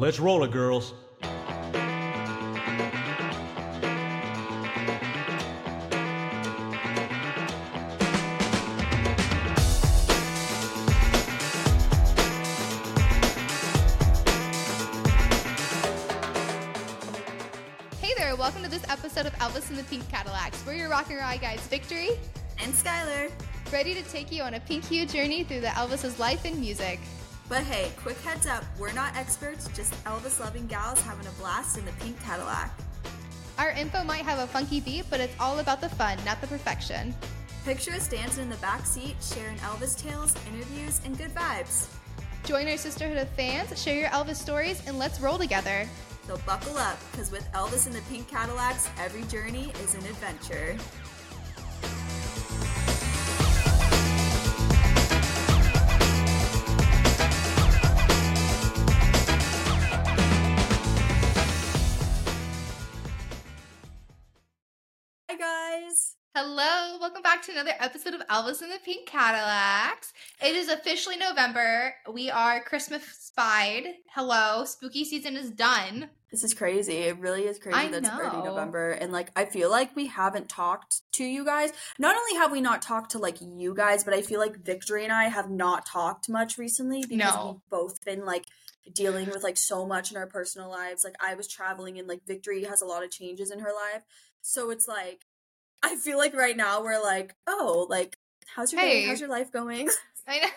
[0.00, 0.94] Let's roll it, girls.
[18.00, 20.64] Hey there, welcome to this episode of Elvis and the Pink Cadillacs.
[20.64, 22.10] We're your rock and roll guides, Victory,
[22.62, 23.32] and Skylar.
[23.72, 27.00] ready to take you on a pink hue journey through the Elvis's life and music.
[27.48, 31.78] But hey, quick heads up, we're not experts, just Elvis loving gals having a blast
[31.78, 32.70] in the pink Cadillac.
[33.56, 36.46] Our info might have a funky beat, but it's all about the fun, not the
[36.46, 37.14] perfection.
[37.64, 41.88] Picture us dancing in the back seat, sharing Elvis tales, interviews, and good vibes.
[42.44, 45.88] Join our sisterhood of fans, share your Elvis stories, and let's roll together.
[46.26, 50.76] So buckle up, because with Elvis in the pink Cadillacs, every journey is an adventure.
[67.08, 70.12] Welcome back to another episode of Elvis and the Pink Cadillacs.
[70.44, 71.94] It is officially November.
[72.12, 73.84] We are Christmas spied.
[74.14, 76.10] Hello, spooky season is done.
[76.30, 76.98] This is crazy.
[76.98, 78.36] It really is crazy I that it's already.
[78.46, 78.90] November.
[78.90, 81.70] And like I feel like we haven't talked to you guys.
[81.98, 85.04] Not only have we not talked to like you guys, but I feel like Victory
[85.04, 87.46] and I have not talked much recently because No.
[87.52, 88.44] we've both been like
[88.92, 91.04] dealing with like so much in our personal lives.
[91.04, 94.02] Like I was traveling and like Victory has a lot of changes in her life.
[94.42, 95.24] So it's like
[95.82, 99.04] I feel like right now we're like, oh, like how's your day?
[99.06, 99.88] How's your life going?
[100.28, 100.48] I know.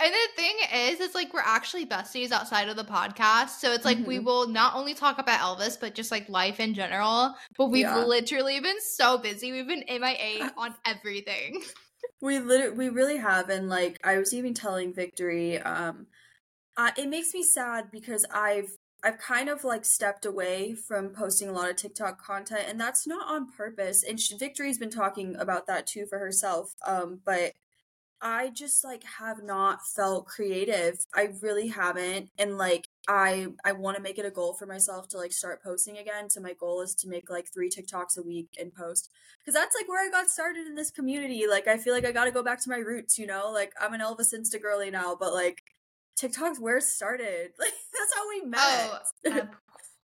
[0.00, 3.60] And the thing is, it's like we're actually besties outside of the podcast.
[3.60, 4.24] So it's like we Mhm.
[4.24, 7.34] will not only talk about Elvis, but just like life in general.
[7.56, 8.04] But we've Yeah.
[8.04, 9.52] literally been so busy.
[9.52, 11.62] We've been MIA on everything.
[12.20, 16.06] We literally, we really have, and like I was even telling Victory, um,
[16.76, 18.70] uh, it makes me sad because I've
[19.04, 23.06] I've kind of like stepped away from posting a lot of TikTok content, and that's
[23.06, 24.04] not on purpose.
[24.04, 26.74] And sh- Victory's been talking about that too for herself.
[26.86, 27.54] Um, but
[28.24, 31.04] I just like have not felt creative.
[31.12, 35.08] I really haven't, and like I I want to make it a goal for myself
[35.08, 36.30] to like start posting again.
[36.30, 39.10] So my goal is to make like three TikToks a week and post
[39.40, 41.46] because that's like where I got started in this community.
[41.50, 43.50] Like I feel like I got to go back to my roots, you know.
[43.52, 45.62] Like I'm an Elvis Insta girly now, but like
[46.22, 47.52] TikTok's where it started.
[47.58, 48.60] Like that's how we met.
[48.60, 49.48] Oh, of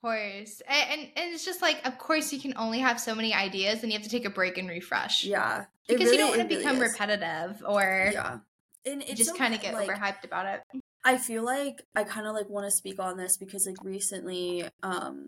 [0.03, 0.63] course.
[0.69, 3.83] And, and and it's just like, of course, you can only have so many ideas,
[3.83, 5.25] and you have to take a break and refresh.
[5.25, 6.93] yeah, it because you don't want to become is.
[6.93, 8.39] repetitive or Yeah,
[8.85, 10.83] and you just so kind of get like, overhyped about it.
[11.05, 14.65] I feel like I kind of like want to speak on this because like recently
[14.83, 15.27] um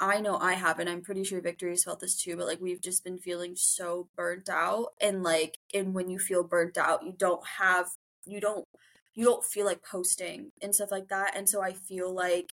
[0.00, 2.80] I know I have, and I'm pretty sure Victory's felt this too, but like we've
[2.80, 7.12] just been feeling so burnt out and like and when you feel burnt out, you
[7.16, 7.90] don't have
[8.26, 8.66] you don't
[9.14, 11.36] you don't feel like posting and stuff like that.
[11.36, 12.50] And so I feel like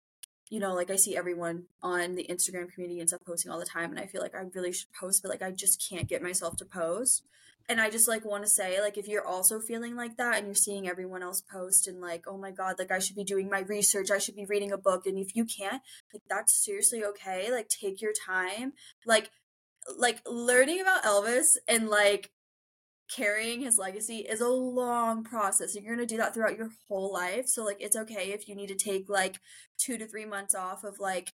[0.52, 3.66] you know, like I see everyone on the Instagram community and stuff posting all the
[3.66, 6.24] time and I feel like I really should post, but like I just can't get
[6.24, 7.24] myself to post
[7.70, 10.48] and I just like want to say like if you're also feeling like that and
[10.48, 13.50] you're seeing everyone else post and like oh my god like I should be doing
[13.50, 15.82] my research I should be reading a book and if you can't
[16.12, 18.74] like that's seriously okay like take your time
[19.06, 19.30] like
[19.98, 22.32] like learning about Elvis and like
[23.10, 27.12] carrying his legacy is a long process you're going to do that throughout your whole
[27.12, 29.40] life so like it's okay if you need to take like
[29.80, 31.34] 2 to 3 months off of like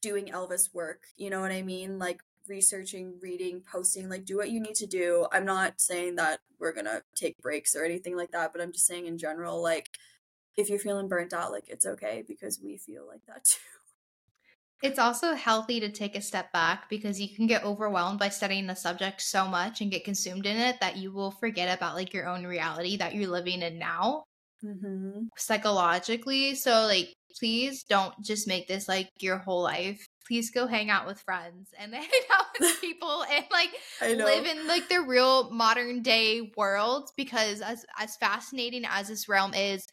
[0.00, 2.20] doing Elvis work you know what I mean like
[2.50, 5.26] researching, reading, posting, like do what you need to do.
[5.32, 8.86] I'm not saying that we're gonna take breaks or anything like that, but I'm just
[8.86, 9.90] saying in general, like
[10.56, 13.58] if you're feeling burnt out, like it's okay because we feel like that too.
[14.82, 18.66] It's also healthy to take a step back because you can get overwhelmed by studying
[18.66, 22.12] the subject so much and get consumed in it that you will forget about like
[22.12, 24.24] your own reality that you're living in now
[24.62, 25.28] Mm-hmm.
[25.36, 26.54] psychologically.
[26.54, 30.06] So like please don't just make this like your whole life.
[30.30, 33.70] Please go hang out with friends and hang out with people and like
[34.24, 39.52] live in like the real modern day world because as as fascinating as this realm
[39.54, 39.88] is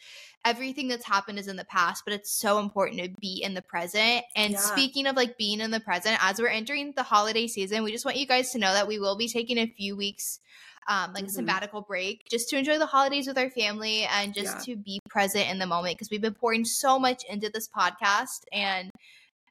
[0.46, 3.64] everything that's happened is in the past but it's so important to be in the
[3.64, 4.60] present and Yeah.
[4.60, 8.06] speaking of like being in the present as we're entering the holiday season we just
[8.06, 10.40] want you guys to know that we will be taking a few weeks
[10.88, 11.32] um, like a Mhm.
[11.32, 14.76] sabbatical break just to enjoy the holidays with our family and just Yeah.
[14.76, 18.44] to be present in the moment because we've been pouring so much into this podcast
[18.54, 18.92] and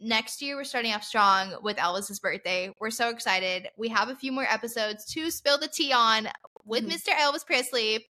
[0.00, 2.72] next year we're starting off strong with Elvis's birthday.
[2.80, 3.68] We're so excited.
[3.78, 6.28] We have a few more episodes to spill the tea on
[6.64, 6.92] with Mhm.
[6.92, 7.08] Mr.
[7.14, 8.06] Elvis Presley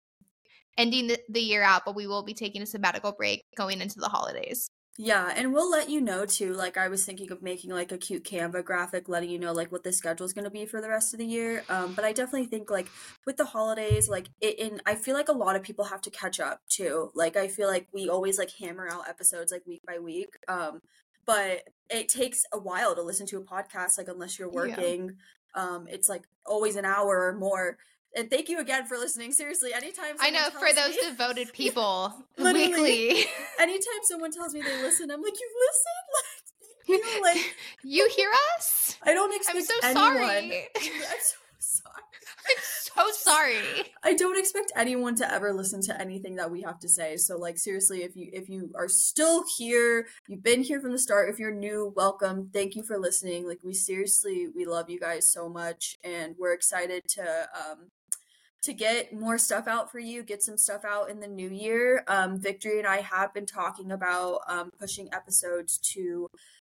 [0.79, 3.99] ending the, the year out, but we will be taking a sabbatical break going into
[3.99, 4.71] the holidays.
[5.03, 6.53] Yeah, and we'll let you know too.
[6.53, 9.73] Like I was thinking of making like a cute Canva graphic letting you know like
[9.73, 11.65] what the schedule is going to be for the rest of the year.
[11.71, 12.89] Um but I definitely think like
[13.25, 16.11] with the holidays like it in I feel like a lot of people have to
[16.11, 17.11] catch up too.
[17.15, 20.35] Like I feel like we always like hammer out episodes like week by week.
[20.49, 20.83] Um
[21.27, 25.17] but it takes a while to listen to a podcast like unless you're working.
[25.57, 25.63] Yeah.
[25.65, 27.79] Um it's like always an hour or more
[28.17, 29.33] and thank you again for listening.
[29.33, 33.25] Seriously, anytime I know for those me, devoted people, weekly.
[33.61, 38.31] Anytime someone tells me they listen, I'm like, you listen, like you, like you hear
[38.59, 38.97] us.
[39.03, 39.59] I don't expect.
[39.59, 40.69] I'm so anyone, sorry.
[40.75, 40.83] I'm
[41.21, 42.03] so sorry.
[42.97, 43.57] So sorry.
[44.03, 47.17] I don't expect anyone to ever listen to anything that we have to say.
[47.17, 50.99] So like seriously, if you if you are still here, you've been here from the
[50.99, 52.51] start, if you're new, welcome.
[52.53, 53.47] Thank you for listening.
[53.47, 57.91] Like we seriously we love you guys so much and we're excited to um
[58.63, 62.05] to get more stuff out for you, get some stuff out in the new year.
[62.07, 66.29] Um, Victory and I have been talking about um, pushing episodes to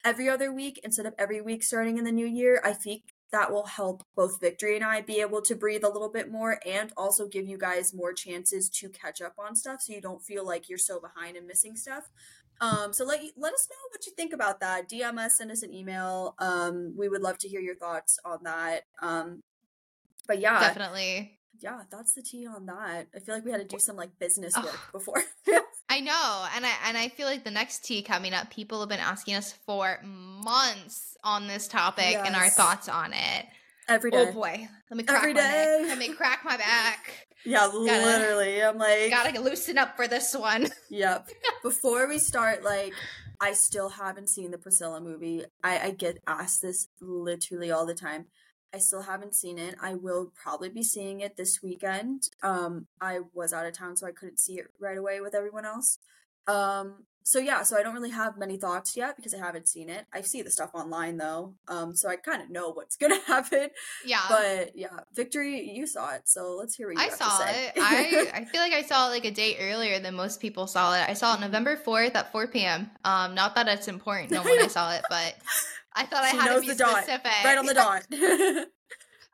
[0.04, 2.60] every other week instead of every week starting in the new year.
[2.64, 6.12] I think that will help both Victory and I be able to breathe a little
[6.12, 9.94] bit more and also give you guys more chances to catch up on stuff so
[9.94, 12.10] you don't feel like you're so behind and missing stuff.
[12.62, 14.90] Um, so let you, let us know what you think about that.
[14.90, 16.36] DM us, send us an email.
[16.40, 18.84] Um, we would love to hear your thoughts on that.
[19.02, 19.44] Um,
[20.28, 23.08] but yeah, definitely yeah, that's the tea on that.
[23.16, 25.24] I feel like we had to do some like business work before.
[25.96, 28.90] I know, and I and I feel like the next tea coming up, people have
[28.90, 32.28] been asking us for months on this topic yes.
[32.28, 33.46] and our thoughts on it.
[33.88, 34.30] Every oh day.
[34.30, 35.78] Oh boy, let me crack Every my day.
[35.80, 35.88] Neck.
[35.88, 37.28] Let me crack my back.
[37.48, 38.64] Yeah, gotta, literally.
[38.64, 40.68] I'm like, gotta loosen up for this one.
[40.90, 41.30] yep.
[41.62, 42.92] Before we start, like,
[43.40, 45.44] I still haven't seen the Priscilla movie.
[45.64, 48.26] I, I get asked this literally all the time.
[48.76, 49.76] I still haven't seen it.
[49.82, 52.30] I will probably be seeing it this weekend.
[52.44, 55.66] Um, I was out of town, so I couldn't see it right away with everyone
[55.66, 55.98] else.
[56.46, 59.90] Um, so yeah, so I don't really have many thoughts yet because I haven't seen
[59.90, 60.06] it.
[60.14, 63.70] I see the stuff online though, um, so I kind of know what's gonna happen.
[64.06, 67.74] Yeah, but yeah, Victory, you saw it, so let's hear what you I saw it.
[67.78, 70.94] I I feel like I saw it like a day earlier than most people saw
[70.94, 71.10] it.
[71.10, 72.92] I saw it November fourth at four p.m.
[73.04, 75.34] Um, not that it's important, no when I saw it, but
[75.96, 77.24] I thought she I had to be specific.
[77.24, 77.46] Dot.
[77.46, 78.06] Right on the dot.
[78.12, 78.24] uh, me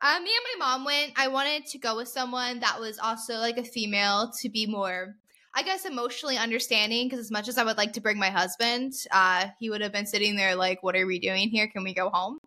[0.02, 1.12] and my mom went.
[1.16, 5.16] I wanted to go with someone that was also like a female to be more,
[5.54, 7.06] I guess, emotionally understanding.
[7.06, 9.92] Because as much as I would like to bring my husband, uh, he would have
[9.92, 11.66] been sitting there like, "What are we doing here?
[11.68, 12.38] Can we go home?"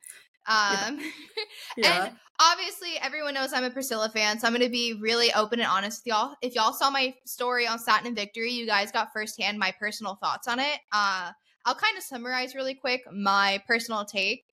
[0.47, 0.99] Um,
[1.77, 2.05] yeah.
[2.05, 5.59] and obviously everyone knows I'm a Priscilla fan, so I'm going to be really open
[5.59, 6.35] and honest with y'all.
[6.41, 10.15] If y'all saw my story on Satin and Victory, you guys got firsthand my personal
[10.15, 10.79] thoughts on it.
[10.91, 11.31] Uh,
[11.65, 14.43] I'll kind of summarize really quick my personal take.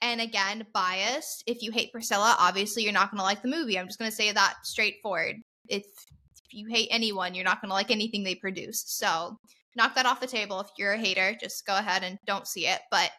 [0.00, 1.44] And again, biased.
[1.46, 3.78] If you hate Priscilla, obviously you're not going to like the movie.
[3.78, 5.36] I'm just going to say that straightforward.
[5.68, 8.84] If, if you hate anyone, you're not going to like anything they produce.
[8.86, 9.38] So
[9.76, 10.60] knock that off the table.
[10.60, 12.80] If you're a hater, just go ahead and don't see it.
[12.90, 13.10] But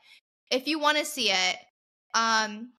[0.51, 1.57] if you want to see it,
[2.13, 2.71] um,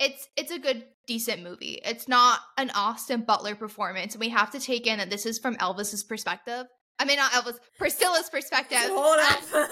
[0.00, 1.80] it's it's a good decent movie.
[1.84, 4.14] It's not an Austin Butler performance.
[4.14, 6.66] And we have to take in that this is from Elvis's perspective.
[6.98, 8.78] I mean, not Elvis, Priscilla's perspective.
[8.82, 9.40] Hold up.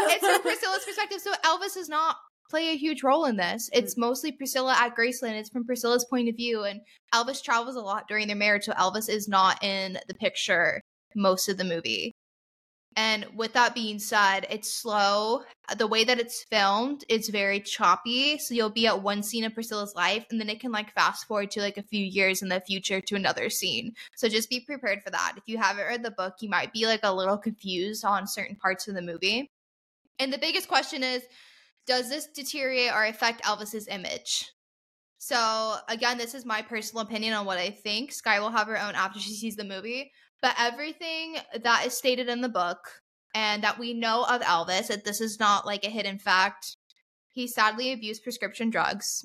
[0.00, 1.20] it's from Priscilla's perspective.
[1.20, 2.16] So Elvis does not
[2.50, 3.68] play a huge role in this.
[3.72, 3.78] Mm.
[3.78, 5.38] It's mostly Priscilla at Graceland.
[5.38, 6.62] It's from Priscilla's point of view.
[6.64, 6.80] And
[7.12, 8.64] Elvis travels a lot during their marriage.
[8.64, 10.80] So Elvis is not in the picture
[11.16, 12.14] most of the movie.
[12.96, 15.42] And with that being said, it's slow.
[15.68, 18.38] Uh, the way that it's filmed, it's very choppy.
[18.38, 21.26] So you'll be at one scene of Priscilla's life, and then it can like fast
[21.26, 23.94] forward to like a few years in the future to another scene.
[24.16, 25.34] So just be prepared for that.
[25.36, 28.56] If you haven't read the book, you might be like a little confused on certain
[28.56, 29.50] parts of the movie.
[30.18, 31.22] And the biggest question is
[31.86, 34.52] does this deteriorate or affect Elvis's image?
[35.18, 38.12] So again, this is my personal opinion on what I think.
[38.12, 40.12] Sky will have her own after she sees the movie.
[40.42, 42.78] But everything that is stated in the book
[43.34, 46.76] and that we know of Elvis, that this is not like a hidden fact,
[47.32, 49.24] he sadly abused prescription drugs.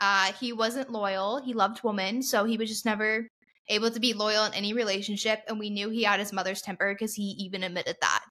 [0.00, 1.42] Uh, he wasn't loyal.
[1.42, 3.28] He loved women, so he was just never
[3.68, 5.40] able to be loyal in any relationship.
[5.46, 8.24] And we knew he had his mother's temper because he even admitted that.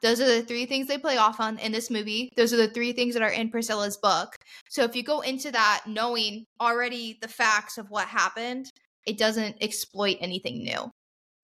[0.00, 2.30] Those are the three things they play off on in this movie.
[2.36, 4.36] Those are the three things that are in Priscilla's book.
[4.70, 8.66] So if you go into that knowing already the facts of what happened,
[9.06, 10.90] it doesn't exploit anything new.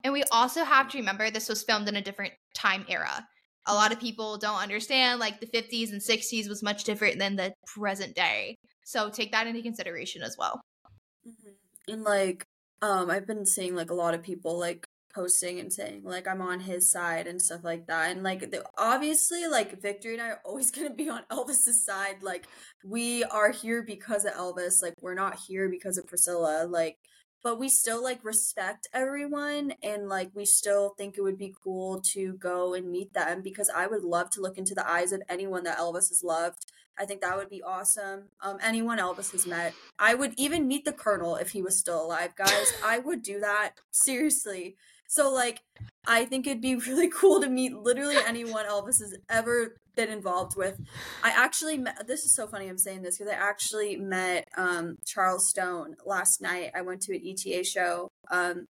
[0.05, 3.27] And we also have to remember this was filmed in a different time era.
[3.65, 7.35] A lot of people don't understand like the 50s and 60s was much different than
[7.35, 8.55] the present day.
[8.83, 10.61] So take that into consideration as well.
[11.27, 11.93] Mm-hmm.
[11.93, 12.45] And like
[12.83, 16.41] um I've been seeing like a lot of people like posting and saying like I'm
[16.41, 18.11] on his side and stuff like that.
[18.11, 21.83] And like the, obviously like Victory and I are always going to be on Elvis's
[21.83, 22.21] side.
[22.21, 22.45] Like
[22.83, 24.83] we are here because of Elvis.
[24.83, 26.67] Like we're not here because of Priscilla.
[26.69, 26.97] Like
[27.45, 32.01] but we still like respect everyone and like we still think it would be cool
[32.01, 35.21] to go and meet them because I would love to look into the eyes of
[35.29, 36.65] anyone that Elvis has loved.
[36.97, 38.29] I think that would be awesome.
[38.41, 42.03] Um, anyone Elvis has met, I would even meet the Colonel if he was still
[42.03, 42.73] alive, guys.
[42.83, 44.75] I would do that seriously.
[45.15, 45.61] So like,
[46.05, 50.57] I think it'd be really cool to meet literally anyone Elvis has ever been involved
[50.57, 50.77] with.
[51.23, 54.97] I actually met, this is so funny I'm saying this because I actually met um,
[55.05, 56.71] Charles Stone last night.
[56.75, 58.65] I went to an ETA show um,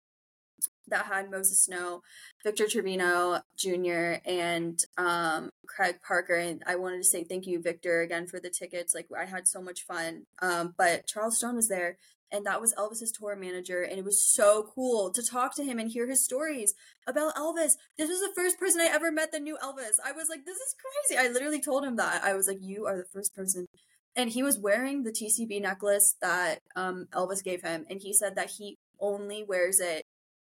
[0.88, 2.02] that had Moses Snow,
[2.44, 6.36] Victor Trevino Jr., and um, Craig Parker.
[6.36, 8.96] And I wanted to say thank you, Victor, again for the tickets.
[8.96, 10.24] Like I had so much fun.
[10.42, 11.98] Um, but Charles Stone was there,
[12.32, 15.80] and that was Elvis's tour manager, and it was so cool to talk to him
[15.80, 16.74] and hear his stories
[17.08, 17.74] about Elvis.
[17.98, 20.00] This was the first person I ever met that knew Elvis.
[20.04, 20.76] I was like, this is
[21.08, 21.20] crazy.
[21.20, 22.24] I literally told him that.
[22.24, 23.68] I was like, you are the first person.
[24.16, 28.36] And he was wearing the TCB necklace that um, Elvis gave him, and he said
[28.36, 30.04] that he only wears it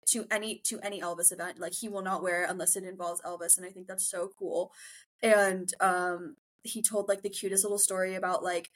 [0.08, 1.60] to any to any Elvis event.
[1.60, 4.29] Like he will not wear it unless it involves Elvis, and I think that's so
[4.38, 4.72] cool.
[5.22, 8.70] And um, he told like the cutest little story about like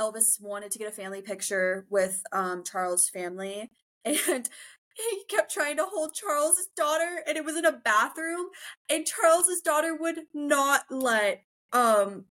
[0.00, 3.70] Elvis wanted to get a family picture with um, Charles' family,
[4.04, 4.48] and
[4.96, 8.46] he kept trying to hold Charles's daughter, and it was in a bathroom,
[8.88, 11.42] and Charles's daughter would not let
[11.72, 12.24] um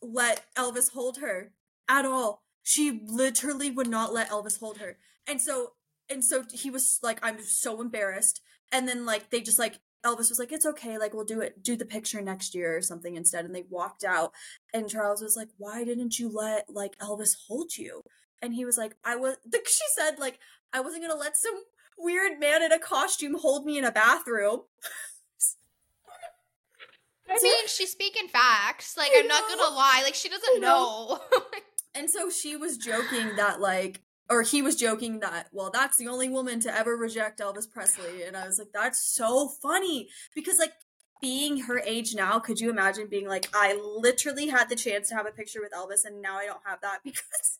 [0.00, 1.52] let Elvis hold her
[1.88, 2.42] at all.
[2.62, 5.72] She literally would not let Elvis hold her, and so
[6.10, 8.40] and so he was like, I'm so embarrassed,
[8.72, 11.62] and then like they just like Elvis was like, "It's okay, like we'll do it,
[11.62, 14.32] do the picture next year or something instead." And they walked out,
[14.72, 18.02] and Charles was like, "Why didn't you let like Elvis hold you?"
[18.40, 19.36] And he was like, "I was."
[19.66, 20.38] She said, "Like
[20.72, 21.62] I wasn't gonna let some
[21.98, 24.62] weird man in a costume hold me in a bathroom."
[27.30, 28.96] I mean, she's speaking facts.
[28.96, 30.00] Like, I'm not gonna lie.
[30.02, 31.20] Like, she doesn't know.
[31.30, 31.40] know.
[31.94, 34.00] and so she was joking that like
[34.30, 38.24] or he was joking that, well, that's the only woman to ever reject Elvis Presley.
[38.24, 40.08] And I was like, that's so funny.
[40.34, 40.74] Because, like,
[41.20, 45.14] being her age now, could you imagine being like, I literally had the chance to
[45.14, 47.58] have a picture with Elvis and now I don't have that because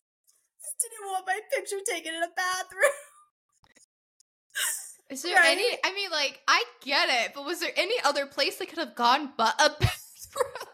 [0.63, 2.93] I didn't want my picture taken in a bathroom.
[5.11, 5.53] Is there right?
[5.53, 5.79] any?
[5.85, 8.95] I mean, like, I get it, but was there any other place they could have
[8.95, 10.69] gone but a bathroom?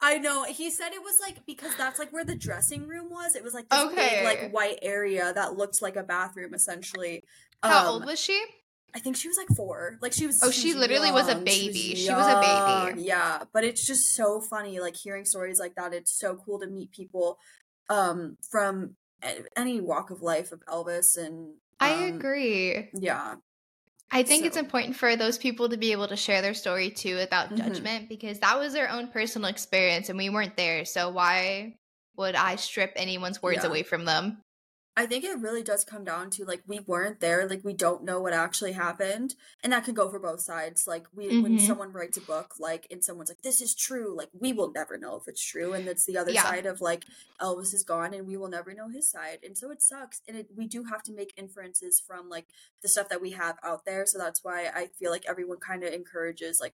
[0.00, 0.44] I know.
[0.44, 3.34] He said it was like because that's like where the dressing room was.
[3.34, 4.22] It was like this okay.
[4.22, 7.24] big, like white area that looked like a bathroom essentially.
[7.62, 8.40] How um, old was she?
[8.94, 9.98] I think she was like four.
[10.00, 10.40] Like she was.
[10.42, 11.14] Oh, she, she literally young.
[11.14, 11.72] was a baby.
[11.72, 13.02] She was, she was, a baby.
[13.02, 15.92] Yeah, but it's just so funny, like hearing stories like that.
[15.92, 17.38] It's so cool to meet people
[17.90, 18.94] um from
[19.56, 21.54] any walk of life of Elvis and.
[21.80, 22.88] Um, I agree.
[22.94, 23.36] Yeah,
[24.10, 24.46] I think so.
[24.48, 27.56] it's important for those people to be able to share their story too without mm-hmm.
[27.56, 30.84] judgment because that was their own personal experience and we weren't there.
[30.84, 31.74] So why
[32.16, 33.68] would I strip anyone's words yeah.
[33.68, 34.42] away from them?
[34.98, 38.02] I think it really does come down to like we weren't there, like we don't
[38.02, 40.88] know what actually happened, and that can go for both sides.
[40.88, 41.42] Like we, mm-hmm.
[41.42, 44.72] when someone writes a book, like and someone's like, "This is true," like we will
[44.72, 46.42] never know if it's true, and it's the other yeah.
[46.42, 47.04] side of like
[47.40, 50.36] Elvis is gone, and we will never know his side, and so it sucks, and
[50.36, 52.46] it, we do have to make inferences from like
[52.82, 54.04] the stuff that we have out there.
[54.04, 56.74] So that's why I feel like everyone kind of encourages like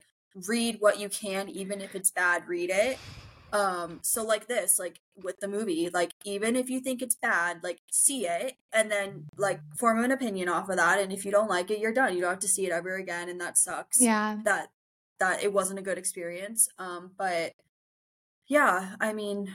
[0.45, 2.99] read what you can, even if it's bad, read it
[3.51, 7.59] um so like this like with the movie like even if you think it's bad
[7.63, 11.31] like see it and then like form an opinion off of that and if you
[11.31, 13.57] don't like it you're done you don't have to see it ever again and that
[13.57, 14.69] sucks yeah that
[15.19, 17.53] that it wasn't a good experience um but
[18.47, 19.51] yeah i mean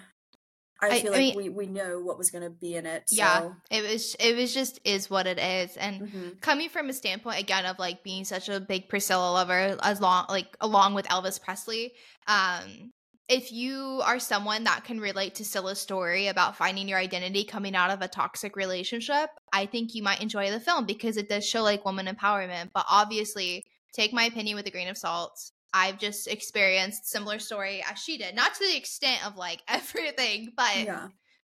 [0.80, 3.08] I feel I, like mean, we, we know what was going to be in it.
[3.08, 3.16] So.
[3.16, 5.76] Yeah, it was it was just is what it is.
[5.76, 6.28] And mm-hmm.
[6.40, 10.26] coming from a standpoint again of like being such a big Priscilla lover, as long
[10.28, 11.92] like along with Elvis Presley,
[12.26, 12.92] um,
[13.28, 17.74] if you are someone that can relate to Scylla's story about finding your identity coming
[17.74, 21.46] out of a toxic relationship, I think you might enjoy the film because it does
[21.46, 22.70] show like woman empowerment.
[22.74, 23.64] But obviously,
[23.94, 25.50] take my opinion with a grain of salt.
[25.72, 30.52] I've just experienced similar story as she did, not to the extent of like everything,
[30.54, 31.08] but yeah.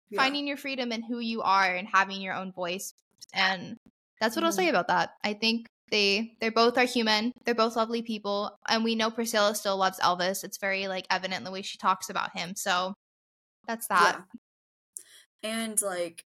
[0.09, 0.21] Yeah.
[0.21, 2.93] finding your freedom and who you are and having your own voice.
[3.33, 3.77] And
[4.21, 4.45] that's what mm-hmm.
[4.45, 5.15] I'll say about that.
[5.23, 7.31] I think they they both are human.
[7.45, 10.43] They're both lovely people, and we know Priscilla still loves Elvis.
[10.43, 12.55] It's very like evident in the way she talks about him.
[12.55, 12.95] So
[13.67, 14.23] that's that.
[15.43, 15.51] Yeah.
[15.51, 16.25] And like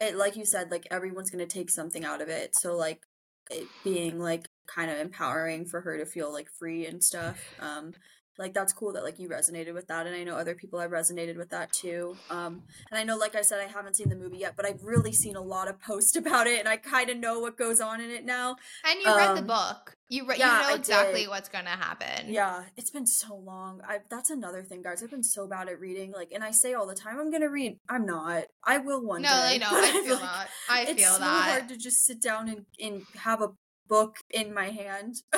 [0.00, 2.56] it like you said like everyone's to take something out of it.
[2.56, 3.02] So like
[3.50, 7.38] it being like kind of empowering for her to feel like free and stuff.
[7.60, 7.92] Um
[8.40, 10.90] like that's cool that like you resonated with that and i know other people have
[10.90, 14.16] resonated with that too um and i know like i said i haven't seen the
[14.16, 17.08] movie yet but i've really seen a lot of posts about it and i kind
[17.10, 19.96] of know what goes on in it now And you read the Um, book.
[20.08, 22.32] You re- yeah, you know exactly what's gonna happen.
[22.32, 25.78] yeah it's been so long i that's another thing guys i've been so bad at
[25.78, 29.04] reading like and i say all the time i'm gonna read i'm not i will
[29.06, 29.68] one No, day I know.
[29.70, 30.48] I feel like that.
[30.68, 31.50] I it's feel so that.
[31.50, 33.50] hard to just sit down and, and have a
[33.88, 35.16] book in my hand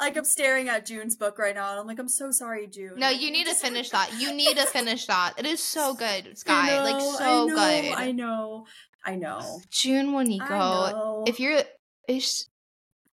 [0.00, 2.94] like i'm staring at june's book right now and i'm like i'm so sorry june
[2.96, 4.10] No, you need to finish that.
[4.18, 5.34] You need to finish that.
[5.38, 6.82] It is so good, Sky.
[6.82, 7.94] like so I know, good.
[7.94, 8.66] I know.
[9.04, 9.60] I know.
[9.70, 11.24] June know.
[11.26, 11.62] If you're
[12.08, 12.48] is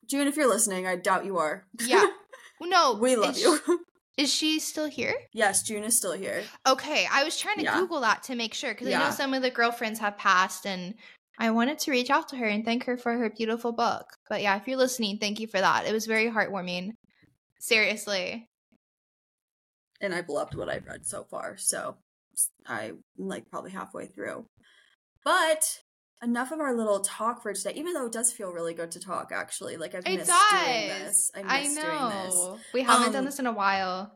[0.07, 1.65] June, if you're listening, I doubt you are.
[1.83, 2.05] Yeah.
[2.61, 3.59] no, we love you.
[4.17, 5.13] Is she still here?
[5.33, 6.43] yes, June is still here.
[6.65, 7.77] Okay, I was trying to Yeah.
[7.79, 10.95] Google that to make sure because I know some of the girlfriends have passed, and
[11.37, 14.05] I wanted to reach out to her and thank her for her beautiful book.
[14.29, 15.85] But yeah, if you're listening, thank you for that.
[15.85, 16.91] It was very heartwarming.
[17.59, 18.47] Seriously.
[20.01, 21.97] And I've loved what I've read so far, so
[22.67, 24.45] I'm like probably halfway through.
[25.23, 25.79] But
[26.21, 28.99] enough of our little talk for today, even though it does feel really good to
[28.99, 29.77] talk actually.
[29.77, 30.63] Like I've It missed does.
[30.65, 31.31] doing this.
[31.35, 32.35] I I miss doing this.
[32.35, 32.59] know.
[32.73, 34.15] We haven't done Um, this in a while.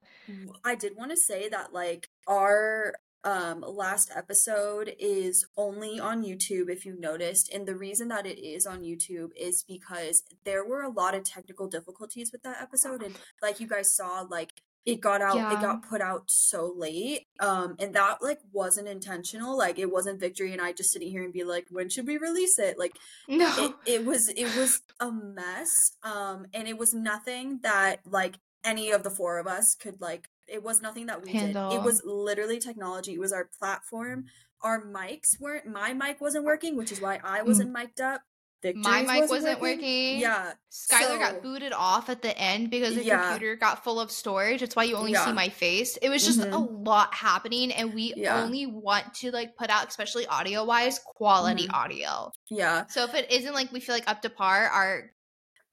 [0.63, 6.69] I did want to say that like our um last episode is only on YouTube
[6.69, 10.81] if you noticed and the reason that it is on YouTube is because there were
[10.83, 14.53] a lot of technical difficulties with that episode and like you guys saw like
[14.85, 15.51] it got out Yeah.
[15.53, 20.21] it got put out so late um and that like wasn't intentional like it wasn't
[20.21, 22.93] victory and I just sitting here and be like when should we release it like
[23.27, 23.53] No.
[23.85, 28.91] it, it was it was a mess um and it was nothing that like any
[28.91, 32.01] of the four of us could like it was nothing that we did it was
[32.05, 34.25] literally technology it was our platform
[34.63, 38.21] our mics weren't my mic wasn't working which is why i wasn't mic'd up
[38.61, 39.05] Victory's Mm.
[39.05, 40.19] My mic wasn't working.
[40.19, 43.21] yeah Skylar So- got booted off at the end because the Yeah.
[43.29, 44.59] computer got full of storage.
[44.59, 45.95] That's why you only see my face.
[46.01, 46.85] It was just a Mhm.
[46.85, 48.43] lot happening, and we Yeah.
[48.43, 51.73] only want to like put out, especially audio wise, quality Mhm.
[51.73, 52.33] audio.
[52.49, 55.09] yeah So if it isn't like we feel like up to par, our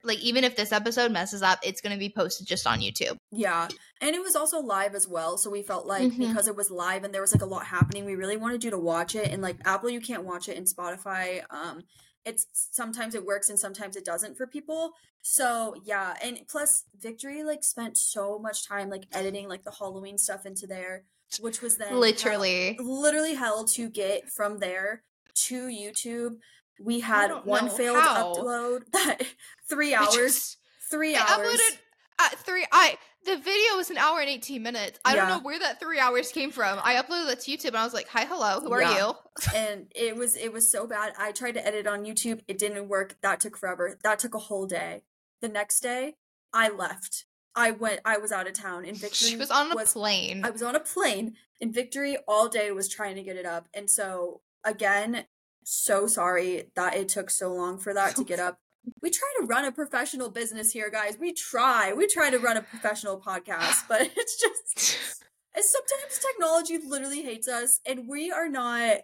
[0.07, 3.17] like even if this episode messes up, it's gonna be posted just on YouTube.
[3.31, 3.69] Yeah.
[4.01, 5.37] And it was also live as well.
[5.39, 6.29] So we felt like Mhm.
[6.29, 8.71] because it was live and there was like a lot happening, we really wanted you
[8.71, 9.31] to watch it.
[9.31, 11.45] And like Apple, you can't watch it in Spotify.
[11.51, 11.83] Um,
[12.25, 14.93] it's sometimes it works and sometimes it doesn't for people.
[15.23, 16.17] So yeah.
[16.23, 20.67] And plus Victory like spent so much time like editing like the Halloween stuff into
[20.67, 21.05] there,
[21.41, 22.77] which was then Literally.
[22.81, 25.03] literally hell to get from there
[25.47, 26.39] to YouTube.
[26.81, 28.35] We had one failed how.
[28.35, 29.23] upload that
[29.69, 30.15] three hours.
[30.15, 30.59] just-
[30.91, 31.49] Three I hours.
[31.49, 31.79] uploaded
[32.21, 32.65] at three.
[32.71, 35.01] I the video was an hour and eighteen minutes.
[35.05, 36.79] I don't know where that three hours came from.
[36.81, 38.97] I uploaded it to YouTube and I was like, "Hi, hello, who are Yeah.
[39.09, 39.15] you?"
[39.53, 41.13] and it was it was so bad.
[41.19, 42.41] I tried to edit on YouTube.
[42.47, 43.17] It didn't work.
[43.23, 43.99] That took forever.
[44.05, 45.03] That took a whole day.
[45.43, 46.15] The next day,
[46.53, 47.25] I left.
[47.57, 47.99] I went.
[48.05, 48.85] I was out of town.
[48.85, 50.45] And Victory She was on a plane.
[50.45, 51.35] I was on a plane.
[51.61, 53.67] And Victory all day was trying to get it up.
[53.75, 55.25] And so again,
[55.69, 58.59] so sorry that it took so long for that to get up.
[59.03, 61.17] We try to run a professional business here, guys.
[61.21, 61.93] We try.
[61.93, 65.23] We try to run a professional podcast, but it's just
[65.55, 68.99] and sometimes technology literally hates us, and we are not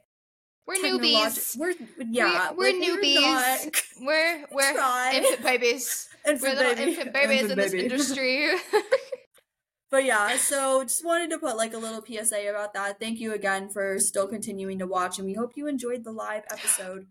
[0.69, 1.57] we're newbies.
[1.59, 3.21] We're yeah, we're like, newbies.
[3.21, 5.13] not- We're we're try.
[5.17, 6.09] infant babies.
[6.25, 6.91] infant we're little baby.
[6.93, 8.51] infant babies in this industry.
[9.93, 12.99] But yeah, so just wanted to put like a little PSA about that.
[12.99, 16.45] Thank you again for still continuing to watch, and we hope you enjoyed the live
[16.51, 17.09] episode.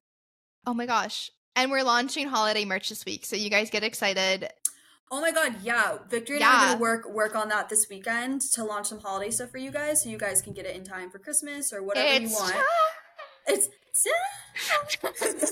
[0.65, 1.30] oh my gosh!
[1.56, 4.50] And we're launching holiday merch this week, so you guys get excited.
[5.12, 8.41] Oh my god, yeah, Victory and I are gonna work work on that this weekend
[8.54, 10.84] to launch some holiday stuff for you guys, so you guys can get it in
[10.84, 12.56] time for Christmas or whatever you It's want.
[13.48, 13.67] It's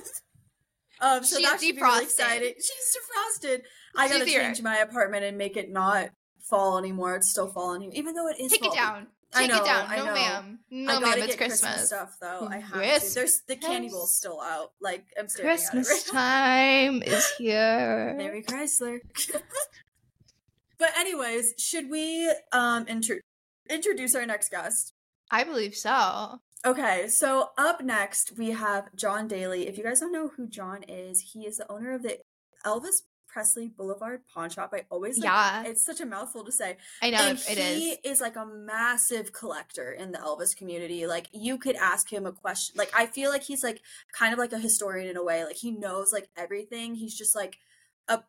[1.01, 2.03] um, so She's that should be really defrosted.
[2.03, 2.53] exciting.
[2.57, 3.61] She's defrosted.
[3.95, 4.41] I She's gotta here.
[4.41, 6.09] change my apartment and make it not
[6.49, 7.15] fall anymore.
[7.15, 8.51] It's still fall here, even though it is.
[8.51, 8.75] Take it fall.
[8.75, 9.07] down.
[9.33, 9.89] I Take know, it down.
[9.95, 10.59] No, ma'am.
[10.71, 11.13] No, I ma'am.
[11.19, 11.59] It's get Christmas.
[11.61, 11.87] Christmas.
[11.87, 12.47] stuff though.
[12.49, 13.09] I have Christmas.
[13.13, 13.15] to.
[13.19, 14.71] There's the candy bowl's still out.
[14.81, 16.19] Like I'm staring Christmas it right
[16.91, 18.15] time is here.
[18.17, 18.99] Mary Chrysler.
[20.79, 23.17] but anyways, should we um intro-
[23.69, 24.93] introduce our next guest?
[25.29, 26.39] I believe so.
[26.65, 29.67] Okay, so up next we have Jon Daly.
[29.67, 32.17] If you guys don't know who Jon is, he is the owner of the
[32.65, 34.71] Elvis Presley Boulevard Pawn Shop.
[34.73, 35.63] I always like, Yeah.
[35.63, 36.77] it's such a mouthful to say.
[37.01, 37.97] I know and it he is.
[38.03, 41.05] is like a massive collector in the Elvis community.
[41.07, 42.75] Like you could ask him a question.
[42.77, 45.45] Like I feel like he's like kind of like a historian in a way.
[45.45, 46.95] Like he knows like everything.
[46.95, 47.57] He's just like
[48.07, 48.23] a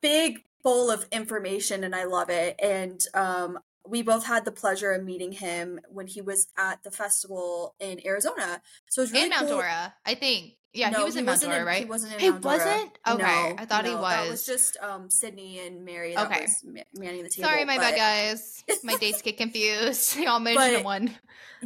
[0.00, 2.56] big bowl of information and I love it.
[2.62, 6.90] And um we both had the pleasure of meeting him when he was at the
[6.90, 8.62] festival in Arizona.
[8.88, 9.56] So it was really in Mount cool.
[9.56, 10.54] Dora, I think.
[10.74, 11.78] Yeah, No, he was in Mount wasn't Dora, right?
[11.78, 12.56] He wasn't in He Mount Dora.
[12.56, 12.98] wasn't?
[13.08, 14.00] Okay, No, I thought he was.
[14.02, 14.46] That was was.
[14.46, 16.14] just um, Sydney and Mary.
[16.14, 16.42] That Okay.
[16.42, 17.48] was ma- manning the table.
[17.48, 18.64] Sorry, my bad, guys.
[18.82, 20.16] My dates get confused.
[20.18, 21.16] Y'all mentioned But- one.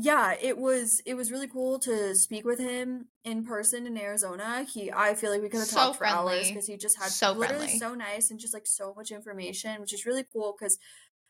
[0.00, 4.64] yeah it was it was really cool to speak with him in person in arizona
[4.72, 7.08] he i feel like we could have So talked for hours because he just had
[7.10, 7.78] So literally friendly.
[7.80, 10.78] so nice and just like so much information which is really cool because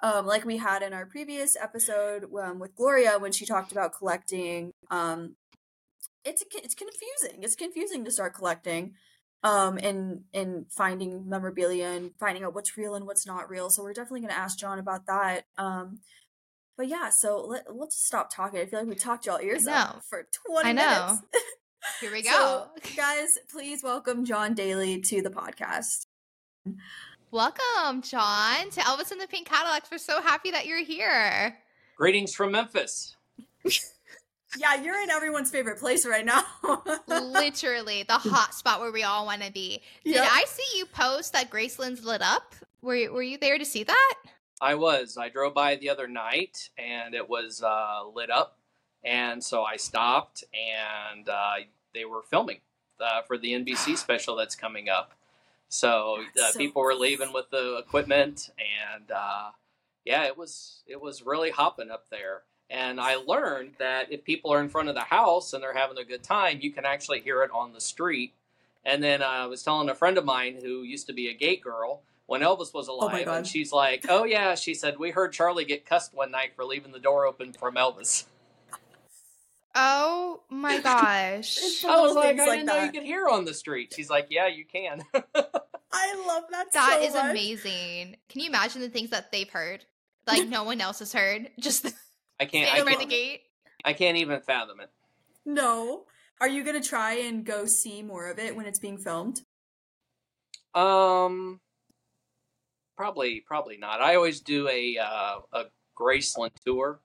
[0.01, 3.95] um like we had in our previous episode um, with gloria when she talked about
[3.97, 5.35] collecting um
[6.29, 8.95] it's it's confusing it's confusing to start collecting
[9.43, 13.83] um and and finding memorabilia and finding out what's real and what's not real so
[13.83, 15.99] we're definitely going to ask john about that um
[16.77, 18.61] but yeah, so let, let's stop talking.
[18.61, 19.73] I feel like we talked y'all ears know.
[19.73, 21.07] up for 20 I know.
[21.07, 21.23] minutes.
[22.01, 22.69] Here we So, go.
[22.97, 26.07] guys, please welcome Jon Daly to the podcast.
[27.33, 29.91] Welcome, Jon, to Elvis and the Pink Cadillacs.
[29.91, 31.59] We're so happy that you're here.
[31.97, 33.17] Greetings from Memphis.
[34.57, 36.43] Yeah, you're in everyone's favorite place right now.
[37.07, 39.83] Literally the hot spot where we all want to be.
[40.05, 40.29] Did Yep.
[40.31, 42.55] I see you post that Graceland's lit up?
[42.81, 44.15] Were you, were you there to see that?
[44.61, 45.17] I was.
[45.19, 48.57] I drove by the other night and it was uh, lit up.
[49.05, 51.55] And so I stopped and uh,
[51.95, 52.61] they were filming
[53.01, 55.13] uh, for the NBC special that's coming up.
[55.69, 59.51] So, uh, so people were leaving with the equipment and uh,
[60.05, 62.43] yeah, it was it was really hopping up there.
[62.71, 65.97] And I learned that if people are in front of the house and they're having
[65.99, 68.35] a good time, you can actually hear it on the street.
[68.85, 71.35] And then uh, I was telling a friend of mine who used to be a
[71.35, 73.37] gate girl when Elvis was Oh alive, God.
[73.39, 76.65] and she's like, "Oh yeah," she said, "We heard Charlie get cussed one night for
[76.65, 78.25] leaving the door open from Elvis."
[79.75, 81.57] Oh my gosh.
[81.57, 83.93] It's I was Little like, "I like didn't know you could hear on the street."
[83.95, 87.31] She's like, "Yeah, you can." I love that That so is much.
[87.31, 88.17] amazing.
[88.29, 89.85] Can you imagine the things that they've heard?
[90.27, 91.51] Like no one else has heard.
[91.59, 91.87] Just
[92.41, 92.67] I can't.
[92.67, 93.41] I standing by can't, the gate.
[93.85, 94.91] I can't even fathom it.
[95.45, 96.05] No.
[96.41, 99.41] Are you going to try and go see more of it when it's being filmed?
[100.75, 101.61] Um,
[102.97, 104.01] probably, probably not.
[104.01, 105.65] I always do a uh, a
[105.99, 107.01] Graceland tour.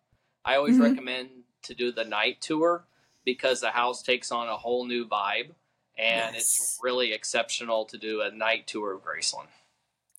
[0.46, 0.82] I always Mhm.
[0.90, 1.30] recommend
[1.64, 2.86] to do the night tour
[3.24, 5.56] because the house takes on a whole new vibe,
[5.98, 6.36] and Yes.
[6.36, 9.48] it's really exceptional to do a night tour of Graceland.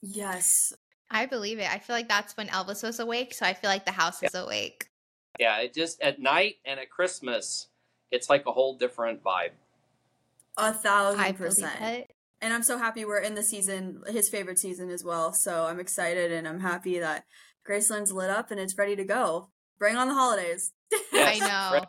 [0.01, 0.73] Yes.
[1.11, 1.71] I believe it.
[1.71, 4.35] I feel like that's when Elvis was awake, so I feel like the house is
[4.35, 4.89] awake.
[5.39, 7.69] Yeah, it just at night and at Christmas,
[8.11, 9.51] it's like a whole different vibe.
[10.57, 12.07] A thousand percent.
[12.41, 15.33] And I'm so happy we're in the season, his favorite season as well.
[15.33, 17.25] So I'm excited and I'm happy that
[17.67, 19.49] Graceland's lit up and it's ready to go.
[19.79, 20.73] Bring on the holidays.
[21.13, 21.85] I know.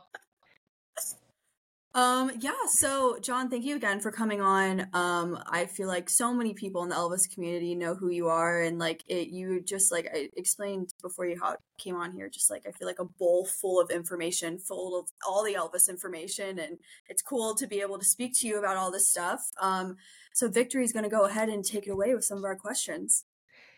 [1.95, 2.01] Right.
[2.01, 4.88] Um, yeah, so Jon, thank you again for coming on.
[4.93, 8.62] Um, I feel like so many people in the Elvis community know who you are
[8.62, 11.39] and like it you just like I explained before you
[11.77, 15.08] came on here, just like I feel like a bowl full of information, full of
[15.27, 18.77] all the Elvis information, and it's cool to be able to speak to you about
[18.77, 19.41] all this stuff.
[19.62, 19.95] Um,
[20.34, 23.23] so Victory's gonna go ahead and take it away with some of our questions.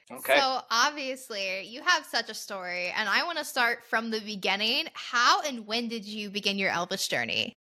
[0.10, 0.40] Okay.
[0.40, 4.88] So obviously, you have such a story, and I want to start from the beginning.
[4.94, 7.57] How and when did you begin your Elvis journey?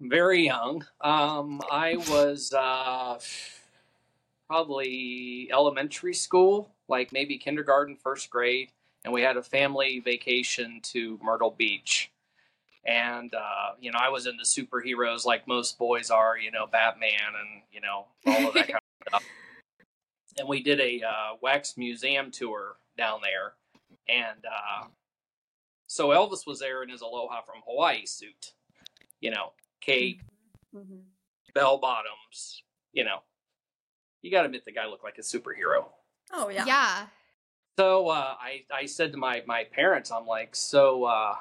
[0.00, 0.84] Very young.
[1.00, 3.18] Um, I was uh,
[4.46, 8.72] probably elementary school, like maybe kindergarten, first grade,
[9.04, 12.10] and we had a family vacation to Myrtle Beach.
[12.84, 17.34] And uh, you know, I was into superheroes like most boys are, you know, Batman
[17.40, 19.24] and you know all of that kind of stuff.
[20.38, 23.54] And we did a uh, wax museum tour down there,
[24.08, 24.88] and uh,
[25.86, 28.52] so Elvis was there in his Aloha from Hawaii suit,
[29.20, 30.22] you know, cape,
[30.74, 30.96] Mm-hmm.
[31.54, 32.62] bell bottoms.
[32.92, 33.18] You know,
[34.22, 35.86] you got to admit the guy looked like a superhero.
[36.32, 36.64] Oh yeah.
[36.66, 37.06] yeah.
[37.78, 41.36] So uh, I I said to my my parents, I'm like, so uh,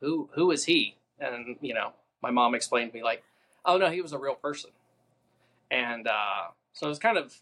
[0.00, 0.96] who who is he?
[1.18, 1.92] And you know,
[2.22, 3.22] my mom explained to me like,
[3.64, 4.70] oh no, he was a real person.
[5.70, 7.34] And uh, so it's kind of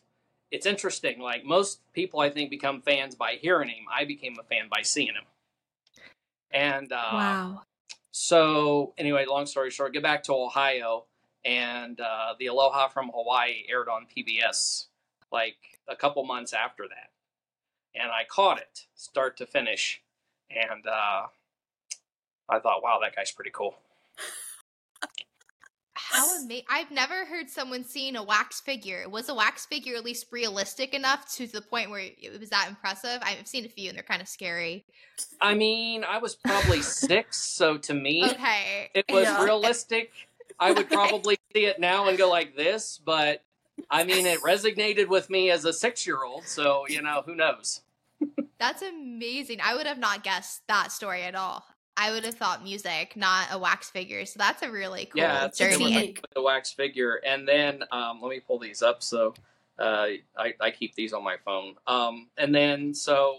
[0.50, 1.20] it's interesting.
[1.20, 3.85] Like most people, I think become fans by hearing him.
[3.94, 5.24] I became a fan by seeing him.
[6.50, 7.62] And uh, wow.
[8.20, 11.04] So anyway, long story short, get back to Ohio,
[11.44, 14.87] and uh, the Aloha from Hawaii aired on PBS
[15.31, 15.54] like
[15.88, 17.11] a couple months after that,
[17.94, 20.02] and I caught it start to finish,
[20.50, 21.28] and uh,
[22.48, 23.76] I thought, wow, that guy's pretty cool.
[26.18, 26.64] How amazing!
[26.68, 29.09] I've never heard someone seeing a wax figure.
[29.09, 32.66] Was a wax figure at least realistic enough to the point where it was that
[32.68, 33.20] impressive?
[33.22, 34.85] I've seen a few and they're kind of scary.
[35.40, 38.90] I mean, I was probably six, so to me, Okay.
[38.94, 39.44] it was Yeah.
[39.44, 40.11] realistic.
[40.59, 43.44] I would probably see it now and go like this, but
[43.88, 47.83] I mean, it resonated with me as a six-year-old, so you know, who knows?
[48.59, 49.61] That's amazing.
[49.62, 51.64] I would have not guessed that story at all.
[51.98, 54.24] I would have thought music, not a wax figure.
[54.24, 55.92] So that's a really cool yeah, It's journey.
[55.92, 56.20] unique.
[56.22, 59.02] with the wax figure, and then um, let me pull these up.
[59.02, 59.34] So
[59.80, 60.06] uh,
[60.37, 61.74] I, I keep these on my phone.
[61.88, 63.38] Um, and then so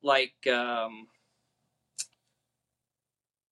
[0.00, 1.08] like um,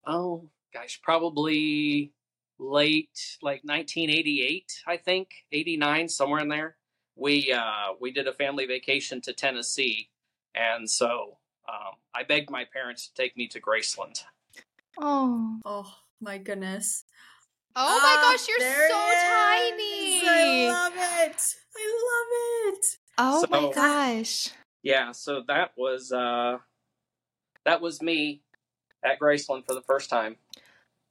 [0.06, 2.12] oh gosh, probably
[2.58, 6.76] late like 1988, I think 89, somewhere in there.
[7.16, 10.08] We uh, we did a family vacation to Tennessee,
[10.54, 11.38] and so
[11.68, 14.24] um, I begged my parents to take me to Graceland.
[14.98, 15.58] Oh.
[15.64, 17.04] Oh my goodness.
[17.76, 18.94] Oh my Ah, gosh, you're so
[19.28, 20.20] tiny.
[20.26, 21.54] I love it.
[21.76, 22.86] I love it.
[23.18, 24.48] oh my gosh.
[24.82, 26.58] Yeah, so that was uh,
[27.64, 28.42] that was me
[29.04, 30.36] at Graceland for the first time.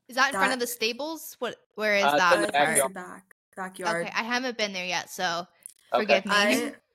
[0.10, 1.36] Is that in front of the stables?
[1.40, 2.68] What where is Uh, that in the Uh, part?
[2.78, 4.06] towards the back backyard.
[4.06, 5.48] Okay, I haven't been there yet, so
[5.94, 6.04] Okay.
[6.04, 6.32] forgive me.
[6.34, 6.74] I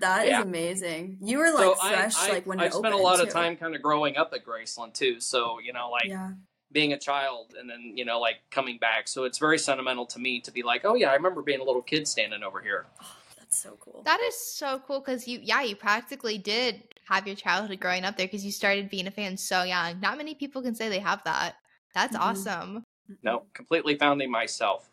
[0.00, 0.42] that is Yeah.
[0.42, 1.18] amazing.
[1.22, 3.20] You were like so fresh, I, I, like when I it spent a opened, lot
[3.20, 5.20] of time kind of growing up at Graceland too.
[5.20, 6.30] So you know, like Yeah.
[6.72, 9.08] being a child and then you know like coming back.
[9.08, 11.64] So it's very sentimental to me to be like, oh yeah, I remember being a
[11.64, 12.86] little kid standing over here.
[13.02, 13.06] Oh,
[13.38, 14.02] that's so cool.
[14.04, 18.16] that is so cool because you, yeah, you practically did have your childhood growing up
[18.16, 20.00] there because you started being a fan so young.
[20.00, 21.56] Not many people can say they have that.
[21.94, 22.20] That's Mhm.
[22.20, 22.84] awesome.
[23.22, 24.88] No, completely founding myself.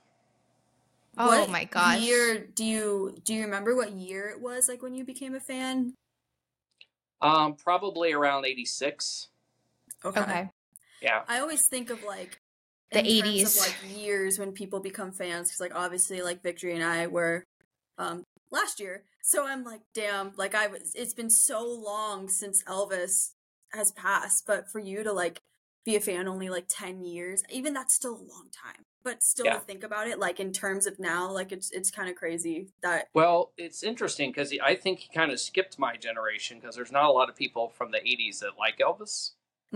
[1.19, 2.01] Oh What my gosh.
[2.01, 5.39] Year do you do you remember what year it was like when you became a
[5.39, 5.93] fan?
[7.21, 9.27] Um, probably around eighty six.
[10.05, 10.49] Okay.
[11.01, 11.23] Yeah.
[11.27, 12.39] I always think of like
[12.91, 13.55] The in terms 80s.
[13.58, 17.43] of like years when people become fans because like obviously like Victory and I were
[17.97, 20.93] um last year, so I'm like damn, like I was.
[20.95, 23.32] It's been so long since Elvis
[23.73, 25.39] has passed, but for you to like
[25.86, 28.84] be a fan only like ten years, even that's still a long time.
[29.03, 29.53] But still Yeah.
[29.53, 32.67] to think about it, like in terms of now, like it's it's kind of crazy
[32.81, 36.91] that Well, it's interesting because I think he kind of skipped my generation because there's
[36.91, 39.31] not a lot of people from the '80s that like Elvis.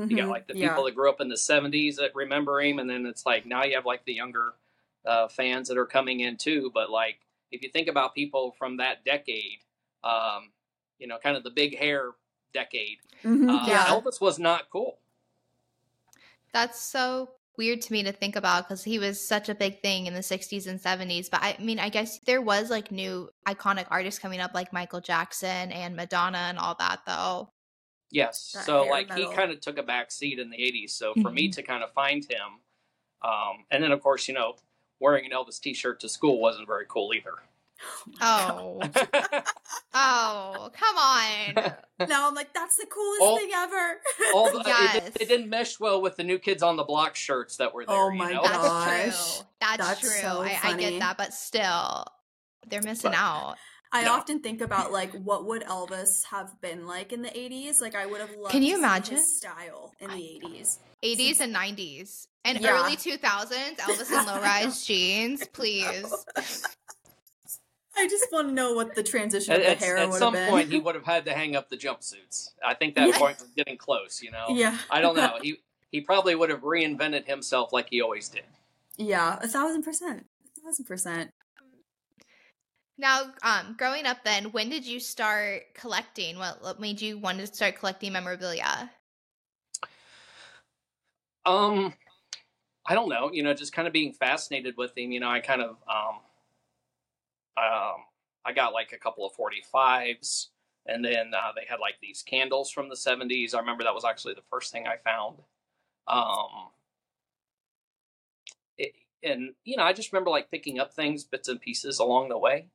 [0.09, 0.69] You got Mhm, like the yeah.
[0.69, 3.63] people that grew up in the 70s that remember him, and then it's like now
[3.63, 4.53] you have like the younger
[5.05, 6.71] uh, fans that are coming in too.
[6.73, 7.19] But like
[7.51, 9.59] if you think about people from that decade,
[10.03, 10.51] um,
[10.99, 12.11] you know, kind of the big hair
[12.53, 13.85] decade, Mhm, uh, yeah.
[13.87, 14.99] Elvis was not cool.
[16.53, 20.07] That's so weird to me to think about because he was such a big thing
[20.07, 21.29] in the 60s and 70s.
[21.29, 25.01] But I mean, I guess there was like new iconic artists coming up like Michael
[25.01, 27.51] Jackson and Madonna and all that, though.
[28.11, 28.51] Yes.
[28.53, 30.93] That so hair like he kind of took a back seat in the 80s.
[30.93, 31.55] So for me Mhm.
[31.55, 32.59] to kind of find him,
[33.23, 34.55] um, and then of course you know
[34.99, 37.33] wearing an Elvis T-shirt to school wasn't very cool either.
[38.21, 38.81] Oh,
[39.93, 41.73] oh, come on.
[42.09, 44.01] now I'm like, that's the coolest All- thing ever.
[44.33, 45.11] All the, it, Yes.
[45.19, 47.93] it didn't mesh well with the new kids on the block shirts that were oh
[47.93, 48.01] there.
[48.03, 48.41] Oh you my know?
[48.43, 49.45] That's true.
[49.61, 50.09] That's, That's true.
[50.21, 52.05] so I, I get that, but still,
[52.67, 53.55] they're missing But- out.
[53.95, 54.13] I No.
[54.13, 57.79] often think about like what would Elvis have been like in the 80s?
[57.79, 59.15] Like I would have loved Can you to see imagine?
[59.17, 60.79] his style in the 80s.
[61.03, 62.71] 80s and 90s and Yeah.
[62.83, 66.11] early 2000s, Elvis in low rise jeans, please.
[67.95, 70.17] I just want to know what the transition At, of the at- hair at would
[70.17, 70.49] some have been.
[70.49, 72.49] point, he would have had to hang up the jumpsuits.
[72.65, 73.17] I think that Yeah.
[73.19, 74.21] point was getting close.
[74.21, 74.77] You know, yeah.
[74.89, 75.37] I don't know.
[75.41, 75.57] He
[75.91, 78.45] he probably would have reinvented himself like he always did.
[78.97, 80.25] Yeah, a thousand percent.
[80.57, 81.31] A thousand percent.
[82.97, 86.37] Now, um, growing up, then, when did you start collecting?
[86.37, 88.91] What, what made you want to start collecting memorabilia?
[91.45, 91.93] Um,
[92.85, 93.31] I don't know.
[93.33, 95.11] You know, just kind of being fascinated with him.
[95.11, 96.19] You know, I kind of um,
[97.57, 98.05] um,
[98.45, 100.49] I got like a couple of forty fives,
[100.85, 103.53] and then uh, they had like these candles from the seventies.
[103.53, 105.37] I remember that was actually the first thing I found.
[106.07, 106.69] Um,
[108.77, 112.29] it, and you know, I just remember like picking up things, bits and pieces along
[112.29, 112.67] the way.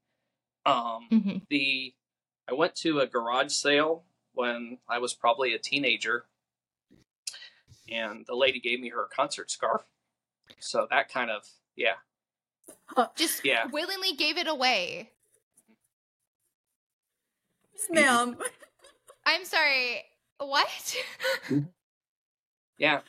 [0.66, 1.38] Um, Mm-hmm.
[1.50, 1.94] the
[2.48, 6.26] I went to a garage sale when I was probably a teenager,
[7.90, 9.82] and the lady gave me her concert scarf.
[10.60, 11.42] So that kind of
[11.76, 11.94] yeah,
[13.16, 13.66] Just Yeah.
[13.72, 15.11] willingly gave it away.
[17.90, 18.37] Ma'am.
[19.26, 20.04] I'm sorry.
[20.38, 20.96] What?
[22.78, 23.00] yeah.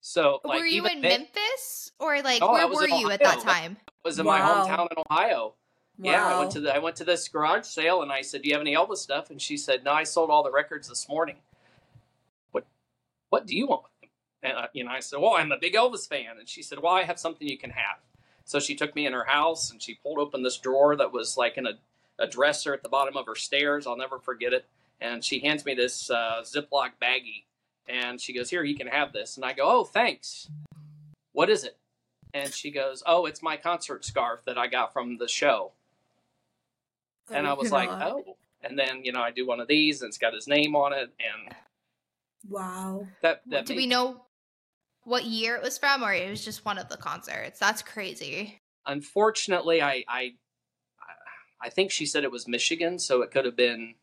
[0.00, 3.20] So like were you even in then, Memphis or like Oh, where were you at
[3.20, 3.76] that time?
[3.88, 5.54] I was in my hometown in Ohio.
[5.98, 8.48] Yeah, I went to the I went to this garage sale and I said, "Do
[8.48, 11.08] you have any Elvis stuff?" And she said, "No, I sold all the records this
[11.08, 11.36] morning."
[12.50, 12.66] What
[13.30, 13.84] What do you want?
[14.42, 16.80] And uh, you know, I said, "Well, I'm a big Elvis fan." And she said,
[16.80, 17.98] "Well, I have something you can have."
[18.44, 21.36] So she took me in her house and she pulled open this drawer that was
[21.36, 21.72] like in a,
[22.18, 23.86] a dresser at the bottom of her stairs.
[23.86, 24.66] I'll never forget it.
[25.00, 27.44] And she hands me this uh, Ziploc baggie
[27.88, 30.48] and she goes, "Here, you can have this." And I go, "Oh, thanks."
[31.32, 31.76] What is it?
[32.34, 35.72] And she goes, "Oh, it's my concert scarf that I got from the show."
[37.30, 38.02] and I was like, God.
[38.26, 38.36] oh.
[38.62, 40.92] and then you know I do one of these and it's got his name on
[40.92, 41.54] it, and
[42.48, 43.06] Wow.
[43.22, 44.24] that that Do we made- know
[45.04, 47.58] what year it was from, or it was just one of the concerts?
[47.58, 48.58] That's crazy.
[48.86, 50.32] unfortunately I I
[51.60, 53.94] I think she said it was Michigan, so it could have been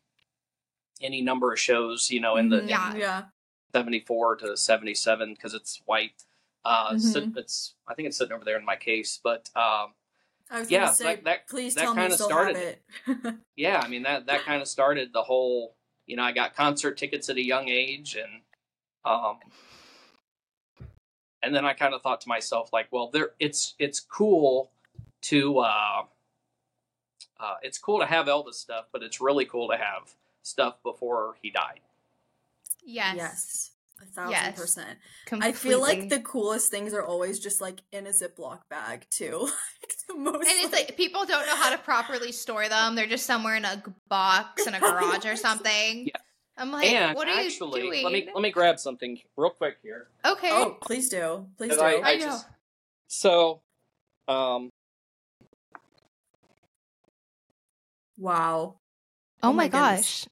[1.02, 2.68] any number of shows, you know, in the Mhm.
[2.70, 2.96] Yeah.
[2.96, 3.22] Yeah.
[3.74, 6.24] 74 to 77 because it's white.
[6.64, 7.36] Uh, sit- Mhm.
[7.36, 9.94] it's I think it's sitting over there in my case, but um,
[10.50, 12.82] I was Yeah, gonna say, that- that- please that tell me kinda started it.
[13.56, 15.76] yeah, I mean that that kind of started the whole.
[16.06, 18.42] You know, I got concert tickets at a young age, and
[19.04, 19.38] um,
[21.42, 24.70] and then I kind of thought to myself, like, well, there, it's it's cool
[25.22, 26.02] to uh,
[27.38, 31.34] uh, it's cool to have Elvis stuff, but it's really cool to have stuff before
[31.42, 31.80] he died.
[32.84, 33.16] Yes.
[33.16, 33.70] yes.
[34.02, 34.58] A thousand Yes.
[34.58, 34.98] percent.
[35.26, 35.48] Completely.
[35.50, 39.40] I feel like the coolest things are always just like in a Ziploc bag too.
[39.82, 42.94] like most And it's like people don't know how to properly store them.
[42.94, 46.06] They're just somewhere in a box in a garage or something.
[46.06, 46.20] Yeah.
[46.60, 48.04] I'm like, and what are actually, you doing?
[48.04, 50.08] let me let me grab something real quick here.
[50.26, 50.50] Okay.
[50.52, 51.46] Oh, please do.
[51.56, 51.80] Please do.
[51.80, 52.26] I- I, I know.
[52.26, 52.46] just-
[53.08, 53.62] So,
[54.28, 54.68] um,
[58.18, 58.76] wow.
[59.42, 60.26] oh, oh my my gosh.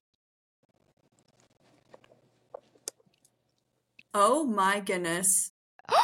[4.12, 5.50] Oh my goodness.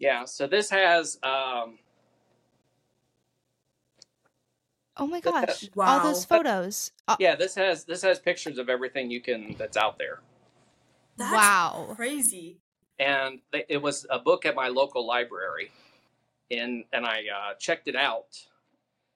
[0.00, 0.24] yeah.
[0.24, 1.78] So this has um,
[4.98, 5.68] oh my That- gosh.
[5.76, 6.92] All those photos.
[7.06, 10.20] Uh, yeah, this has this has pictures of everything you can that's out there.
[11.16, 11.92] That's wow.
[11.96, 12.58] crazy.
[12.98, 15.70] and they, it was a book at my local library,
[16.50, 18.36] and and I uh, checked it out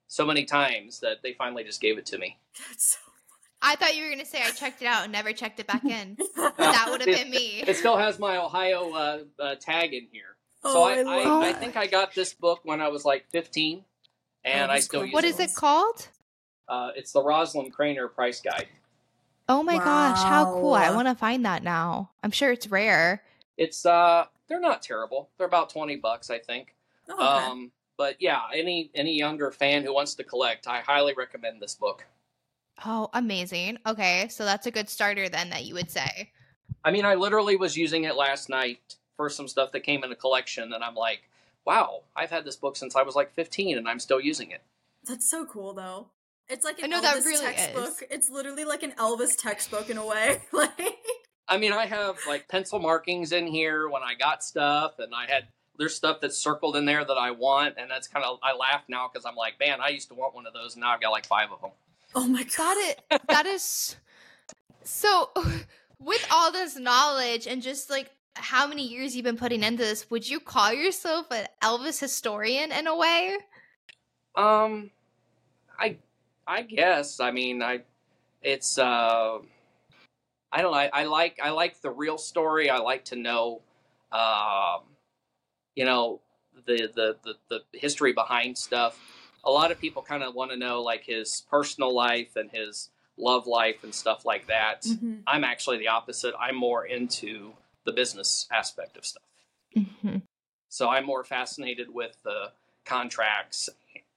[0.08, 2.38] so many times that they finally just gave it to me.
[2.68, 2.98] That's so.
[3.64, 5.84] I thought you were gonna say I checked it out and never checked it back
[5.84, 6.16] in.
[6.36, 7.62] so that would have been me.
[7.66, 11.42] It still has my Ohio uh, uh, tag in here, so Oh, I, I, love
[11.44, 13.84] I think I got this book when I was like 15,
[14.44, 15.06] and Oh, I still cool.
[15.06, 15.28] use What it.
[15.28, 16.08] is it called?
[16.68, 18.68] Uh, it's the Rosalind Cranor Price Guide.
[19.48, 20.74] Oh my gosh, how cool.
[20.74, 22.10] I want to find that now.
[22.22, 23.22] I'm sure it's rare.
[23.58, 25.28] It's uh, they're not terrible.
[25.36, 26.74] They're about 20 bucks, I think.
[27.08, 27.46] Oh, okay.
[27.46, 31.74] Um, but yeah, any any younger fan who wants to collect, I highly recommend this
[31.74, 32.06] book.
[32.86, 33.78] Oh, amazing.
[33.86, 36.30] Okay, so that's a good starter then that you would say.
[36.84, 40.12] I mean, I literally was using it last night for some stuff that came in
[40.12, 41.28] a collection, and I'm like,
[41.64, 44.62] wow, I've had this book since I was like 15, and I'm still using it.
[45.04, 46.08] That's so cool though.
[46.48, 47.88] It's like an I know Elvis that really textbook.
[47.88, 48.04] is.
[48.10, 50.40] It's literally like an Elvis textbook in a way.
[50.52, 50.70] like
[51.48, 55.26] I mean, I have like pencil markings in here when I got stuff, and I
[55.26, 55.48] had
[55.78, 58.82] there's stuff that's circled in there that I want, and that's kind of I laugh
[58.88, 61.00] now because I'm like, man, I used to want one of those, and now I've
[61.00, 61.70] got like five of them.
[62.14, 62.76] Oh my Got god.
[62.78, 63.22] it.
[63.28, 63.96] That is
[64.84, 65.30] so.
[65.98, 70.10] With all this knowledge and just like how many years you've been putting into this,
[70.10, 73.36] would you call yourself an Elvis historian in a way?
[74.34, 74.90] Um,
[75.78, 75.96] I,
[76.46, 77.20] I guess.
[77.20, 77.82] I mean, I,
[78.42, 78.78] it's.
[78.78, 79.38] uh
[80.54, 80.78] I don't know.
[80.78, 82.68] I, I like I like the real story.
[82.68, 83.62] I like to know,
[84.12, 84.82] um,
[85.74, 86.20] you know,
[86.66, 89.00] the the the, the history behind stuff.
[89.44, 92.90] A lot of people kind of want to know like his personal life and his
[93.16, 94.82] love life and stuff like that.
[94.82, 95.22] Mhm.
[95.26, 96.34] I'm actually the opposite.
[96.38, 99.22] I'm more into the business aspect of stuff.
[99.76, 100.18] Mm-hmm.
[100.68, 102.52] So I'm more fascinated with the
[102.84, 103.68] contracts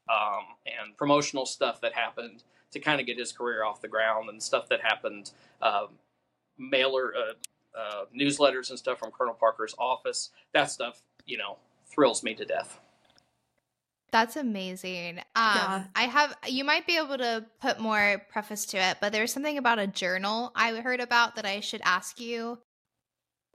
[0.09, 4.29] um, and promotional stuff that happened to kind of get his career off the ground
[4.29, 5.89] and stuff that happened, um,
[6.57, 10.29] mailer uh, uh, newsletters and stuff from Colonel Parker's office.
[10.53, 12.79] That stuff, you know, thrills me to death.
[14.11, 15.19] That's amazing.
[15.35, 15.83] Um, Yeah.
[15.95, 16.37] I have.
[16.47, 19.87] You might be able to put more preface to it, but there's something about a
[19.87, 22.59] journal I heard about that I should ask you.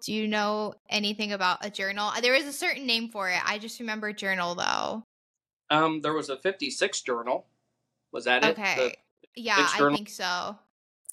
[0.03, 2.11] Do you know anything about a journal?
[2.23, 3.41] There is a certain name for it.
[3.45, 5.03] I just remember journal though.
[5.71, 7.47] Um, there was a 56 journal.
[8.13, 8.59] Was that it?
[8.59, 8.75] Okay.
[8.77, 8.95] The-
[9.43, 10.57] yeah, I think so.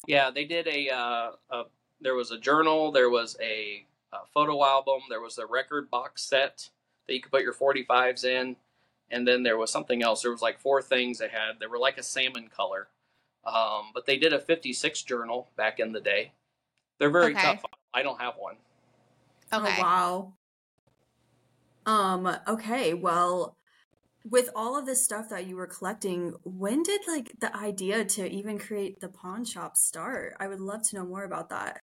[0.08, 1.64] yeah, they did a, uh, a.
[2.02, 2.92] There was a journal.
[2.92, 5.02] There was a, a photo album.
[5.10, 6.70] There was a record box set
[7.08, 8.56] that you could put your 45s in.
[9.12, 10.22] and then there was something else.
[10.24, 11.60] There was like four things they had.
[11.60, 12.88] They were like a salmon color,
[13.46, 16.32] um, but they did a '56 journal back in the day.
[17.00, 17.42] They're very Okay.
[17.42, 17.64] tough.
[17.94, 18.56] I don't have one.
[19.54, 19.80] Okay.
[19.80, 20.34] Oh wow.
[21.86, 23.56] Um, okay, well,
[24.30, 28.30] with all of this stuff that you were collecting, when did like the idea to
[28.30, 30.36] even create the pawn shop start?
[30.40, 31.82] I would love to know more about that.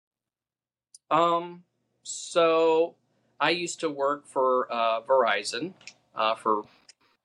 [1.10, 1.64] Um,
[2.02, 2.94] so
[3.40, 5.72] I used to work for uh, Verizon
[6.14, 6.64] uh, for a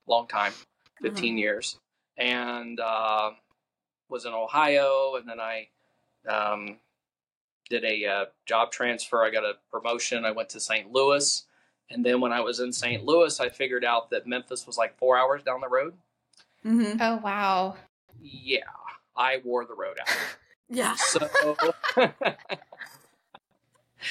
[0.07, 0.53] long time,
[1.01, 1.79] 15 years,
[2.17, 3.31] and uh,
[4.09, 5.67] was in Ohio, and then I
[6.27, 6.79] um,
[7.69, 9.23] did a uh, job transfer.
[9.23, 10.26] I got a promotion.
[10.26, 10.91] I went to St.
[10.91, 11.43] Louis,
[11.89, 13.04] and then when I was in St.
[13.06, 15.93] Louis, I figured out that Memphis was like four hours down the road.
[16.65, 16.97] Mm-hmm.
[17.02, 17.76] Oh wow.
[18.21, 18.60] Yeah.
[19.15, 20.08] I wore the road out.
[20.69, 21.19] Yeah, So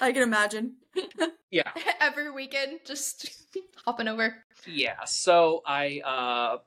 [0.00, 0.74] I can imagine.
[1.50, 3.48] yeah, Every weekend, just
[3.84, 4.36] hopping over.
[4.66, 5.04] yeah.
[5.04, 6.58] So I uh,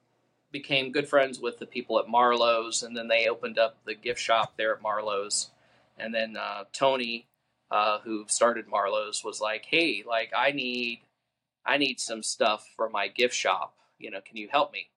[0.52, 4.20] became good friends with the people at Marlowe's, and then they opened up the gift
[4.20, 5.52] shop there at Marlowe's.
[5.98, 7.28] And then uh, Tony,
[7.72, 11.02] uh, who started Marlowe's, was like, "Hey, like I need,
[11.66, 13.76] I need some stuff for my gift shop.
[13.98, 14.90] You know, can you help me?"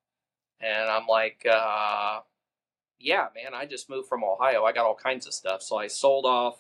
[0.60, 2.20] And I'm like, uh,
[2.98, 3.54] "Yeah, man.
[3.54, 4.64] I just moved from Ohio.
[4.64, 6.58] I got all kinds of stuff." So I sold off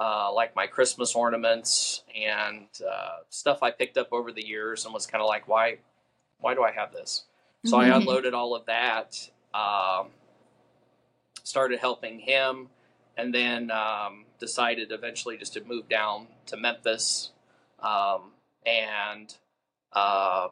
[0.00, 4.94] uh, like my Christmas ornaments and uh, stuff I picked up over the years, and
[4.94, 5.78] was kind of like, "Why,
[6.40, 7.24] why do I have this?"
[7.64, 7.96] So I Mhm.
[7.96, 9.30] unloaded all of that.
[9.54, 10.10] Um,
[11.44, 12.70] started helping him,
[13.16, 17.30] and then um, decided eventually just to move down to Memphis.
[17.80, 18.32] Um,
[18.66, 19.34] and
[19.92, 20.48] uh,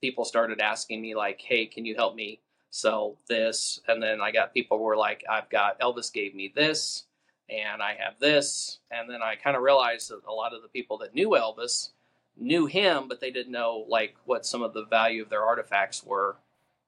[0.00, 2.40] people started asking me like, "Hey, can you help me
[2.70, 7.04] sell this?" And then I got people were like, "I've got Elvis gave me this."
[7.48, 10.68] And I have this, and then I kind of realized that a lot of the
[10.68, 11.90] people that knew Elvis
[12.36, 16.04] knew him, but they didn't know like what some of the value of their artifacts
[16.04, 16.36] were.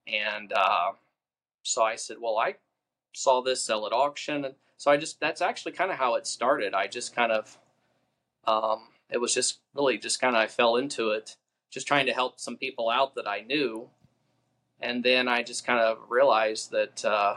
[0.06, 0.92] And uh,
[1.62, 2.56] so I said, well, I
[3.12, 6.26] saw this sell at auction, and so I just that's actually kind of how it
[6.26, 6.74] started.
[6.74, 7.58] I just kind of
[8.46, 11.36] um, it was just really just kind of I fell into it,
[11.70, 13.88] just trying to help some people out that I knew,
[14.80, 17.36] and then I just kind of realized that uh,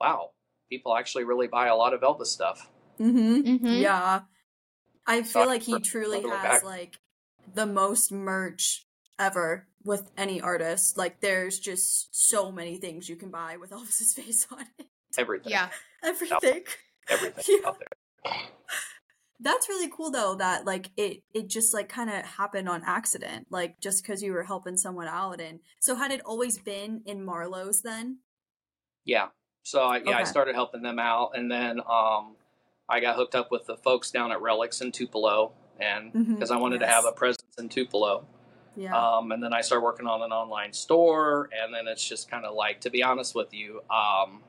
[0.00, 0.30] wow,
[0.68, 2.70] people actually really buy a lot of Elvis stuff.
[2.98, 3.66] Mm-hmm.
[3.66, 3.80] Mhm.
[3.80, 4.20] Yeah.
[5.06, 6.64] I feel Sorry like he truly has back.
[6.64, 6.98] like
[7.52, 8.86] the most merch
[9.18, 10.96] ever with any artist.
[10.98, 14.86] Like there's just so many things you can buy with Elvis's face on it.
[15.18, 15.68] Everything, Yeah.
[16.02, 16.62] Everything.
[17.08, 17.68] everything Yeah.
[17.68, 18.32] out there.
[19.42, 23.46] That's really cool though that like it it just like kind of happened on accident.
[23.50, 27.24] Like just cuz you were helping someone out and so had it always been in
[27.24, 28.18] Marlowe's then?
[29.04, 29.28] Yeah.
[29.62, 32.34] So I, yeah, I started helping them out, and then um,
[32.88, 36.56] I got hooked up with the folks down at Relics in Tupelo, and because I
[36.56, 38.26] wanted to have a presence in Tupelo.
[38.76, 38.96] Yeah.
[38.96, 42.44] Um, and then I started working on an online store, and then it's just kind
[42.44, 44.42] of like, to be honest with you, um,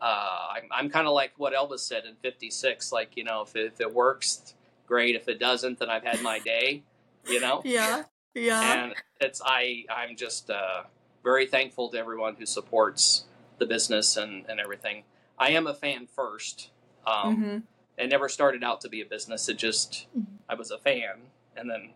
[0.00, 2.92] uh, I'm, I'm kind of like what Elvis said in '56.
[2.92, 4.54] Like, you know, if it, if it works,
[4.86, 5.14] great.
[5.14, 6.82] If it doesn't, then I've had my day.
[7.28, 7.62] You know.
[7.64, 8.02] yeah.
[8.34, 8.84] Yeah.
[8.84, 10.82] and it's I I'm just uh,
[11.24, 13.24] very thankful to everyone who supports
[13.58, 15.04] the business and and everything.
[15.38, 16.70] I am a fan first.
[17.06, 17.62] Um, Mhm.
[17.98, 19.48] It never started out to be a business.
[19.48, 20.26] It just Mhm.
[20.50, 21.94] I was a fan, and then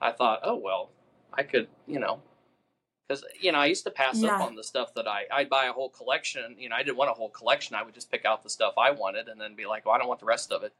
[0.00, 0.90] I thought, oh well,
[1.32, 2.20] I could you know.
[3.08, 4.34] Because you know, I used to pass Yeah.
[4.34, 6.56] up on the stuff that I I'd buy a whole collection.
[6.58, 7.76] You know, I didn't want a whole collection.
[7.76, 9.98] I would just pick out the stuff I wanted, and then be like, well, I
[9.98, 10.74] don't want the rest of it.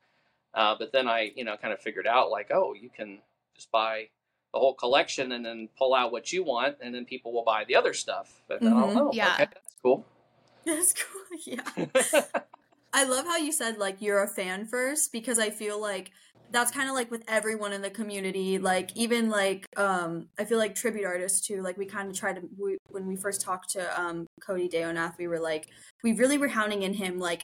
[0.54, 3.18] Uh, but then I, you know, kind of figured out like, oh, you can
[3.54, 4.08] just buy
[4.52, 7.64] the whole collection and then pull out what you want, and then people will buy
[7.64, 8.42] the other stuff.
[8.50, 8.94] And then I'll Mhm.
[8.94, 9.32] know, Yeah.
[9.32, 10.04] okay, that's cool.
[10.64, 11.22] That's cool.
[11.44, 11.62] Yeah.
[12.92, 16.12] I love how you said like you're a fan first because I feel like
[16.50, 20.58] that's kind of like with everyone in the community like even like um I feel
[20.58, 23.70] like tribute artists too like we kind of tried to we, when we first talked
[23.70, 25.68] to um Cody Deonath we were like
[26.02, 27.42] we really were hounding in him like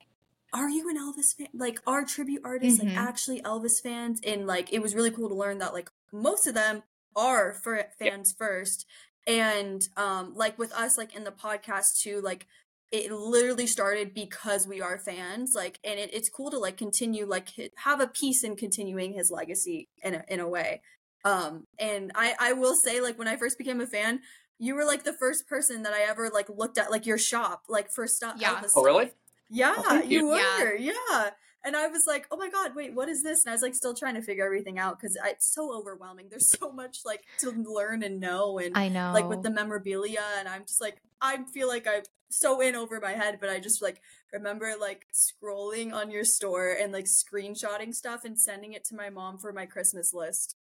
[0.55, 1.47] are you an Elvis fan?
[1.55, 2.89] Like are tribute artists Mhm.
[2.89, 4.21] like actually Elvis fans?
[4.23, 6.83] And like it was really cool to learn that like most of them
[7.17, 8.85] are for fans first.
[9.27, 12.47] And um like with us like in the podcast too like
[12.93, 17.27] it literally started because we are fans like and it, it's cool to like continue
[17.27, 20.83] like have a piece in continuing his legacy in a, in a way
[21.25, 24.21] um and i i will say like when i first became a fan
[24.59, 27.63] you were like the first person that i ever like looked at like your shop
[27.69, 28.63] like for stuff Yeah.
[28.77, 29.11] Oh, really?
[29.51, 30.27] yeah Oh, you you.
[30.29, 30.93] were Yeah.
[31.11, 31.31] yeah
[31.65, 33.75] and i was like oh my god wait what is this and i was like
[33.75, 37.51] still trying to figure everything out because it's so overwhelming there's so much like to
[37.51, 39.11] learn and know and I know.
[39.13, 42.99] like with the memorabilia and i'm just like i feel like i'm so in over
[43.01, 44.01] my head but i just like
[44.33, 49.11] remember like scrolling on your store and like screenshotting stuff and sending it to my
[49.11, 50.57] mom for my christmas list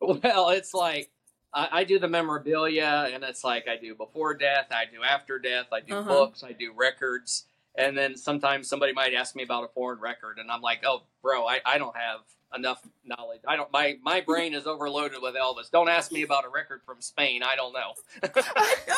[0.00, 1.10] Well, it's like
[1.52, 5.38] I, I do the memorabilia, and it's like I do before death, I do after
[5.38, 6.08] death, I do Uh-huh.
[6.08, 7.46] books, I do records,
[7.78, 11.04] and then sometimes somebody might ask me about a foreign record, and I'm like, oh,
[11.22, 12.20] bro, I, I don't have
[12.54, 13.40] enough knowledge.
[13.46, 13.72] I don't.
[13.72, 15.70] My my brain is overloaded with Elvis.
[15.70, 17.42] Don't ask me about a record from Spain.
[17.42, 17.92] I don't know.
[18.60, 18.94] i know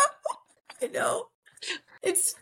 [0.82, 1.26] i know
[2.02, 2.34] it's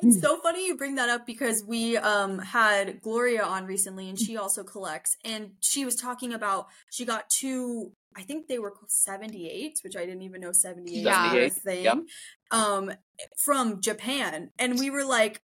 [0.00, 4.18] it's so funny you bring that up because we um had Gloria on recently and
[4.18, 8.70] she also collects and she was talking about she got two I think they were
[8.70, 11.34] called 78s which I didn't even know 78 Yeah.
[11.34, 11.98] were a thing yep.
[12.50, 12.92] um
[13.36, 15.40] from Japan and we were like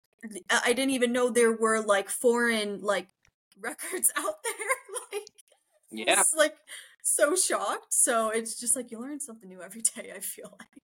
[0.51, 3.09] I didn't even know there were like foreign like
[3.61, 5.29] records out there like
[5.91, 6.21] Yeah.
[6.21, 6.57] it's like
[7.03, 10.83] so shocked so it's just like you learn something new every day I feel like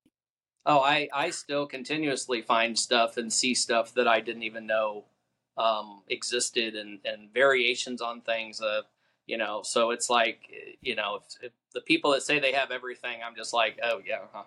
[0.66, 5.04] Oh, I I still continuously find stuff and see stuff that I didn't even know
[5.56, 8.60] um, existed, and and variations on things.
[8.60, 8.82] Uh,
[9.26, 10.40] you know, so it's like
[10.82, 14.02] you know, if, if the people that say they have everything, I'm just like, oh
[14.06, 14.44] yeah, huh.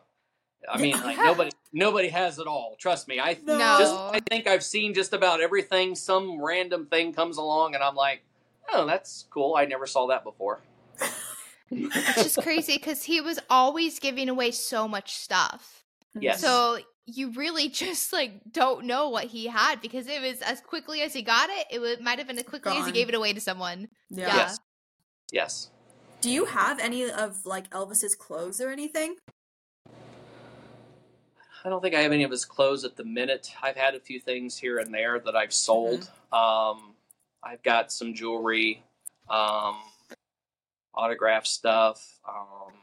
[0.70, 2.76] I mean, like nobody nobody has it all.
[2.80, 3.20] Trust me.
[3.20, 3.58] I No.
[3.80, 5.96] just I think I've seen just about everything.
[5.96, 8.24] Some random thing comes along, and I'm like,
[8.72, 9.56] oh, that's cool.
[9.56, 10.62] I never saw that before.
[11.74, 15.84] It's just crazy because he was always giving away so much stuff.
[16.20, 16.42] Yes.
[16.42, 21.02] So you really just like don't know what he had because it was as quickly
[21.02, 23.16] as he got it, it would, might have been as quickly as he gave it
[23.16, 23.88] away to someone.
[24.10, 24.28] Yeah.
[24.28, 24.36] Yeah.
[24.36, 24.60] Yes.
[25.32, 25.70] Yes.
[26.20, 29.16] Do you have any of like Elvis's clothes or anything?
[31.64, 33.54] I don't think I have any of his clothes at the minute.
[33.62, 36.10] I've had a few things here and there that I've sold.
[36.34, 36.96] Um,
[37.44, 38.84] I've got some jewelry,
[39.30, 39.78] um,
[40.96, 42.20] autograph stuff.
[42.28, 42.74] Um,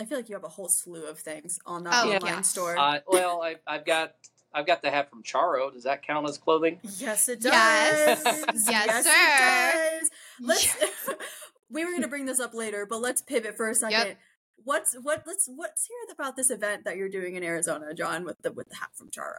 [0.00, 2.40] I feel like you have a whole slew of things on that Oh, online yeah.
[2.40, 2.76] store.
[2.76, 4.14] uh, well, I, I've got
[4.54, 5.72] I've got the hat from Charro.
[5.72, 6.80] Does that count as clothing?
[6.98, 7.52] yes, it does.
[7.52, 8.66] Yes.
[8.68, 10.10] Yes, it does.
[10.40, 10.76] Let's.
[11.70, 14.16] we were gonna bring this up later, but let's pivot for a second.
[14.64, 15.24] What's what?
[15.26, 18.68] Let's let's hear about this event that you're doing in Arizona, Jon, with the with
[18.68, 19.38] the hat from Charro.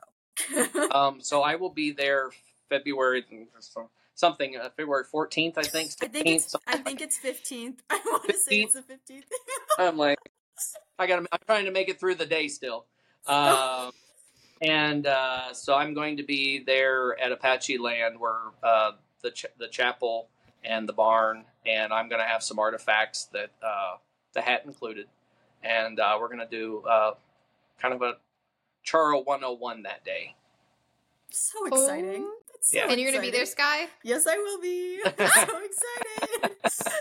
[0.94, 2.32] Um, so I will be there
[2.70, 3.24] February
[4.16, 5.92] something uh, February fourteenth, I think.
[6.02, 7.82] I think it's something I think it's fifteenth.
[7.90, 9.26] I want to say it's the fifteenth.
[9.78, 10.18] I'm like,
[10.98, 11.20] I got.
[11.20, 12.86] I'm trying to make it through the day still.
[13.28, 13.92] Um,
[14.62, 18.92] and uh, so I'm going to be there at Apacheland, where uh,
[19.22, 20.30] the ch- the chapel
[20.64, 23.96] and the barn, and I'm going to have some artifacts that uh,
[24.34, 25.08] the hat included,
[25.64, 27.14] and uh, we're going to do uh,
[27.82, 28.14] kind of a
[28.86, 30.36] Charro 101 that day.
[31.30, 32.24] so exciting.
[32.26, 32.38] Oh.
[32.62, 32.88] So Yeah.
[32.90, 33.46] And you're gonna be there.
[33.46, 33.88] Sky?
[34.04, 35.00] Yes, I will be.
[35.06, 36.56] I'm so excited.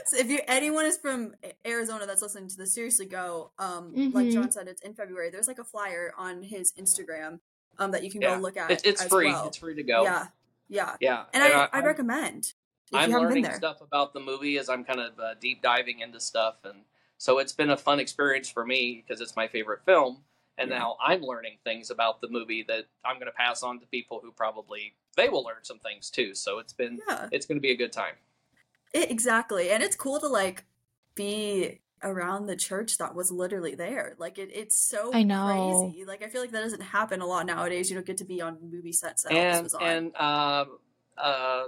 [0.06, 3.52] so if you anyone is from Arizona that's listening to this, seriously go.
[3.60, 4.32] Um, like Mhm.
[4.32, 5.30] Jon said, it's in February.
[5.30, 7.38] There's like a flyer on his Instagram
[7.78, 8.34] um that you can Yeah.
[8.34, 8.72] go look at.
[8.72, 9.26] It's, it's as free.
[9.28, 9.46] well.
[9.46, 10.02] It's free to go.
[10.02, 10.26] Yeah,
[10.68, 10.96] yeah.
[11.00, 11.24] Yeah.
[11.32, 12.54] And, I, I, I'm- recommend
[12.92, 13.54] if I'm you learning been there.
[13.54, 16.80] stuff about the movie as I'm kind of uh, deep diving into stuff, and
[17.22, 20.24] so it's been a fun experience for me because it's my favorite film,
[20.58, 20.78] and Yeah.
[20.80, 24.18] now I'm learning things about the movie that I'm going to pass on to people
[24.20, 26.34] who probably they will learn some things too.
[26.34, 28.14] So it's been Yeah, it's going to be a good time.
[28.92, 29.70] it, exactly.
[29.70, 30.64] And it's cool to like
[31.14, 34.16] be around the church that was literally there.
[34.18, 35.44] Like it, it's so I know.
[35.44, 36.04] crazy.
[36.04, 37.88] Like I feel like that doesn't happen a lot nowadays.
[37.88, 39.82] You don't get to be on movie sets that and was on.
[39.84, 40.64] and uh,
[41.16, 41.64] uh,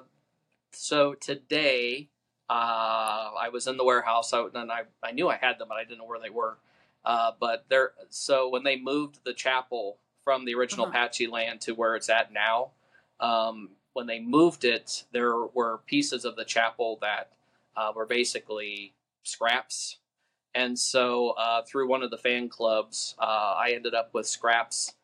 [0.72, 2.08] so today
[2.50, 4.32] uh, I was in the warehouse.
[4.32, 6.58] I, and I, I knew I had them but I didn't know where they were.
[7.04, 10.98] Uh, but they're so when they moved the chapel from the original Uh-huh.
[10.98, 12.70] Apacheland to where it's at now
[13.20, 17.32] um, when they moved it there were pieces of the chapel that
[17.76, 19.98] uh, were basically scraps.
[20.54, 24.94] And so uh, through one of the fan clubs uh, I ended up with scraps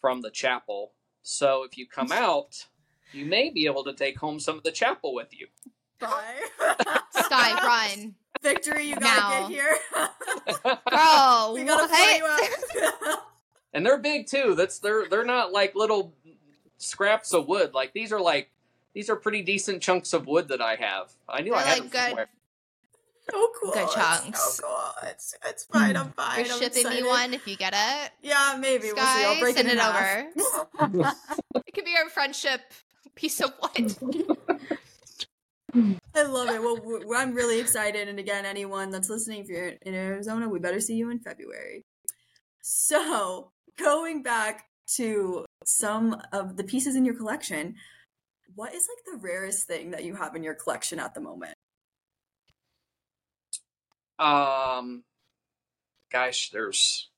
[0.00, 0.92] from the chapel.
[1.22, 2.66] So if you come out,
[3.12, 5.46] you may be able to take home some of the chapel with you.
[6.00, 6.34] Bye.
[7.12, 7.64] Sky,
[7.96, 8.14] run.
[8.42, 9.48] Victory, you gotta Now.
[9.48, 9.76] get here.
[10.90, 12.74] Bro, we gotta fly what?
[12.74, 13.18] you out.
[13.72, 14.54] and they're big too.
[14.54, 16.14] That's they're they're not like little
[16.76, 17.74] scraps of wood.
[17.74, 18.50] Like these are like
[18.94, 21.12] these are pretty decent chunks of wood that I have.
[21.28, 22.28] I knew I They're had like them good- somewhere.
[23.30, 23.72] Oh, so cool.
[23.74, 24.40] Good It's chunks.
[24.42, 25.10] Oh, so cool.
[25.10, 25.78] It's, it's hmm.
[25.78, 25.96] fine.
[25.98, 26.46] I'm fine.
[26.46, 28.12] You're I'm shipping me one if you get it.
[28.22, 28.86] Yeah, maybe.
[28.86, 29.00] we'll see.
[29.02, 31.16] I'll Sky, break send it, in it half.
[31.66, 32.62] It could be our friendship
[33.14, 33.94] piece of wood.
[35.74, 36.62] I love it.
[36.62, 38.08] Well, I'm really excited.
[38.08, 41.84] And again, anyone that's listening, if you're in Arizona, we better see you in February.
[42.62, 44.64] So, going back
[44.96, 47.74] to some of the pieces in your collection,
[48.54, 51.54] what is like the rarest thing that you have in your collection at the moment?
[54.18, 55.04] Um,
[56.10, 57.08] gosh, there's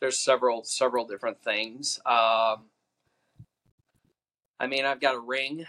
[0.00, 1.98] there's several several different things.
[2.04, 2.64] Um,
[4.60, 5.64] I mean, I've got a ring,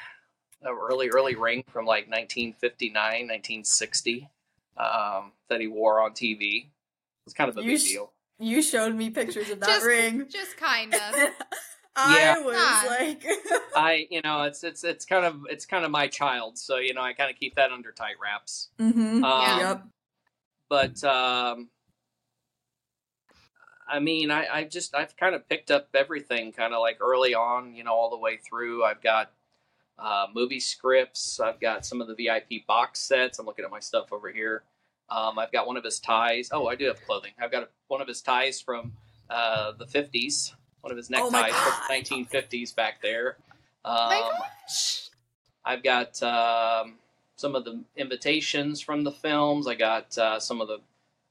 [0.66, 4.30] a really early ring from like 1959, 1960,
[4.78, 6.68] um, that he wore on TV.
[7.26, 8.12] It's kind of a You big sh- deal.
[8.40, 10.26] You showed me pictures of that Just- ring.
[10.30, 11.02] Just kind of.
[11.96, 12.40] I Yeah.
[12.40, 12.90] was Nah.
[12.90, 13.24] like,
[13.76, 16.94] I, you know, it's it's it's kind of it's kind of my child, so you
[16.96, 18.70] know, I kind of keep that under tight wraps.
[18.80, 19.24] mm-hmm.
[19.24, 19.84] Um, yep.
[20.70, 21.70] but um,
[23.88, 27.36] I mean, I, I just I've kind of picked up everything, kind of like early
[27.36, 28.84] on, you know, all the way through.
[28.84, 29.32] I've got
[30.00, 31.40] uh, movie scripts.
[31.40, 33.40] I've got some of the VIP box sets.
[33.40, 34.64] I'm looking at my stuff over here.
[35.10, 36.50] Um, I've got one of his ties.
[36.52, 37.32] Oh, I do have clothing.
[37.40, 38.94] I've got a, one of his ties from
[39.30, 40.54] uh, the 50s.
[40.82, 43.38] One of his Oh neckties from the 1950s back there.
[43.86, 45.10] Um, my gosh.
[45.64, 46.96] I've got um,
[47.36, 49.68] some of the invitations from the films.
[49.68, 50.80] I got uh, some of the.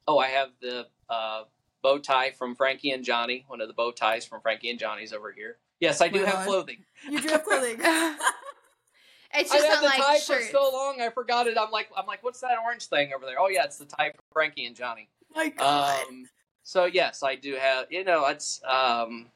[0.08, 1.42] Oh, I have the uh,
[1.82, 3.44] bow tie from Frankie and Johnny.
[3.48, 5.58] One of the bow ties from Frankie and Johnny's over here.
[5.80, 6.46] Yes, I do Right have on.
[6.46, 6.78] clothing.
[7.10, 7.78] You do have clothing.
[9.34, 10.46] It's I just had the like tie shirts.
[10.46, 11.56] for so long, I forgot it.
[11.58, 13.40] I'm like, I'm like, what's that orange thing over there?
[13.40, 15.08] Oh yeah, it's the tie from Frankie and Johnny.
[15.34, 16.04] My God.
[16.08, 16.28] Um,
[16.62, 17.86] so yes, I do have.
[17.90, 19.26] You know, it's um,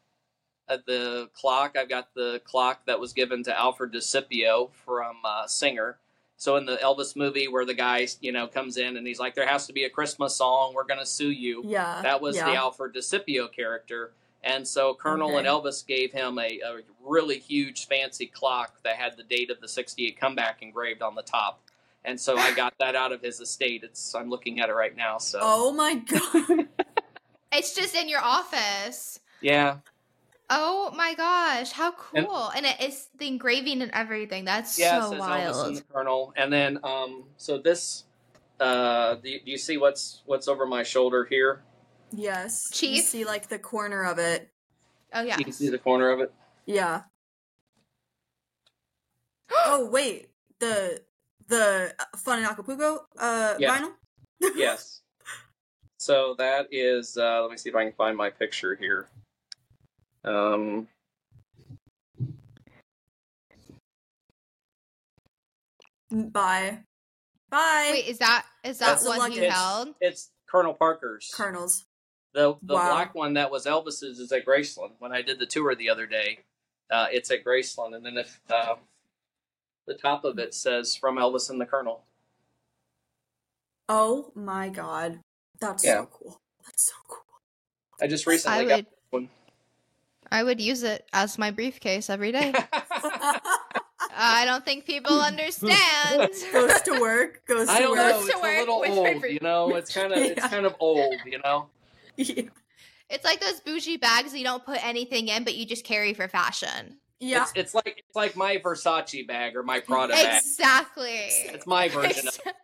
[0.68, 1.76] at the clock.
[1.78, 5.99] I've got the clock that was given to Alfred DiScipio from uh, Singer.
[6.36, 9.34] So in the Elvis movie, where the guy you know comes in and he's like,
[9.34, 10.74] "There has to be a Christmas song.
[10.74, 12.03] We're going to sue you." yeah.
[12.03, 12.51] That was yeah.
[12.51, 14.12] the Alfred DiScipio character.
[14.47, 19.16] And so Colonel and Elvis gave him a, a really huge fancy clock that had
[19.16, 21.61] the date of the 68 comeback engraved on the top.
[22.05, 23.82] And so I got that out of his estate.
[23.82, 25.18] It's I'm looking at it right now.
[25.18, 26.68] So Oh my God.
[27.53, 29.18] It's just in your office.
[29.40, 29.76] yeah,
[30.49, 32.51] Oh my gosh, how cool!
[32.55, 34.44] And, it is the engraving and everything.
[34.44, 34.99] That's yeah.
[34.99, 36.34] it so says Elvis and the Colonel.
[36.36, 38.05] And then um, so this,
[38.61, 41.62] uh, do you, do you see what's what's over my shoulder here?
[42.12, 42.68] Yes.
[42.82, 44.50] You see like the corner of it.
[45.12, 45.38] Oh yeah.
[45.38, 46.32] You can see the corner of it.
[46.66, 47.02] Yeah.
[49.52, 50.28] oh wait.
[50.59, 51.02] The
[51.48, 53.78] the uh, fun in Acapulco uh Yeah.
[53.78, 53.92] vinyl?
[54.57, 55.00] yes.
[55.98, 57.16] So that is.
[57.16, 59.09] Uh, let me see if I can find my picture here.
[60.24, 60.88] Um,
[66.11, 66.78] Bye.
[67.50, 67.88] Bye.
[67.92, 69.94] Wait, is that is that That's one you held?
[70.00, 71.30] it's Colonel Parker's.
[71.34, 71.84] Colonels.
[72.37, 72.91] The the Wow.
[72.91, 74.93] black one that was Elvis's is at Graceland.
[74.99, 76.41] When I did the tour the other day,
[76.91, 78.74] uh, it's at Graceland, and then if uh,
[79.87, 82.05] the top of it says "From Elvis and the Colonel."
[83.89, 85.20] Oh my god.
[85.62, 86.03] That's Yeah.
[86.03, 86.41] so cool.
[86.66, 87.24] That's so cool.
[88.03, 89.28] I just recently I got would one.
[90.30, 92.53] I would use it as my briefcase every day.
[94.18, 95.74] I don't think people understand.
[96.53, 97.47] goes to work.
[97.47, 97.99] Goes to I don't work.
[97.99, 98.12] know.
[98.12, 99.74] Goes to It's a work little old, you know.
[99.76, 101.70] It's kind of it's kind of old, you know.
[103.08, 106.26] It's like those bougie bags you don't put anything in, but you just carry for
[106.26, 106.96] fashion.
[107.20, 107.42] yeah.
[107.42, 110.42] It's, it's like it's like my Versace bag or my Prada bag.
[110.42, 111.14] Exactly.
[111.14, 112.54] It's my version of It.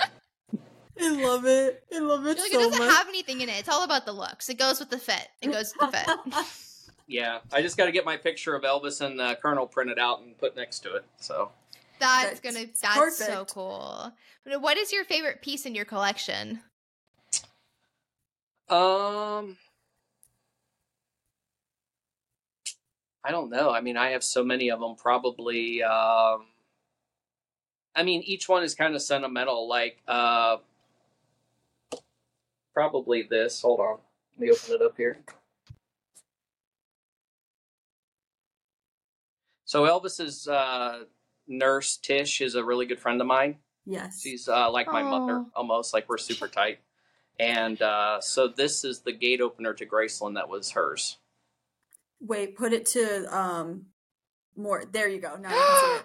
[1.00, 1.84] I love it.
[1.94, 2.96] I love it You're like, so it doesn't much.
[2.96, 3.58] have anything in it.
[3.58, 4.48] It's all about the looks.
[4.48, 5.28] It goes with the fit.
[5.42, 6.46] It goes with the fit.
[7.10, 10.20] Yeah, I just got to get my picture of Elvis and uh, Colonel printed out
[10.20, 11.06] and put next to it.
[11.18, 11.50] So
[11.98, 12.66] That's That's gonna.
[12.82, 14.12] That's so cool.
[14.44, 16.60] But What is your favorite piece in your collection?
[18.70, 19.56] Um,
[23.24, 23.70] I don't know.
[23.70, 24.94] I mean, I have so many of them.
[24.96, 25.82] Probably.
[25.82, 26.46] Um,
[27.94, 29.68] I mean, each one is kind of sentimental.
[29.68, 30.58] Like, uh,
[32.74, 33.60] probably this.
[33.62, 33.98] Hold on.
[34.36, 35.18] Let me open it up here.
[39.64, 41.00] So Elvis's uh,
[41.46, 43.56] nurse Tish is a really good friend of mine.
[43.84, 44.22] yes.
[44.22, 46.78] She's uh, like my mother, almost like we're super tight.
[47.38, 51.18] And uh, so this is the gate opener to Graceland that was hers.
[52.20, 53.86] Wait, put it to um
[54.56, 54.84] more.
[54.90, 55.36] There you go.
[55.36, 56.04] Now you can see it.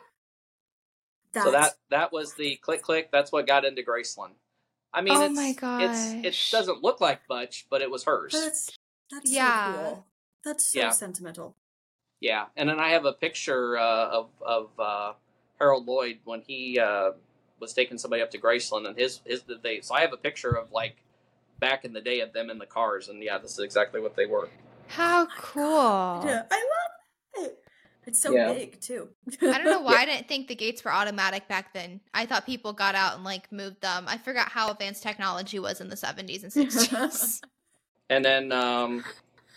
[1.33, 3.09] That's So that that was the click click.
[3.11, 4.33] That's what got into Graceland.
[4.93, 8.33] I mean, Oh it's, my it's it doesn't look like much, but it was hers.
[8.33, 8.77] that's
[9.11, 9.51] that's Yeah.
[9.55, 10.05] so cool.
[10.45, 10.91] That's so Yeah.
[10.91, 11.55] sentimental.
[12.19, 15.13] Yeah, and then I have a picture uh, of of uh,
[15.59, 17.11] Harold Loyd when he uh,
[17.59, 19.81] was taking somebody up to Graceland, and his his they.
[19.81, 20.97] So I have a picture of like
[21.63, 24.17] back in the day of them in the cars, and yeah, this is exactly what
[24.17, 24.49] they were.
[24.87, 26.21] How cool.
[26.25, 27.57] Yeah, I love it.
[28.05, 28.51] It's so Yeah.
[28.51, 29.07] big too.
[29.41, 32.01] I don't know why I didn't think the gates were automatic back then.
[32.13, 34.03] I thought people got out and like moved them.
[34.09, 37.39] I forgot how advanced technology was in the 70s and 60s.
[38.09, 39.05] And then, um,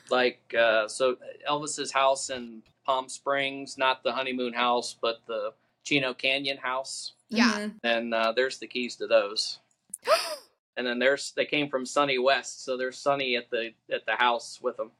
[0.09, 1.17] like, uh, so
[1.51, 7.15] Elvis's house in Palm Springs, not the honeymoon house, but the Chino Canyon house.
[7.31, 7.59] yeah.
[7.59, 7.75] Mhm.
[7.83, 9.59] And uh, there's the keys to those.
[10.77, 14.17] And then there's they came from Sonny West, so there's Sonny at the at the
[14.17, 14.91] house with them.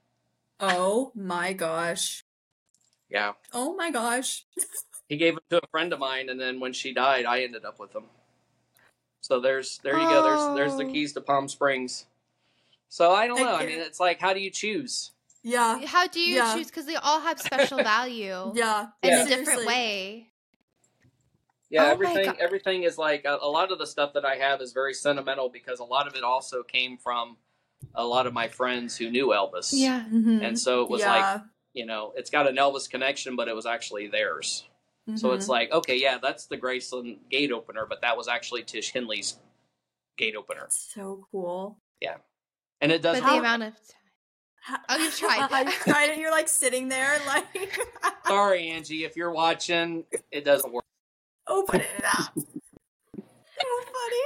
[0.59, 2.23] Oh my gosh.
[3.11, 4.45] Yeah, Oh my gosh.
[5.09, 7.65] he gave them to a friend of mine, and then when she died, I ended
[7.65, 8.05] up with them.
[9.21, 10.23] So there's there you go.
[10.23, 10.93] There's there's the Oh.
[10.93, 12.07] keys to Palm Springs.
[12.89, 13.55] So I don't know.
[13.55, 15.11] I get- mean, it's like, how do you choose?
[15.43, 15.85] Yeah.
[15.85, 16.55] How do you Yeah.
[16.55, 16.67] choose?
[16.69, 18.87] Because they all have special value Yeah.
[19.03, 19.23] in Yeah.
[19.25, 19.67] a different Seriously.
[19.67, 20.31] way.
[21.71, 24.61] Yeah, Oh everything everything is like a, a lot of the stuff that I have
[24.61, 27.37] is very sentimental because a lot of it also came from
[27.95, 29.75] a lot of my friends who knew Elvis.
[29.75, 30.47] Mhm.
[30.47, 31.43] And so it was like,
[31.75, 34.65] you know, it's got an Elvis connection, but it was actually theirs.
[35.17, 35.35] So Mhm.
[35.37, 39.39] it's like, okay, yeah, that's the Graceland gate opener, but that was actually Tish Henley's
[40.17, 40.67] gate opener.
[40.71, 41.79] so cool.
[42.01, 42.17] Yeah.
[42.81, 44.81] And it does But the How- amount of time.
[44.89, 45.49] Oh, you've tried.
[45.53, 46.19] I tried it.
[46.19, 47.45] You're like sitting there, like
[48.27, 50.85] Sorry, Angie, if you're watching, it doesn't work.
[51.49, 52.33] Open it up.
[52.37, 52.43] so
[53.17, 54.23] funny.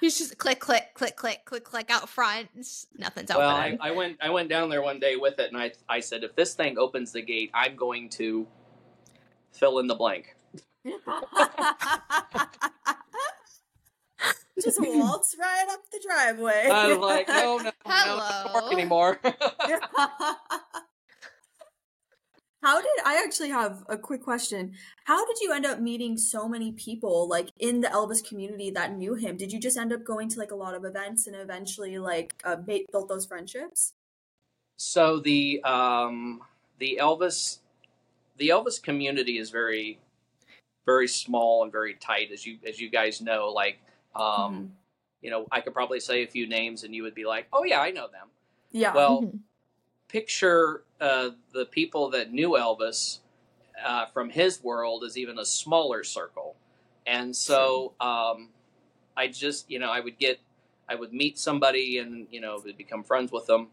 [0.00, 2.48] He's just click, click, click, click, click, click out front.
[2.54, 3.78] It's- Nothing's Well, I, opening.
[3.80, 6.34] I went I went down there one day with it, and I I said if
[6.34, 8.46] this thing opens the gate, I'm going to
[9.52, 10.34] fill in the blank.
[14.62, 16.68] Just waltz right up the driveway.
[16.70, 18.54] I was like, no, no, no, doesn't Hello.
[18.54, 19.20] work anymore.
[22.62, 24.72] How did I actually have a quick question?
[25.04, 28.96] How did you end up meeting so many people like in the Elvis community that
[28.96, 29.36] knew him?
[29.36, 32.40] Did you just end up going to like a lot of events and eventually like
[32.44, 33.94] uh, made, built those friendships?
[34.76, 36.40] so the um
[36.78, 37.58] the Elvis
[38.38, 40.00] the Elvis community is very
[40.86, 43.78] very small and very tight as you as you guys know like
[44.16, 44.72] um
[45.20, 47.64] you know I could probably say a few names and you would be like oh
[47.64, 48.28] yeah I know them
[48.72, 48.92] Yeah.
[48.94, 49.38] well Mhm.
[50.12, 53.20] Picture uh, the people that knew Elvis
[53.84, 56.54] uh, from his world as even a smaller circle.
[57.06, 58.50] And so um,
[59.16, 60.38] I just, you know, I would get,
[60.88, 63.68] I would meet somebody and, you know, would become friends with them.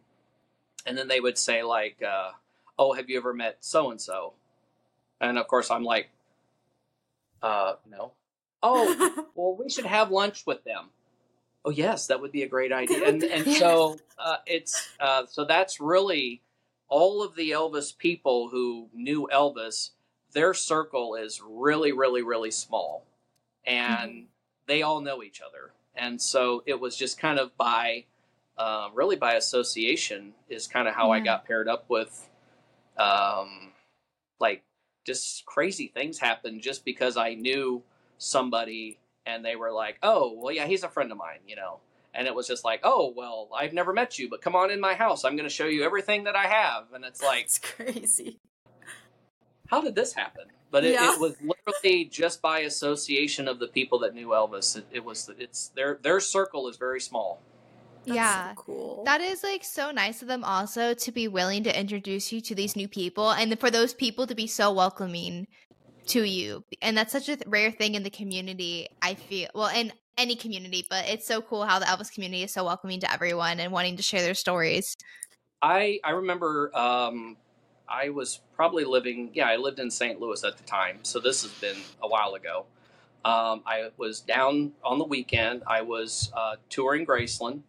[0.86, 2.32] And then they would say, like, uh,
[2.80, 4.34] oh, have you ever met so and so?
[5.20, 6.10] And of course, I'm like,
[7.44, 8.14] uh, no.
[8.64, 10.86] Oh, well, we should have lunch with them.
[11.66, 13.08] Oh yes, that would be a great idea.
[13.08, 16.42] And and so uh, it's uh, so that's really
[16.88, 19.92] all of the Elvis people who knew Elvis.
[20.32, 23.06] Their circle is really, really, really small,
[23.66, 24.28] and
[24.68, 25.72] they all know each other.
[25.96, 28.06] And so it was just kind of by,
[28.58, 32.30] uh, really by association, is kind of how I got paired up with,
[32.98, 33.74] um,
[34.40, 34.64] like
[35.04, 37.82] just crazy things happened just because I knew
[38.18, 39.00] somebody
[39.30, 41.80] and they were like, "Oh, well, yeah, he's a friend of mine," you know.
[42.14, 44.80] And it was just like, "Oh, well, I've never met you, but come on in
[44.80, 45.24] my house.
[45.24, 48.40] I'm going to show you everything that I have." And it's like, it's crazy.
[49.68, 51.14] "How did this happen?" But it, Yeah.
[51.14, 54.78] it was literally just by association of the people that knew Elvis.
[54.78, 57.42] It, it was it's their their circle is very small.
[58.06, 58.50] That's yeah.
[58.50, 59.04] so cool.
[59.06, 62.56] That is like so nice of them also to be willing to introduce you to
[62.56, 65.48] these new people and for those people to be so welcoming
[66.10, 66.64] to you.
[66.82, 69.50] And that's such a th- rare thing in the community, I feel.
[69.54, 73.00] Well, in any community, but it's so cool how the Elvis community is so welcoming
[73.00, 74.98] to everyone and wanting to share their stories.
[75.62, 77.38] I I remember um,
[77.88, 80.20] I was probably living yeah I lived in St.
[80.20, 82.66] Louis at the time, so this has been a while ago.
[83.26, 85.64] Um, I was down on the weekend.
[85.68, 87.62] I was uh, touring Graceland,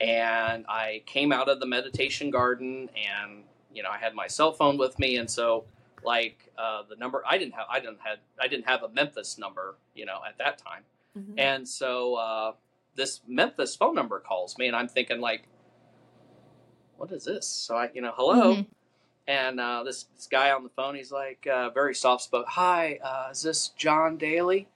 [0.00, 4.52] and I came out of the meditation garden, and you know I had my cell
[4.52, 5.64] phone with me, and so
[6.04, 9.38] like uh, the number I didn't have I didn't have I didn't have a Memphis
[9.38, 10.82] number you know at that time.
[11.18, 11.34] Mhm.
[11.38, 12.52] And so uh,
[12.94, 15.46] this Memphis phone number calls me, and I'm thinking like,
[16.96, 18.66] "What is this?" So I, you know, hello, Mhm.
[19.26, 22.46] and uh, this this guy on the phone, he's like uh, very soft spoken.
[22.50, 24.68] Hi, uh, is this Jon Daly?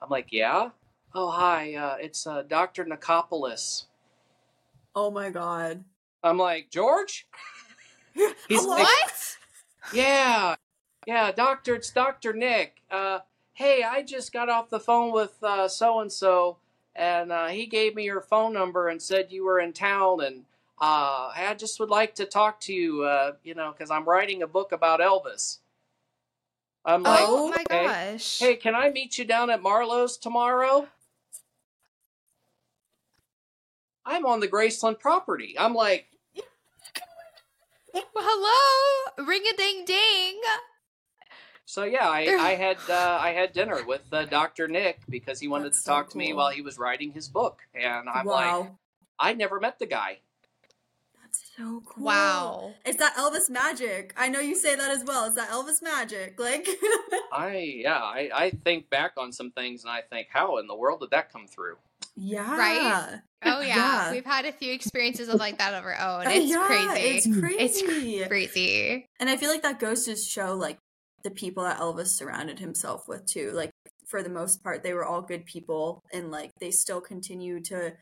[0.00, 0.70] I'm like, yeah.
[1.14, 3.84] Oh, hi, uh, it's uh, Doctor Nichopoulos.
[4.94, 5.84] oh my god.
[6.22, 7.26] I'm like, George?
[8.14, 8.70] He's Hello?
[8.76, 9.36] like- What?
[9.92, 10.54] Yeah,
[11.06, 12.82] yeah, Doctor, it's Doctor Nick.
[12.90, 13.20] Uh,
[13.54, 16.58] hey, I just got off the phone with so and so,
[16.94, 20.44] and uh, he gave me your phone number and said you were in town, and
[20.80, 23.02] uh, I just would like to talk to you.
[23.02, 25.58] Uh, you know, because I'm writing a book about Elvis.
[26.84, 27.86] I'm like, oh my okay.
[27.86, 28.38] gosh.
[28.38, 30.88] Hey, can I meet you down at Marlowe's tomorrow?
[34.04, 35.54] I'm on the Graceland property.
[35.58, 36.07] I'm like,
[37.94, 39.26] Well, hello.
[39.26, 40.40] Ring a ding ding.
[41.64, 44.68] So yeah, I, I had uh, I had dinner with uh, Dr.
[44.68, 47.28] Nick because he wanted That's to so talk to me while he was writing his
[47.28, 48.60] book, and I'm wow.
[48.60, 48.72] like,
[49.18, 50.18] I never met the guy.
[51.22, 52.04] That's so cool.
[52.04, 52.74] Wow.
[52.86, 54.14] It's that Elvis magic.
[54.16, 55.26] I know you say that as well.
[55.26, 56.38] It's that Elvis magic.
[56.40, 56.66] Like
[57.32, 60.74] I yeah, I, I think back on some things and I think, how in the
[60.74, 61.76] world did that come through?
[62.20, 62.56] Yeah.
[62.56, 63.20] Right?
[63.44, 63.76] Oh yeah.
[63.76, 64.12] Yeah.
[64.12, 66.26] We've had a few experiences of like that of our own.
[66.26, 67.08] Uh, It's yeah, crazy.
[67.08, 67.62] It's crazy.
[67.62, 68.26] It's crazy.
[68.26, 69.06] crazy.
[69.20, 70.78] And I feel like that goes to show like
[71.22, 73.52] the people that Elvis surrounded himself with too.
[73.52, 73.70] Like
[74.06, 77.94] for the most part, they were all good people, and like they still continue to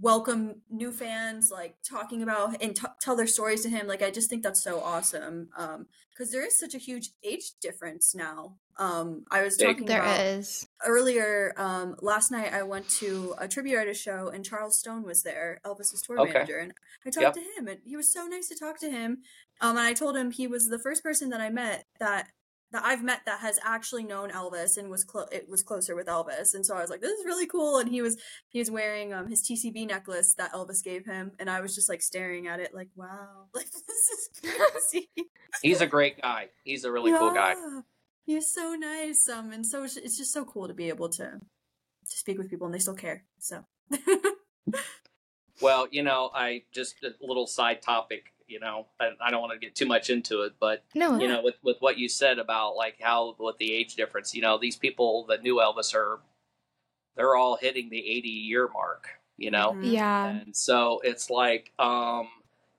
[0.00, 3.86] welcome new fans, like talking about and t- tell their stories to him.
[3.86, 5.50] Like I just think that's so awesome.
[5.56, 8.56] Um, because there is such a huge age difference now.
[8.80, 10.66] Um, I was talking There about is.
[10.86, 15.22] earlier um last night i went to a tribute artist show and charles stone was
[15.22, 16.32] there elvis's tour Okay.
[16.32, 16.72] manager and
[17.06, 17.34] i talked Yep.
[17.34, 19.18] to him and he was so nice to talk to him
[19.60, 22.28] um and i told him he was the first person that i met that
[22.72, 26.06] that i've met that has actually known elvis and was clo- it was closer with
[26.06, 28.16] elvis and so i was like this is really cool and he was
[28.48, 31.88] he was wearing um his tcb necklace that elvis gave him and i was just
[31.90, 35.10] like staring at it like wow like this is crazy
[35.62, 36.46] He's a great guy.
[36.64, 37.54] He's a really cool guy.
[38.30, 38.36] Yeah.
[38.36, 39.28] He's so nice.
[39.28, 41.40] Um, and so it's, it's just so cool to be able to
[42.10, 43.24] to speak with people and they still care.
[43.38, 43.64] So
[45.60, 48.32] Well, you know, I just a little side topic.
[48.46, 51.18] You know, I, I don't want to get too much into it, but No.
[51.20, 54.42] you know, with with what you said about like how with the age difference, you
[54.42, 56.20] know, these people that knew Elvis are
[57.16, 59.08] they're all hitting the 80 year mark.
[59.36, 59.92] You know, Mhm.
[59.92, 60.26] Yeah.
[60.28, 62.28] and so it's like, um,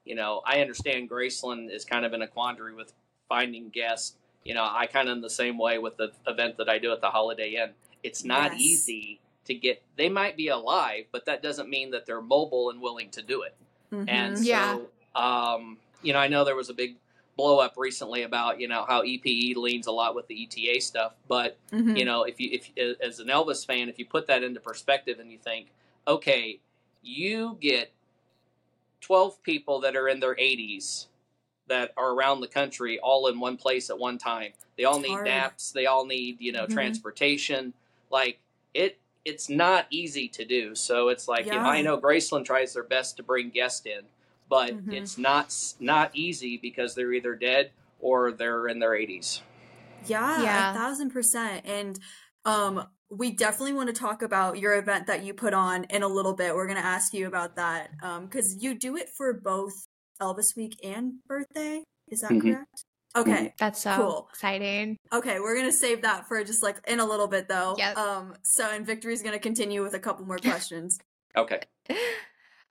[0.05, 2.93] you know, I understand Graceland is kind of in a quandary with
[3.29, 4.15] finding guests.
[4.43, 6.91] You know, I kind of in the same way with the event that I do
[6.91, 7.71] at the Holiday Inn.
[8.03, 8.61] It's not Yes.
[8.61, 9.83] easy to get.
[9.95, 13.43] They might be alive, but that doesn't mean that they're mobile and willing to do
[13.43, 13.55] it.
[13.91, 14.05] Mhm.
[14.07, 14.77] And so, Yeah.
[15.15, 16.97] um, you know, I know there was a big
[17.37, 21.13] blow up recently about you know how EPE leans a lot with the ETA stuff,
[21.27, 21.97] but Mhm.
[21.97, 25.17] you know if you if as an elvis fan if you put that into perspective
[25.19, 25.69] and you think
[26.07, 26.59] okay
[27.01, 27.91] you get
[28.99, 31.07] 12 people that are in their 80s
[31.71, 35.03] that are around the country all in one place at one time they all It's
[35.07, 35.25] need hard.
[35.25, 36.69] naps they all need you know Mhm.
[36.73, 37.73] transportation
[38.09, 38.39] like
[38.73, 42.73] it it's not easy to do so it's like you know, i know graceland tries
[42.73, 44.01] their best to bring guests in
[44.49, 44.93] but Mhm.
[44.93, 49.41] it's not not easy because they're either dead or they're in their 80s
[50.07, 50.71] Yeah, Yeah.
[50.71, 51.65] a thousand percent.
[51.65, 51.99] And
[52.43, 56.07] um, we definitely want to talk about your event that you put on in a
[56.07, 56.55] little bit.
[56.55, 57.91] We're gonna ask you about that
[58.23, 59.73] because you do it for both
[60.21, 61.83] Elvis Week and birthday.
[62.07, 62.41] Is that Mhm.
[62.53, 62.85] correct?
[63.15, 63.53] Okay.
[63.57, 64.27] That's so Cool.
[64.31, 64.97] exciting.
[65.11, 67.75] Okay, we're gonna save that for just like in a little bit though.
[67.77, 67.97] Yep.
[67.97, 68.37] Um.
[68.43, 70.37] So, and Victory's gonna continue with a couple more
[70.77, 70.97] questions.
[71.35, 71.61] okay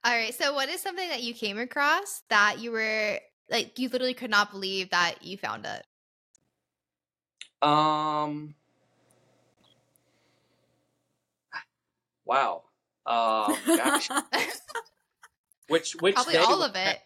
[0.04, 0.34] All right.
[0.34, 3.20] So, what is something that you came across that you were
[3.50, 5.86] like, you literally could not believe that you found it?
[7.66, 8.54] Um.
[12.24, 12.64] Wow.
[13.06, 13.56] Um.
[13.66, 14.08] Gosh.
[15.68, 16.98] Which which Probably day all of it.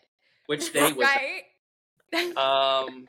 [0.46, 1.42] Which day was right?
[2.12, 2.36] that?
[2.36, 3.08] Um.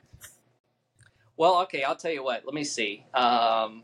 [1.37, 1.83] Well, okay.
[1.83, 2.43] I'll tell you what.
[2.45, 3.05] Let me see.
[3.13, 3.83] Um.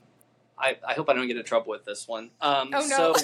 [0.61, 2.29] I, I hope I don't get in trouble with this one.
[2.39, 3.13] Um, Oh, no.
[3.13, 3.15] So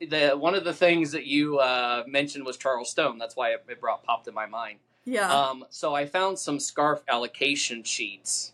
[0.00, 3.18] the one of the things that you uh, mentioned was Charles Stone.
[3.18, 4.78] That's why it, it brought popped in my mind.
[5.04, 5.32] Yeah.
[5.32, 8.52] Um, so I found some scarf allocation sheets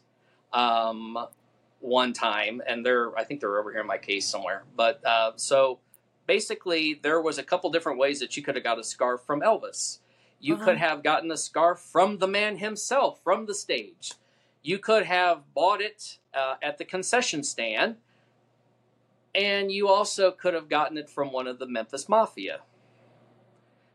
[0.52, 1.18] um,
[1.80, 4.62] one time, and they're I think they're over here in my case somewhere.
[4.76, 5.80] But uh, so
[6.26, 9.40] basically, there was a couple different ways that you could have got a scarf from
[9.40, 9.98] Elvis.
[10.42, 10.64] You Uh-huh.
[10.64, 14.12] could have gotten a scarf from the man himself from the stage.
[14.60, 17.96] You could have bought it uh, at the concession stand,
[19.34, 22.60] and you also could have gotten it from one of the Memphis Mafia.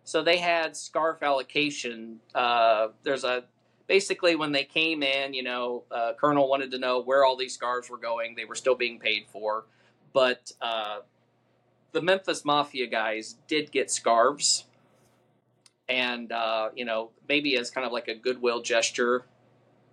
[0.06, 2.22] So they had scarf allocation.
[2.34, 3.44] Uh, there's a
[3.88, 7.54] basically when they came in, you know, uh, Colonel wanted to know where all these
[7.54, 8.36] scarves were going.
[8.36, 9.66] They were still being paid for,
[10.14, 11.00] but uh,
[11.92, 14.66] the Memphis Mafia guys did get scarves,
[15.90, 19.26] and uh, you know, maybe as kind of like a goodwill gesture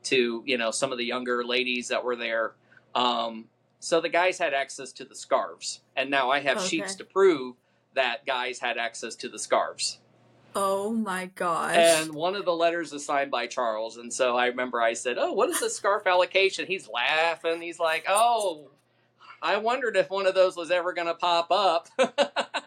[0.05, 2.53] to you know some of the younger ladies that were there.
[2.95, 3.47] Um,
[3.81, 6.67] so the guys had access to the scarves, and now I have Okay.
[6.69, 7.57] sheets to prove
[7.95, 9.99] that guys had access to the scarves.
[10.57, 11.77] oh my gosh.
[11.77, 13.97] And one of the letters is signed by Charles.
[13.97, 16.67] And so I remember I said, Oh, what is the scarf allocation?
[16.67, 17.61] He's laughing.
[17.63, 18.71] He's like, Oh,
[19.43, 21.89] I wondered if one of those was ever going to pop up.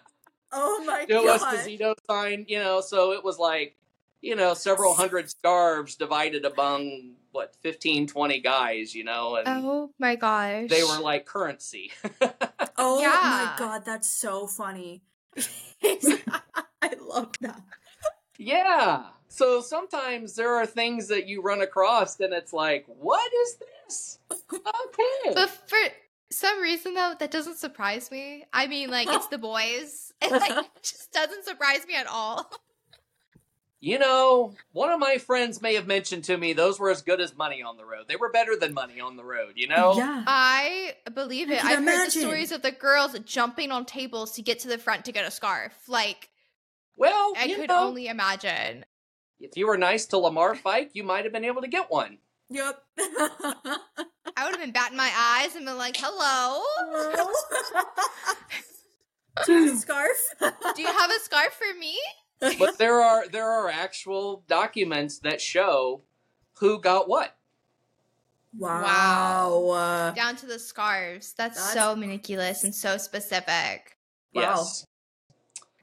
[0.51, 1.09] oh my god.
[1.09, 1.55] it was gosh.
[1.57, 3.75] casino sign, you know, so it was like,
[4.21, 9.91] you know, several hundred scarves divided among what, 15, 20 guys, you know, and Oh
[9.99, 10.69] my gosh.
[10.69, 11.91] they were like currency.
[12.79, 13.07] Oh Yeah.
[13.09, 15.01] my god, that's so funny.
[15.83, 17.61] I love that.
[18.37, 19.05] yeah.
[19.29, 24.19] So sometimes there are things that you run across and it's like, What is this?
[24.53, 25.33] Okay.
[25.33, 25.77] But for
[26.31, 28.45] some reason though, that doesn't surprise me.
[28.53, 30.11] I mean, like it's the boys.
[30.21, 32.49] It like just doesn't surprise me at all.
[33.79, 37.21] You know, one of my friends may have mentioned to me those were as good
[37.21, 38.05] as money on the road.
[38.07, 39.93] They were better than money on the road, you know?
[39.95, 40.23] Yeah.
[40.25, 41.59] I believe it.
[41.59, 44.79] can I've heard the stories of the girls jumping on tables to get to the
[44.79, 45.73] front to get a scarf.
[45.87, 46.29] Like
[46.97, 48.83] Well, I you could know, only imagine.
[49.39, 52.17] if you were nice to Lamar Fike, you might have been able to get one.
[52.49, 52.81] Yep.
[52.99, 56.61] I would have been batting my eyes and been like, "Hello,
[59.45, 60.17] Do you have a scarf?
[60.75, 61.97] do you have a scarf for me?"
[62.59, 66.01] But there are there are actual documents that show
[66.59, 67.35] who got what.
[68.57, 69.67] wow.
[69.69, 71.33] Uh, Down to the scarves.
[71.33, 73.97] That's, That's- so meticulous and so specific.
[74.33, 74.41] Wow.
[74.57, 74.85] Yes.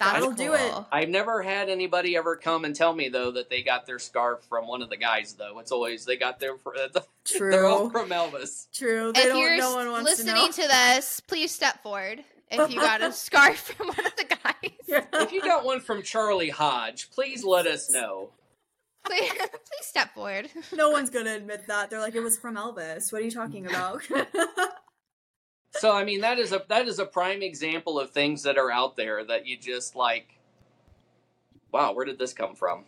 [0.01, 0.36] That's That'll cool.
[0.36, 0.74] do it.
[0.90, 4.42] I've never had anybody ever come and tell me though that they got their scarf
[4.49, 5.61] from one of the guys though.
[5.61, 6.70] It's always they got their fr-
[7.38, 8.66] they're all from Elvis.
[8.72, 9.12] True.
[9.14, 9.38] They if don't.
[9.40, 10.51] you're No one wants listening to know.
[10.51, 10.62] to,
[10.97, 12.24] this, please step forward.
[12.51, 16.03] If you got a scarf from one of the guys, If you got one from
[16.03, 18.30] Charlie Hodge, please let us know.
[19.07, 19.51] please, please
[19.82, 20.49] step forward.
[20.74, 21.88] no one's gonna admit that.
[21.90, 23.12] They're like, it was from Elvis.
[23.12, 24.03] What are you talking about?
[25.79, 28.70] so I mean that is a that is a prime example of things that are
[28.70, 30.39] out there that you just like
[31.72, 32.85] wow, where did this come from?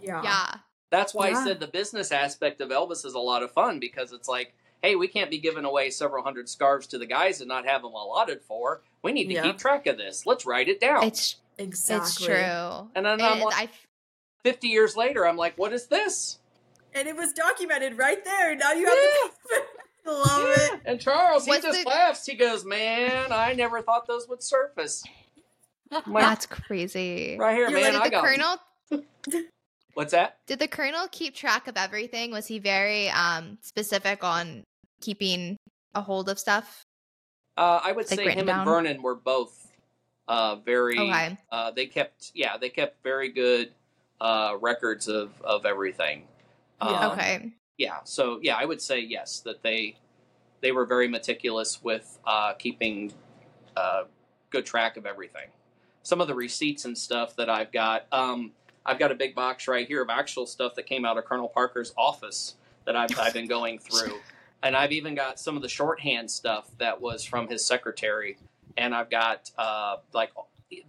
[0.00, 0.22] Yeah.
[0.22, 0.54] Yeah.
[0.90, 1.38] That's why Yeah.
[1.40, 4.54] I said the business aspect of Elvis is a lot of fun because it's like,
[4.82, 7.82] hey, we can't be giving away several hundred scarves to the guys and not have
[7.82, 8.80] them allotted for.
[9.02, 9.42] We need to Yeah.
[9.42, 10.24] keep track of this.
[10.24, 11.04] Let's write it down.
[11.04, 12.06] It's Exactly.
[12.06, 12.90] it's true.
[12.94, 13.86] And then I'm And like- I f-
[14.44, 16.38] 50 years later, I'm like, what is this?
[16.94, 18.56] And it was documented right there.
[18.56, 18.96] Now you have
[19.44, 19.64] the I
[20.12, 20.74] love Yeah.
[20.74, 20.80] it.
[20.84, 22.26] And Charles, he just the- laughs.
[22.26, 25.04] He goes, man, I never thought those would surface.
[25.92, 27.36] I'm like, that's crazy.
[27.38, 29.44] right here, You're man, like I Did the got 'em." colonel
[29.94, 30.38] What's that?
[30.46, 32.30] did the colonel keep track of everything?
[32.30, 34.62] Was he very um specific on
[35.00, 35.56] keeping
[35.94, 36.82] a hold of stuff?
[37.56, 38.60] Uh, I would Like say him down?
[38.60, 39.68] and Vernon were both
[40.28, 40.96] uh, very.
[40.96, 41.36] Okay.
[41.50, 43.72] Uh, they kept, yeah, they kept very good
[44.20, 46.22] uh, records of of everything.
[46.82, 46.88] Yeah.
[47.08, 47.52] Um, okay.
[47.80, 48.00] Yeah.
[48.04, 49.96] So yeah, I would say yes that they
[50.60, 53.10] they were very meticulous with uh, keeping
[53.74, 54.02] uh,
[54.50, 55.48] good track of everything.
[56.02, 58.04] Some of the receipts and stuff that I've got.
[58.12, 58.52] Um,
[58.84, 61.48] I've got a big box right here of actual stuff that came out of Colonel
[61.48, 64.18] Parker's office that I've, I've been going through.
[64.62, 68.36] And I've even got some of the shorthand stuff that was from his secretary.
[68.76, 70.32] And I've got uh, like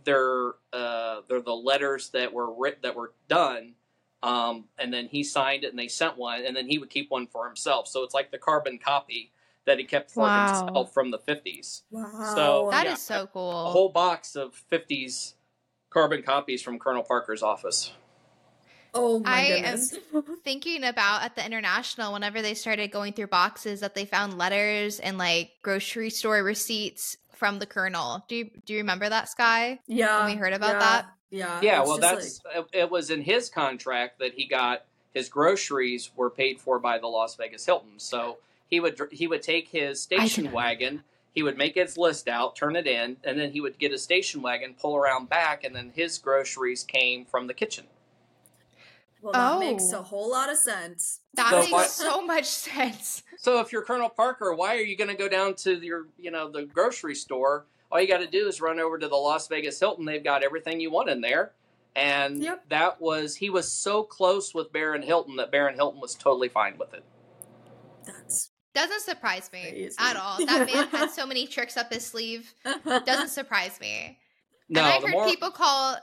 [0.03, 3.75] they're uh, they're the letters that were writ- that were done
[4.23, 7.09] um, and then he signed it and they sent one and then he would keep
[7.11, 9.31] one for himself so it's like the carbon copy
[9.65, 10.65] that he kept for Wow.
[10.65, 12.33] himself from the 50s Wow.
[12.35, 13.67] So- That is yeah, so cool.
[13.67, 15.33] a whole box of 50s
[15.89, 17.91] carbon copies from colonel parker's office
[18.93, 19.79] oh my I am-
[20.43, 24.99] thinking about at the international whenever they started going through boxes that they found letters
[24.99, 28.23] and like grocery store receipts from the colonel.
[28.27, 29.79] Do you do you remember that Sky?
[29.87, 30.25] yeah.
[30.27, 31.05] we heard about yeah, that?
[31.31, 31.59] Yeah.
[31.61, 36.11] yeah well just that's it- it was in his contract that he got his groceries
[36.15, 38.37] were paid for by the las vegas hilton so
[38.69, 41.03] he would he would take his station wagon
[41.33, 44.03] he would make his list out turn it in and then he would get his
[44.03, 47.85] station wagon pull around back and then his groceries came from the kitchen
[49.21, 49.99] Well, that makes Oh.
[49.99, 51.19] a whole lot of sense.
[51.35, 53.21] That So makes why- so much sense.
[53.37, 56.31] So if you're Colonel Parker, why are you going to go down to your, you
[56.31, 57.65] know, the grocery store?
[57.91, 60.05] All you got to do is run over to the Las Vegas Hilton.
[60.05, 61.51] They've got everything you want in there.
[61.95, 62.69] And Yep.
[62.69, 66.77] that was he was so close with Baron Hilton that Baron Hilton was totally fine
[66.77, 67.03] with it.
[68.05, 69.95] That's Doesn't surprise me Crazy.
[69.99, 70.37] at all.
[70.45, 72.53] That man had so many tricks up his sleeve.
[72.85, 74.17] Doesn't surprise me.
[74.69, 75.97] No, and I've heard more people call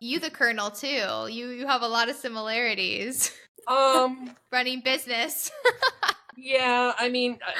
[0.00, 0.86] you the colonel too.
[1.30, 3.32] You you have a lot of similarities.
[3.68, 5.50] um Running business.
[6.36, 7.52] yeah, I mean, uh,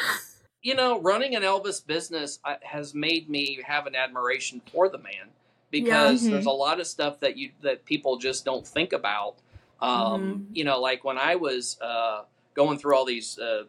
[0.62, 4.98] you know, running an Elvis business uh, has made me have an admiration for the
[4.98, 5.30] man
[5.70, 6.30] because Yeah.
[6.30, 9.36] there's a lot of stuff that you that people just don't think about.
[9.80, 12.22] Um, You know, like when I was uh,
[12.54, 13.64] going through all these uh,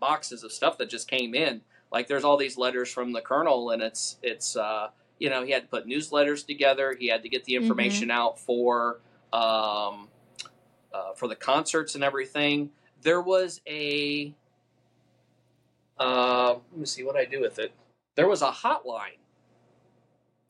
[0.00, 1.60] boxes of stuff that just came in,
[1.92, 4.88] like there's all these letters from the colonel, and it's it's uh,
[5.18, 6.96] you know he had to put newsletters together.
[6.98, 9.00] He had to get the information out for
[9.32, 10.08] um,
[10.94, 12.70] uh, for the concerts and everything.
[13.02, 14.34] There was a
[15.98, 17.72] uh, let me see what I do with it.
[18.14, 19.18] There was a hotline,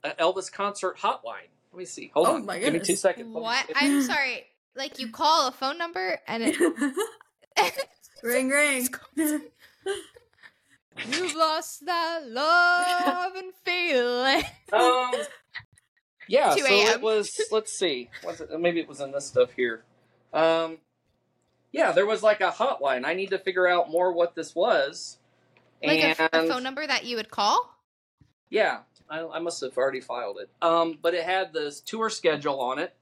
[0.05, 1.49] a Elvis concert hotline.
[1.73, 2.11] Let me see.
[2.15, 2.47] Hold Oh on.
[2.47, 3.35] my Give me two seconds.
[3.35, 3.67] What?
[3.75, 4.47] I'm sorry.
[4.75, 6.57] Like you call a phone number and it
[8.23, 8.89] ring ring.
[11.11, 14.43] You've lost that love and feeling.
[14.73, 15.13] Um,
[16.29, 17.39] yeah, so it was.
[17.51, 18.09] Let's see.
[18.25, 18.59] Was it?
[18.59, 19.85] Maybe it was in this stuff here.
[20.33, 20.79] Um,
[21.73, 23.05] yeah, there was like a hotline.
[23.05, 25.19] I need to figure out more what this was.
[25.83, 27.75] Like a, and f- a phone number that you would call?
[28.51, 30.49] Yeah, I, I must have already filed it.
[30.63, 32.95] Um, but it had this tour schedule on it,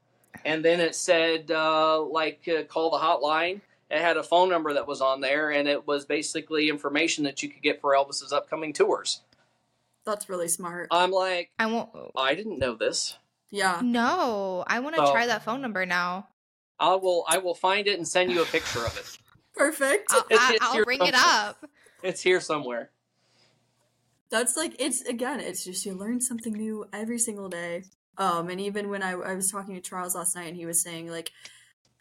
[0.43, 3.61] and then it said uh, like uh, call the hotline.
[3.91, 7.43] It had a phone number that was on there, and it was basically information that
[7.43, 9.21] you could get for Elvis's upcoming tours.
[10.05, 10.87] That's really smart.
[10.91, 11.89] I'm like, I won't.
[12.15, 13.17] I didn't know this.
[13.51, 13.79] yeah.
[13.83, 16.27] No, I want to So- try that phone number now.
[16.79, 19.17] I will I will find it and send you a picture of it.
[19.55, 20.11] Perfect.
[20.11, 21.63] I'll, It's- I, it's I'll your bring it up.
[22.05, 22.91] It's here somewhere.
[24.29, 27.83] That's like it's again, it's just you learn something new every single day.
[28.17, 30.81] Um, and even when I, I was talking to Charles last night, and he was
[30.81, 31.31] saying like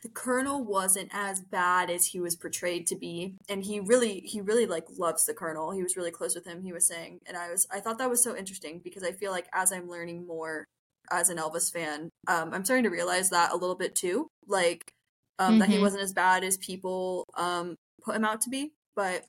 [0.03, 4.41] the colonel wasn't as bad as he was portrayed to be, and he really he
[4.41, 5.73] really like loves the colonel.
[5.73, 6.63] He was really close with him.
[6.63, 9.33] He was saying, and I was I thought that was so interesting because I feel
[9.33, 10.67] like as I'm learning more
[11.11, 14.93] as an Elvis fan, um, I'm starting to realize that a little bit too, like
[15.39, 15.81] um, that he Mhm.
[15.81, 19.25] wasn't as bad as people um put him out to be, but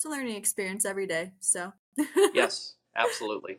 [0.00, 1.30] it's a learning experience every day.
[1.40, 1.74] So
[2.32, 3.58] Yes, absolutely.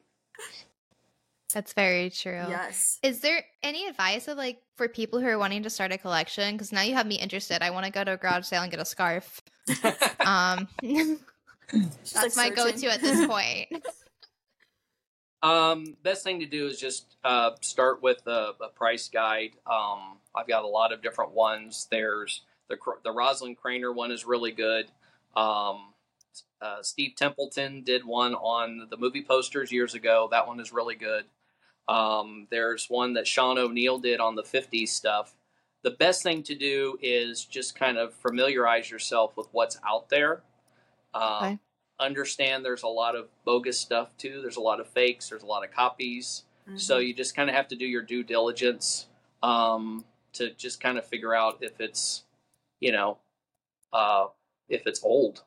[1.54, 2.46] That's very true.
[2.50, 2.98] Yes.
[3.04, 6.56] Is there any advice of like for people who are wanting to start a collection?
[6.56, 7.62] Because now you have me interested.
[7.62, 9.42] I want to go to a garage sale and get a scarf.
[10.26, 11.20] Um, She's,
[12.14, 13.68] That's like, my go-to at this point.
[15.42, 19.52] Um, best thing to do is just uh, start with a, a price guide.
[19.66, 21.88] Um, I've got a lot of different ones.
[21.90, 24.92] There's the the Rosalind Cranor one is really good.
[25.36, 25.91] Um,
[26.62, 30.28] uh, Steve Templeton did one on the movie posters years ago.
[30.32, 31.26] That one is really good.
[31.88, 35.36] Um, there's one that Sean O'Neill did on the 50s stuff.
[35.84, 40.44] The best thing to do is just kind of familiarize yourself with what's out there.
[41.14, 41.60] Um, Okay.
[42.00, 44.42] Understand there's a lot of bogus stuff too.
[44.42, 45.30] There's a lot of fakes.
[45.30, 46.46] There's a lot of copies.
[46.76, 47.08] So Mhm.
[47.08, 49.08] you just kind of have to do your due diligence
[49.44, 50.04] um,
[50.34, 52.24] to just kind of figure out if it's,
[52.80, 53.20] you know,
[53.94, 54.28] uh,
[54.70, 55.44] if it's old.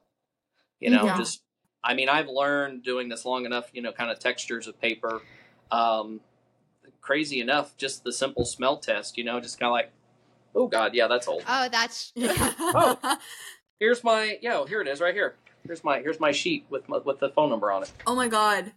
[0.81, 1.17] You know, Yeah.
[1.17, 1.43] just
[1.83, 3.69] I mean, I've learned doing this long enough.
[3.73, 5.23] You know, kind of textures of paper.
[5.71, 6.21] Um,
[7.01, 9.19] crazy enough, just the simple smell test.
[9.19, 9.93] You know, just kind of like,
[10.55, 11.43] oh God, yeah, that's old.
[11.49, 13.19] Oh, that's oh.
[13.81, 15.35] Here's my yeah, here it is, right here.
[15.67, 17.93] Here's my here's my sheet with my, with the phone number on it.
[18.07, 18.73] oh my god.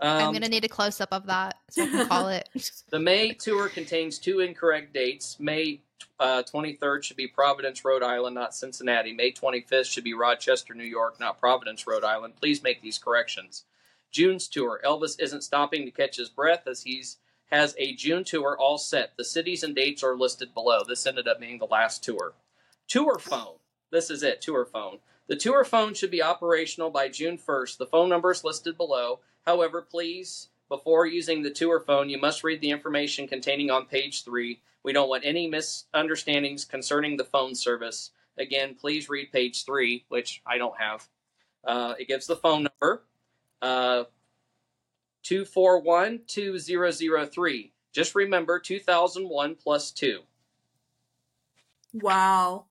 [0.00, 2.48] I'm Um, gonna need a close up of that so I can call it.
[2.90, 5.36] The May tour contains two incorrect dates.
[5.38, 5.80] May
[6.20, 9.12] uh, 23rd should be Providence, Rhode Island, not Cincinnati.
[9.12, 12.36] May 25th should be Rochester, New York, not Providence, Rhode Island.
[12.36, 13.64] Please make these corrections.
[14.10, 14.80] June's tour.
[14.84, 17.18] Elvis isn't stopping to catch his breath as he's
[17.50, 19.12] has a June tour all set.
[19.18, 20.84] The cities and dates are listed below.
[20.86, 22.32] This ended up being the last tour.
[22.88, 23.56] Tour phone.
[23.90, 24.40] This is it.
[24.40, 24.98] Tour phone.
[25.26, 27.76] The tour phone should be operational by June 1st.
[27.76, 29.20] The phone number is listed below.
[29.44, 34.24] However, please before using the tour phone, you must read the information containing on page
[34.24, 34.62] three.
[34.84, 38.10] We don't want any misunderstandings concerning the phone service.
[38.38, 41.08] Again, please read page three, which I don't have.
[41.64, 43.04] Uh, it gives the phone number
[43.60, 44.04] uh,
[45.22, 47.72] 241 2003.
[47.92, 50.20] Just remember 2001 plus 2.
[51.94, 52.64] Wow.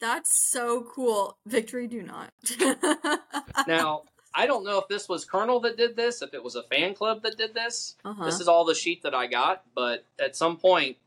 [0.00, 1.38] That's so cool.
[1.46, 2.32] Victory do not.
[3.66, 4.02] Now,
[4.34, 6.94] I don't know if this was Colonel that did this, if it was a fan
[6.94, 7.96] club that did this.
[8.04, 8.24] uh-huh.
[8.26, 10.98] This is all the sheet that I got, but at some point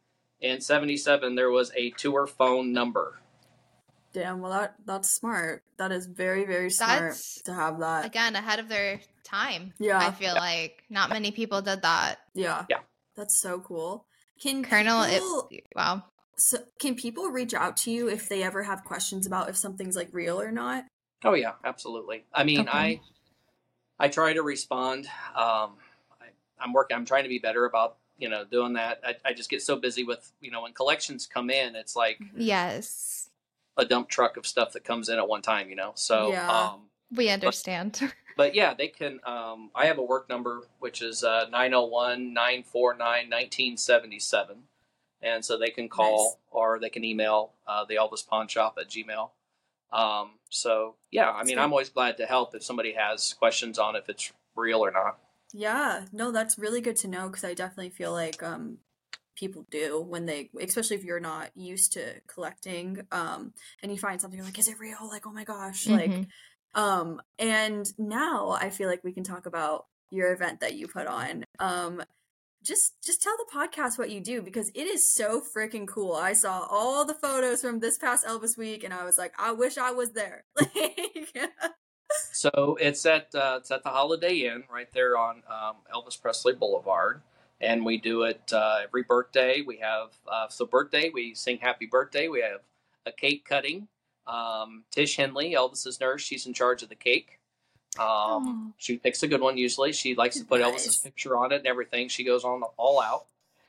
[0.41, 3.19] in 77, there was a tour phone number.
[4.11, 5.63] Damn, well that that's smart.
[5.77, 8.05] That is very, very smart That's- to have that.
[8.05, 9.73] Again, ahead of their time.
[9.77, 9.99] Yeah.
[9.99, 12.15] I feel like not many people did that.
[12.33, 12.65] yeah.
[12.69, 12.79] Yeah.
[13.15, 14.05] That's so cool.
[14.41, 16.03] Can Colonel, people, it, wow.
[16.37, 19.95] so, can people reach out to you if they ever have questions about if something's
[19.97, 20.85] like real or not?
[21.25, 22.23] Oh yeah, absolutely.
[22.33, 22.69] I mean, Okay.
[22.71, 23.01] I
[23.99, 25.05] I try to respond.
[25.35, 25.75] Um,
[26.21, 26.27] I,
[26.59, 26.95] I'm working.
[26.95, 28.99] I'm trying to be better about you know doing that.
[29.03, 32.19] I, I just get so busy with you know when collections come in, it's like
[32.35, 33.29] Yes.
[33.77, 35.69] a dump truck of stuff that comes in at one time.
[35.69, 36.49] You know, so Yeah.
[36.51, 36.81] um,
[37.15, 37.99] We understand.
[38.37, 39.19] but yeah, they can.
[39.25, 44.57] Um, I have a work number which is uh, 901 949 1977.
[45.21, 48.89] And so they can call or they can email uh, the Elvis Pawn Shop at
[48.89, 49.31] Gmail.
[49.91, 53.77] Um, so yeah, I mean, So- I'm always glad to help if somebody has questions
[53.79, 55.17] on if it's real or not.
[55.53, 58.77] Yeah, no, that's really good to know because I definitely feel like um
[59.35, 64.19] people do when they especially if you're not used to collecting um and you find
[64.19, 66.27] something you're like is it real like oh my gosh like Mhm.
[66.75, 71.07] um and now I feel like we can talk about your event that you put
[71.07, 72.03] on um
[72.65, 76.13] just just tell the podcast what you do because it is so freaking cool.
[76.13, 79.53] I saw all the photos from this past Elvis week and I was like I
[79.53, 80.43] wish I was there.
[80.59, 81.33] Like
[82.31, 86.53] So it's at uh, it's at the Holiday Inn right there on um, Elvis Presley
[86.53, 87.21] Boulevard,
[87.61, 89.61] and we do it uh, every birthday.
[89.65, 92.27] We have uh, so birthday we sing Happy Birthday.
[92.27, 92.61] We have
[93.05, 93.87] a cake cutting.
[94.27, 97.39] Um, Tish Henley, Elvis's nurse, she's in charge of the cake.
[97.97, 98.73] Um, Oh.
[98.77, 99.91] She picks a good one usually.
[99.91, 100.85] She likes to put Nice.
[100.87, 102.07] Elvis's picture on it and everything.
[102.09, 103.25] She goes on all out.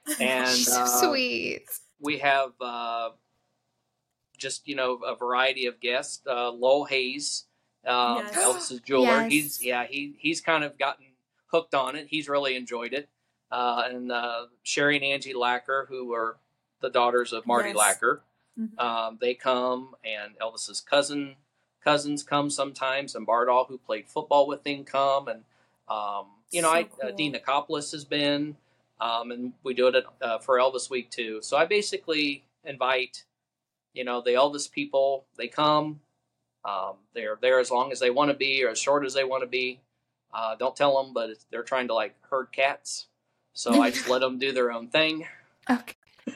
[0.20, 1.62] And so uh, sweet.
[2.00, 3.10] we have uh,
[4.38, 6.20] just you know a variety of guests.
[6.26, 7.44] Uh, Lowell Hayes,
[7.86, 8.36] uh, Yes.
[8.36, 9.06] Elvis's jeweler.
[9.06, 9.32] Yes.
[9.32, 11.06] He's yeah he he's kind of gotten
[11.46, 12.06] hooked on it.
[12.08, 13.08] He's really enjoyed it.
[13.50, 16.36] Uh, and uh, Sherry and Angie Lacker, who are
[16.80, 17.76] the daughters of Marty Yes.
[17.98, 18.20] Lacker,
[18.58, 18.78] Mhm.
[18.80, 21.36] um, they come, and Elvis's cousin
[21.82, 25.44] cousins come sometimes, and Bardol, who played football with him, come, and
[25.88, 27.10] um, you know, So I uh.
[27.12, 28.56] Dean Nichopoulos has been,
[29.00, 31.40] um, and we do it at, uh, for Elvis Week too.
[31.42, 33.24] So I basically invite,
[33.94, 35.24] you know, the Elvis people.
[35.36, 36.00] They come,
[36.64, 39.24] um, they're there as long as they want to be, or as short as they
[39.24, 39.80] want to be.
[40.32, 43.06] Uh, don't tell them, but it's, they're trying to like herd cats.
[43.52, 45.26] So I just let them do their own thing.
[45.68, 45.94] Okay.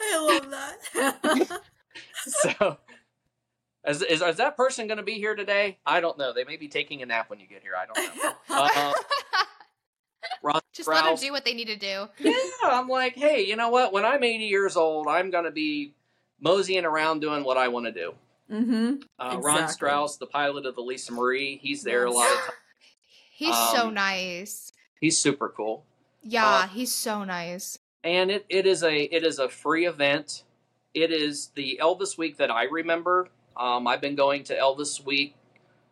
[0.00, 1.60] I love that.
[2.24, 2.78] So,
[3.84, 5.78] is, is, is that person going to be here today?
[5.84, 6.32] I don't know.
[6.32, 7.72] They may be taking a nap when you get here.
[7.76, 8.32] I don't know.
[8.48, 8.92] Uh,
[10.42, 12.06] Ross Just let them do what they need to do.
[12.18, 12.34] Yeah,
[12.64, 13.92] I'm like, hey, you know what?
[13.92, 15.94] When I'm 80 years old, I'm going to be
[16.40, 18.14] moseying around doing what I want to do.
[18.52, 18.94] Mm-hmm.
[19.18, 22.52] Uh, Ron Strauss, the pilot of the Lisa Marie, he's there a lot of times.
[23.34, 24.72] He's so Um, nice.
[25.00, 25.84] He's super cool.
[26.22, 27.78] Yeah, uh, he's so nice.
[28.04, 30.44] and it, it is a it is a free event.
[30.94, 33.28] It is the Elvis Week that I remember.
[33.56, 35.34] Um, I've been going to Elvis Week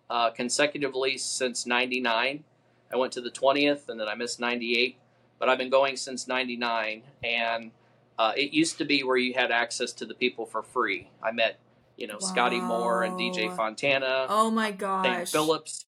[0.09, 2.45] uh, consecutively since '99.
[2.93, 4.97] I went to the 20th, and then I missed '98,
[5.39, 7.03] but I've been going since '99.
[7.25, 7.71] And
[8.19, 11.09] uh, it used to be where you had access to the people for free.
[11.23, 11.59] I met,
[12.01, 14.27] you know, Scotty Moore and DJ Fontana.
[14.31, 14.79] Oh my St.
[14.79, 15.31] gosh.
[15.31, 15.85] Phillips,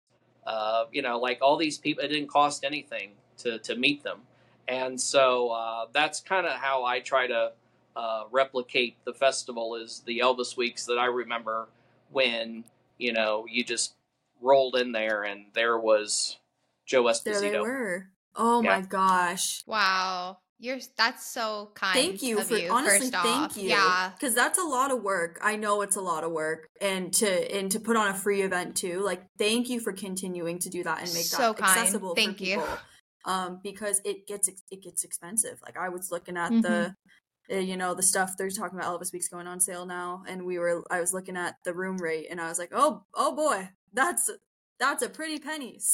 [0.46, 4.20] uh, you know, like all these people, it didn't cost anything to, to meet them.
[4.68, 7.52] And so uh, that's kind of how I try to
[7.96, 11.68] uh, replicate the festival is the Elvis weeks that I remember
[12.10, 12.64] when,
[12.98, 13.94] you know, you just
[14.42, 16.36] rolled in there and there was
[16.84, 17.24] Joe Esposito.
[17.40, 18.08] There they were.
[18.36, 18.80] Oh Yeah.
[18.80, 19.62] my gosh.
[19.66, 20.38] Wow.
[20.62, 21.94] You're that's so kind.
[21.94, 23.56] Thank you of for you, honestly thank off.
[23.56, 23.68] you.
[23.70, 24.12] Yeah.
[24.20, 25.38] Cuz that's a lot of work.
[25.42, 28.42] I know it's a lot of work and to and to put on a free
[28.42, 29.00] event too.
[29.00, 31.78] Like thank you for continuing to do that and make So that kind.
[31.78, 32.56] accessible Thank for you.
[32.60, 32.78] people.
[33.24, 35.58] Um because it gets it gets expensive.
[35.66, 36.60] Like I was looking at Mm-hmm.
[36.62, 36.94] the
[37.52, 40.46] uh, you know the stuff they're talking about Elvis Week's going on sale now and
[40.46, 43.34] we were I was looking at the room rate and I was like, "Oh, oh
[43.34, 43.68] boy.
[43.92, 44.30] That's
[44.78, 45.80] that's a pretty penny."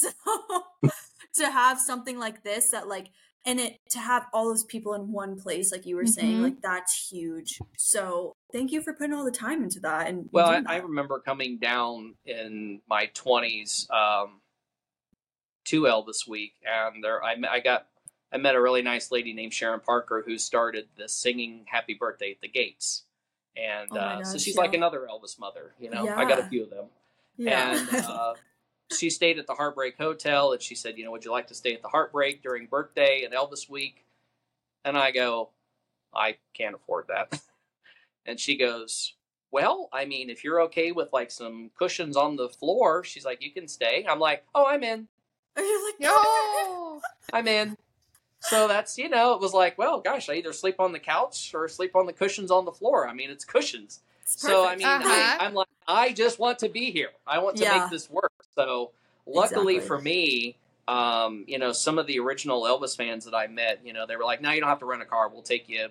[1.31, 3.07] So to have something like this that like
[3.49, 6.43] and it to have all those people in one place like you were saying Mhm.
[6.43, 10.47] like that's huge so thank you for putting all the time into that and Well,
[10.47, 10.83] I, doing I that.
[10.85, 14.41] remember coming down in my twenties um,
[15.65, 17.87] to Elvis Week, and there I, met- I got
[18.31, 22.31] I met a really nice lady named Sharon Parker who started the singing "Happy Birthday"
[22.31, 23.05] at the gates,
[23.55, 24.61] and Oh my uh, so she's yeah.
[24.61, 25.73] like another Elvis mother.
[25.79, 26.85] You know, I got a few of them,
[27.37, 28.33] yeah and uh,
[28.91, 31.55] she stayed at the Heartbreak Hotel, and she said, you know, would you like to
[31.55, 34.05] stay at the Heartbreak during birthday and Elvis Week?
[34.83, 35.49] And I go,
[36.13, 37.39] I can't afford that.
[38.25, 39.13] and she goes,
[39.51, 43.41] well, I mean, if you're okay with like some cushions on the floor, she's like,
[43.43, 44.05] you can stay.
[44.07, 45.07] I'm like, oh, I'm in.
[45.57, 47.01] And you're like No.
[47.33, 47.75] I'm in.
[48.41, 51.51] So that's, you know, it was like, well, gosh, I either sleep on the couch
[51.53, 53.07] or sleep on the cushions on the floor.
[53.07, 53.99] I mean, it's cushions.
[54.21, 55.37] It's So I mean, Uh-huh.
[55.39, 57.09] I, I'm like, I just want to be here.
[57.27, 57.79] I want to Yeah.
[57.81, 58.31] make this work.
[58.59, 58.91] So
[59.25, 59.87] luckily Exactly.
[59.87, 60.57] for me,
[60.89, 64.17] um, you know, some of the original Elvis fans that I met, you know, they
[64.17, 65.29] were like, "No, you don't have to rent a car.
[65.29, 65.87] We'll take you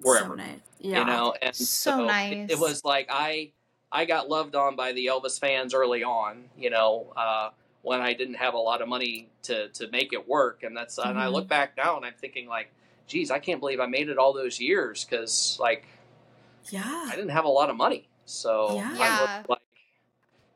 [0.00, 0.58] wherever." so nice.
[0.80, 2.50] yeah You know, and So so, it- nice.
[2.50, 3.52] It, was like I
[3.92, 6.44] I got loved on by the Elvis fans early on.
[6.58, 7.50] You know, uh,
[7.82, 10.98] when I didn't have a lot of money to to make it work, and that's
[10.98, 11.32] and I Mhm.
[11.34, 12.72] look back now and I'm thinking like,
[13.06, 15.86] geez, I can't believe I made it all those years because like.
[16.70, 18.90] yeah I didn't have a lot of money, so Yeah.
[19.00, 19.20] I Yeah.
[19.20, 19.60] was like,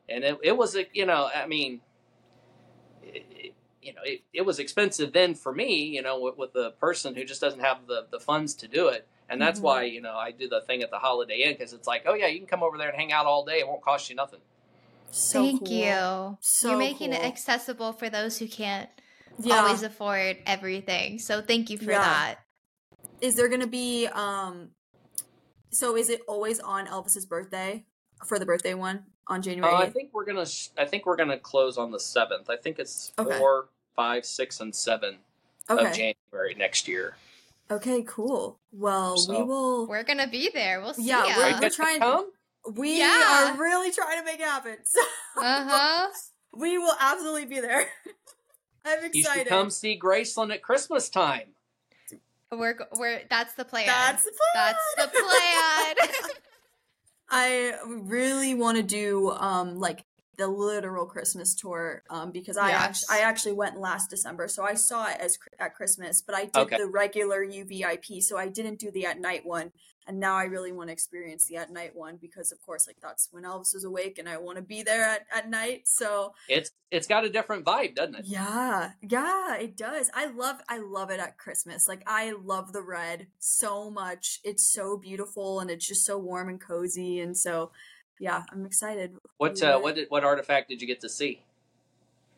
[0.09, 1.81] and it, it was a you know I mean,
[3.03, 6.53] it, it- you know it, it was expensive then for me you know with, with
[6.53, 9.63] the person who just doesn't have the the funds to do it, and that's Mhm.
[9.63, 12.13] why you know I do the thing at the Holiday Inn because it's like oh
[12.13, 14.15] yeah you can come over there and hang out all day it won't cost you
[14.15, 14.39] nothing.
[15.11, 15.69] so Thank cool.
[15.69, 16.37] you.
[16.39, 18.89] So You're making it accessible for those who can't
[19.39, 21.19] yeah always afford everything.
[21.19, 21.99] So thank you for Yeah.
[21.99, 22.39] that.
[23.19, 24.69] is there gonna be um
[25.71, 27.85] so is it always on elvis's birthday
[28.27, 31.15] for the birthday one on january Uh, I think we're gonna sh- I think we're
[31.15, 32.49] gonna close on the seventh.
[32.49, 33.37] I think it's Okay.
[33.37, 35.17] four, five, six, and seven
[35.69, 37.15] okay of January next year.
[37.71, 40.81] okay cool well we will We're gonna be there.
[40.81, 41.03] We'll see.
[41.03, 41.59] Yeah, Are you we're- ya.
[41.59, 42.27] guys trying- gonna
[42.75, 43.53] we Yeah.
[43.53, 44.99] are really trying to make it happen so
[45.37, 46.07] Uh-huh.
[46.53, 47.87] we will absolutely be there
[48.85, 51.55] i'm You should excited come see Graceland at Christmas time.
[52.51, 53.87] We're we're that's the plan.
[53.87, 56.29] that's the plan That's the plan.
[57.35, 60.05] I really want to do um like
[60.37, 62.73] the literal Christmas tour um because I Yes.
[62.73, 66.45] actually I actually went last December so I saw it as at Christmas but I
[66.45, 66.77] did Okay.
[66.77, 69.71] the regular UVIP so I didn't do the at night one
[70.07, 72.97] and now I really want to experience the at night one because of course like
[73.01, 76.33] that's when Elvis is awake and I want to be there at, at night so
[76.47, 78.25] It's it's got a different vibe, doesn't it?
[78.25, 82.81] yeah yeah it does I love I love it at Christmas like I love the
[82.83, 87.71] red so much it's so beautiful and it's just so warm and cozy and so
[88.19, 91.41] yeah I'm excited What uh, what did, what artifact did you get to see?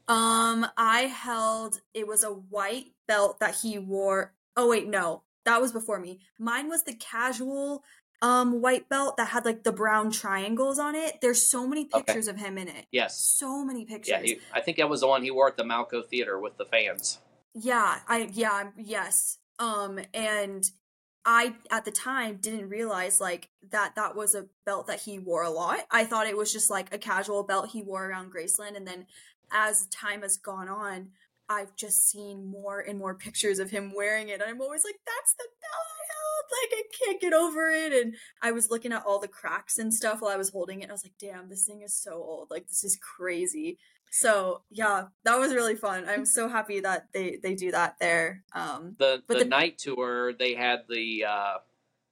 [0.07, 4.33] Um, I held it was a white belt that he wore.
[4.55, 5.23] Oh wait, no.
[5.45, 6.19] That was before me.
[6.39, 7.83] Mine was the casual
[8.21, 11.19] um white belt that had like the brown triangles on it.
[11.21, 12.01] There's so many Okay.
[12.03, 12.85] pictures of him in it.
[12.91, 13.17] Yes.
[13.19, 14.09] So many pictures.
[14.09, 16.57] Yeah, he, I think that was the one he wore at the Malco Theater with
[16.57, 17.19] the fans.
[17.53, 19.37] Yeah, I yeah, yes.
[19.59, 20.69] Um and
[21.25, 25.43] I at the time didn't realize like that that was a belt that he wore
[25.43, 25.79] a lot.
[25.91, 29.05] I thought it was just like a casual belt he wore around Graceland and then
[29.51, 31.09] as time has gone on,
[31.49, 34.99] I've just seen more and more pictures of him wearing it and I'm always like
[35.05, 37.93] that's the belt I held like I can't get over it.
[37.93, 40.89] And I was looking at all the cracks and stuff while I was holding it.
[40.89, 42.49] I was like, damn, this thing is so old.
[42.49, 43.77] Like this is crazy.
[44.11, 46.05] So yeah, that was really fun.
[46.07, 48.43] I'm so happy that they they do that there.
[48.53, 51.53] Um, the the, the- night tour they had the uh,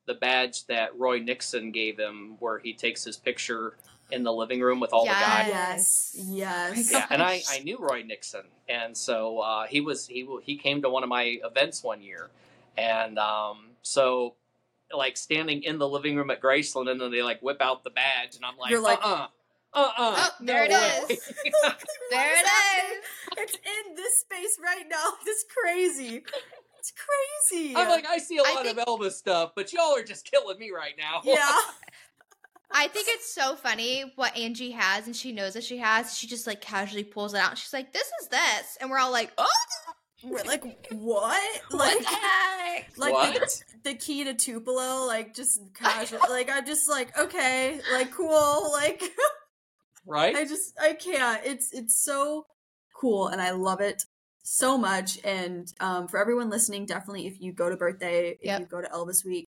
[0.06, 3.78] the badge that Roy Nixon gave him, where he takes his picture
[4.14, 5.48] in the living room with all the guys.
[5.48, 6.92] yes, yes.
[6.92, 10.82] Yeah, and I, I knew Roy Nixon, and so uh, he was he he came
[10.84, 12.30] to one of my events one year,
[12.78, 14.36] and um, so
[14.96, 17.90] like standing in the living room at Graceland, and then they like whip out the
[17.90, 19.28] badge, and I'm like, You're like, uh
[19.76, 21.20] uh-uh, uh, uh Oh, there it is.
[22.12, 23.06] There it is.
[23.38, 25.14] It's in this space right now.
[25.26, 26.24] It's crazy.
[26.78, 26.94] It's
[27.50, 27.76] crazy.
[27.76, 30.60] I'm like, I see a lot think- of Elvis stuff, but y'all are just killing
[30.60, 31.22] me right now.
[31.24, 31.50] yeah.
[32.74, 36.18] I think it's so funny what Angie has, and she knows that she has.
[36.18, 37.58] She just like casually pulls it out.
[37.58, 39.48] She's like, "This is this," and we're all like, "Oh,
[40.24, 41.62] We're like, what?
[41.72, 42.00] what Like,
[42.96, 43.34] the like What?
[43.84, 46.20] The, the key to Tupelo, like just casual.
[46.30, 49.04] like I'm just like, okay, like cool, like
[50.06, 50.36] right?
[50.36, 51.42] I just I can't.
[51.46, 52.46] It's it's so
[52.96, 54.04] cool and I love it
[54.44, 55.20] so much.
[55.24, 58.60] And um, for everyone listening, definitely if you go to birthday, if Yep.
[58.62, 59.48] you go to Elvis Week,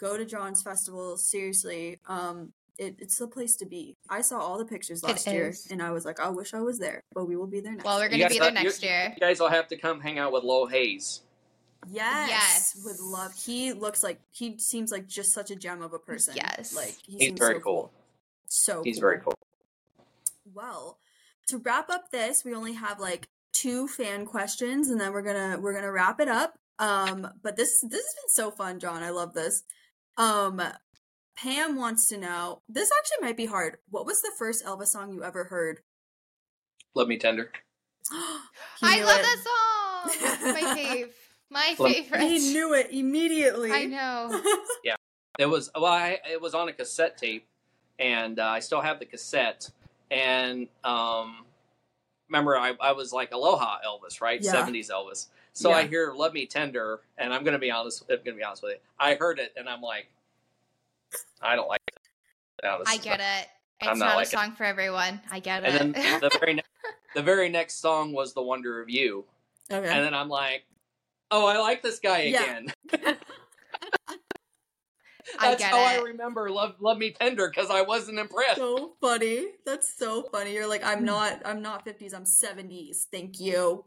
[0.00, 1.16] go to Jon's Festival.
[1.16, 3.96] Seriously, um, it, it's the place to be.
[4.10, 6.78] I saw all the pictures last year, and I was like, I wish I was
[6.78, 7.02] there.
[7.14, 7.84] But we will be there next.
[7.84, 8.10] Well, we're year.
[8.10, 9.12] gonna be there are- you're- next year.
[9.14, 11.22] You guys will have to come hang out with Lowell Hayes.
[11.90, 12.82] yes, Yes.
[12.84, 13.32] would love.
[13.34, 16.34] He looks like he seems like just such a gem of a person.
[16.36, 16.74] Yes.
[16.74, 17.92] like he He's seems very so cool.
[18.46, 19.00] So He's cool.
[19.02, 19.34] very cool.
[20.52, 20.98] Well,
[21.48, 25.52] to wrap up this, we only have like two fan questions and then we're going
[25.52, 26.54] to we're going to wrap it up.
[26.78, 29.02] Um but this this has been so fun, Jon.
[29.02, 29.62] I love this.
[30.16, 30.60] Um
[31.36, 32.62] Pam wants to know.
[32.68, 33.78] This actually might be hard.
[33.90, 35.80] What was the first Elvis song you ever heard?
[36.94, 37.50] Love me tender.
[38.82, 39.22] I love it.
[39.22, 40.52] that song.
[40.54, 41.08] My fave.
[41.50, 42.20] My Love- favorite.
[42.22, 43.72] He knew it immediately.
[43.72, 44.40] I know.
[44.84, 44.96] Yeah.
[45.38, 47.46] It was well, I, it was on a cassette tape,
[47.98, 49.68] and uh, I still have the cassette.
[50.10, 51.44] And um,
[52.28, 54.40] remember, I, I was like Aloha Elvis, right?
[54.40, 54.52] Yeah.
[54.52, 55.26] Seventies Elvis.
[55.52, 58.04] So I hear "Love Me Tender," and I'm gonna be honest.
[58.08, 58.78] I'm gonna be honest with you.
[59.00, 60.06] I heard it, and I'm like,
[61.42, 61.98] I don't like it.
[62.62, 63.48] Now, this I get not- it.
[63.82, 64.32] I'm It's not not, like a it.
[64.32, 65.20] song for everyone.
[65.30, 65.82] I get And it.
[65.82, 66.62] And then the very ne-
[67.14, 69.24] the very next song was "The Wonder of You,"
[69.70, 69.86] okay.
[69.88, 70.64] and then I'm like,
[71.30, 72.42] oh, I like this guy Yeah.
[72.42, 73.16] again.
[75.38, 78.56] I That's get how I remember "Love Love Me Tender" because I wasn't impressed.
[78.56, 79.46] so funny.
[79.64, 80.52] That's so funny.
[80.54, 80.88] You're like, Hmm.
[80.88, 83.06] I'm not I'm not 50s, I'm 70s.
[83.10, 83.84] Thank you.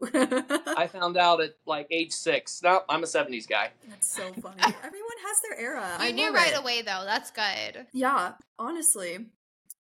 [0.75, 2.61] I found out at like age six.
[2.63, 3.71] No, I'm a '70s guy.
[3.87, 4.61] That's so funny.
[4.61, 5.95] Everyone has their era.
[5.99, 6.59] I knew right it.
[6.59, 7.03] away though.
[7.05, 7.87] That's good.
[7.93, 9.27] Yeah, honestly.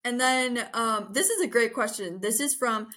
[0.03, 2.19] And then um this is a great question.
[2.21, 2.87] This is from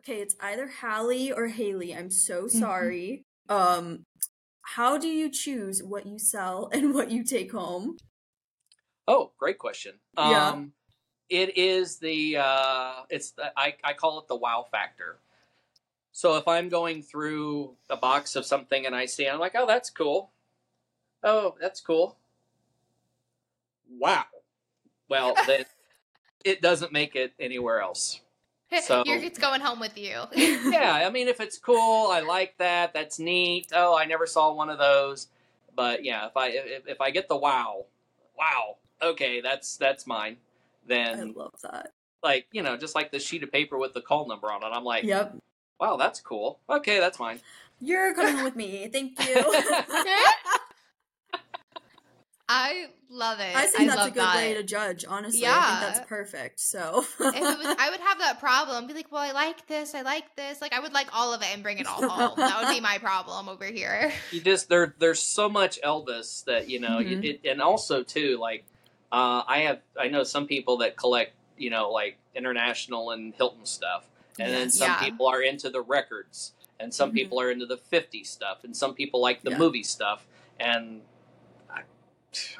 [0.00, 1.94] okay, it's either Hallie or Haley.
[1.94, 2.58] I'm so Mm-hmm.
[2.58, 3.24] sorry.
[3.48, 4.04] Um
[4.74, 7.96] how do you choose what you sell and what you take home?
[9.08, 9.94] Oh, great question.
[10.16, 10.48] Yeah.
[10.50, 10.72] Um,
[11.28, 15.18] it is the uh, it's the, I I call it the wow factor.
[16.12, 19.66] So if I'm going through a box of something and I see, I'm like, oh,
[19.66, 20.32] that's cool.
[21.22, 22.16] Oh, that's cool.
[23.98, 24.24] Wow.
[25.08, 25.64] Well, then
[26.44, 28.20] it doesn't make it anywhere else.
[28.82, 30.22] So- You're, it's going home with you.
[30.34, 32.94] yeah, I mean, if it's cool, I like that.
[32.94, 33.68] That's neat.
[33.74, 35.26] Oh, I never saw one of those.
[35.74, 37.86] But yeah, if I if, if I get the wow,
[38.38, 40.36] wow, okay, that's that's mine.
[40.86, 41.92] Then I love that.
[42.22, 44.66] like you know, just like the sheet of paper with the call number on it,
[44.72, 45.36] I'm like, Yep.
[45.80, 46.58] wow, that's cool.
[46.68, 47.40] Okay, that's mine.
[47.80, 48.88] You're coming with me.
[48.92, 49.62] Thank you.
[52.52, 53.54] I love it.
[53.54, 54.34] I think that's love a good that.
[54.34, 55.46] way to judge, honestly.
[55.46, 55.78] I Yeah.
[55.80, 56.58] think that's perfect.
[56.58, 58.88] So if it was, I would have that problem.
[58.88, 60.60] Be like, well, I like this, I like this.
[60.60, 62.34] Like, I would like all of it and bring it all home.
[62.38, 64.12] that would be my problem over here.
[64.32, 67.24] You just there there's so much Elvis that you know, you- Mhm.
[67.44, 68.64] it, and also too like
[69.12, 73.64] uh, I have I know some people that collect you know like international and Hilton
[73.64, 74.06] stuff.
[74.38, 75.00] and then some Yeah.
[75.04, 77.14] people are into the records and some Mhm.
[77.14, 79.58] people are into the 50s stuff and some people like the Yeah.
[79.58, 80.26] movie stuff
[80.58, 81.02] and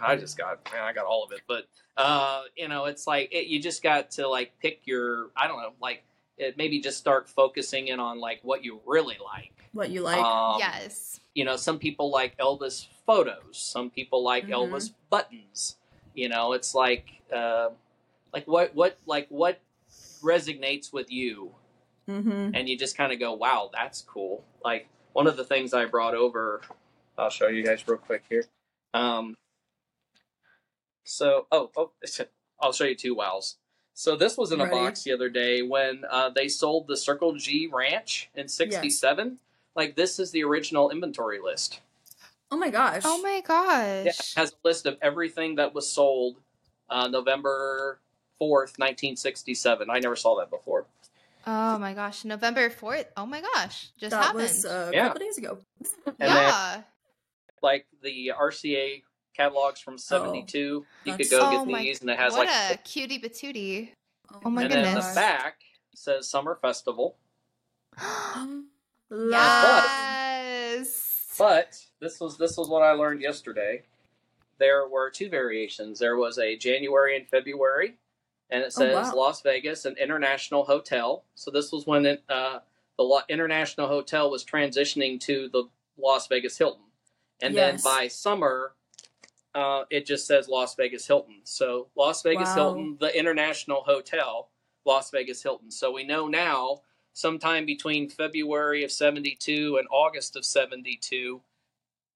[0.00, 3.06] I, I just got man i got all of it but uh you know it's
[3.06, 6.04] like it, you just got to like pick your i don't know like
[6.38, 10.18] it, maybe just start focusing in on like what you really like what you like.
[10.18, 11.20] um, yes.
[11.34, 14.50] you know some people like elvis photos some people like Mhm.
[14.70, 15.76] elvis buttons
[16.14, 17.68] you know it's like uh
[18.32, 19.60] like what what like what
[20.22, 21.52] resonates with you
[22.08, 22.50] mm-hmm.
[22.54, 25.84] and you just kind of go, "Wow, that's cool." Like one of the things I
[25.86, 26.60] brought over,
[27.18, 28.44] I'll show you guys real quick here.
[28.94, 29.36] Um,
[31.04, 31.90] so oh oh,
[32.60, 33.56] I'll show you two wows.
[33.94, 34.76] So this was in a Ready?
[34.76, 39.38] box the other day when uh, they sold the Circle G Ranch in '67.
[39.76, 41.80] Like this is the original inventory list.
[42.50, 43.02] Oh my gosh.
[43.04, 43.76] Oh my gosh!
[43.86, 44.34] Yeah, it gosh.
[44.34, 46.36] has a list of everything that was sold
[46.88, 48.00] uh, November
[48.40, 49.88] 4th, 1967.
[49.90, 50.86] I never saw that before.
[51.46, 52.24] Oh my gosh.
[52.24, 53.06] November 4th.
[53.16, 53.90] Oh my gosh.
[53.98, 54.42] Just that happened.
[54.42, 55.06] was uh, a Yeah.
[55.08, 55.58] couple days ago.
[56.06, 56.82] And then, yeah.
[57.62, 59.02] like, the RCA
[59.44, 62.74] catalogs from 72, you could go Oh get my- these, and it has, what like,
[62.74, 63.90] a cutie patootie.
[64.44, 65.08] Oh my and then goodness.
[65.08, 65.60] the back
[65.94, 67.16] says Summer Festival.
[70.00, 71.34] yes.
[71.38, 73.82] But this was this was what I learned yesterday.
[74.58, 75.98] There were two variations.
[75.98, 77.94] There was a January and February,
[78.50, 79.14] and it Oh, says wow.
[79.16, 81.24] Las Vegas, an international hotel.
[81.34, 82.58] So this was when it, uh,
[82.98, 85.64] the Lo- international hotel was transitioning to the
[85.96, 86.84] Las Vegas Hilton,
[87.40, 87.82] and Yes.
[87.82, 88.74] then by summer,
[89.54, 91.40] uh, it just says Las Vegas Hilton.
[91.44, 92.54] So Las Vegas Wow.
[92.54, 94.50] Hilton, the international hotel,
[94.84, 95.70] Las Vegas Hilton.
[95.70, 96.82] So we know now,
[97.12, 101.40] sometime between February of '72 and August of '72,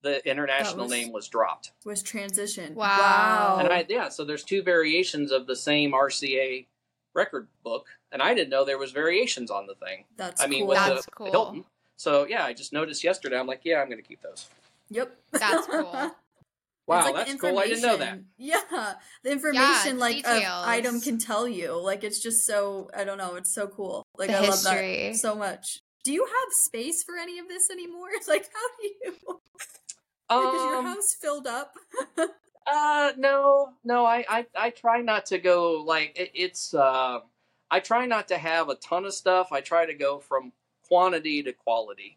[0.02, 1.73] the international was- name was dropped.
[1.85, 2.74] was transitioned.
[2.74, 2.86] Wow.
[2.98, 3.56] Wow.
[3.61, 6.66] And I yeah, so there's two variations of the same RCA
[7.15, 10.05] record book, and I didn't know there was variations on the thing.
[10.16, 10.69] That's I mean, cool.
[10.69, 11.31] with That's the cool.
[11.31, 11.65] Hilton.
[11.97, 13.39] So yeah, I just noticed yesterday.
[13.39, 14.48] I'm like, yeah, I'm going to keep those.
[14.90, 15.16] Yep.
[15.32, 16.12] That's cool.
[16.86, 17.59] Wow, like that's cool.
[17.59, 18.19] I didn't know that.
[18.36, 20.66] Yeah, the information like of details.
[20.66, 21.73] item can tell you.
[21.81, 23.36] Like it's just so I don't know.
[23.36, 24.05] It's so cool.
[24.19, 25.05] Like The I history.
[25.05, 25.81] love that so much.
[26.05, 28.09] Do you have space for any of this anymore?
[28.28, 29.15] Like how do you?
[30.31, 31.74] Like, is your Um, house filled up?
[32.66, 34.06] Uh, no, no.
[34.06, 36.73] I, I, I try not to go like it, it's.
[36.73, 37.20] Uh,
[37.70, 39.48] I try not to have a ton of stuff.
[39.52, 40.51] I try to go from
[40.89, 42.16] quantity to quality.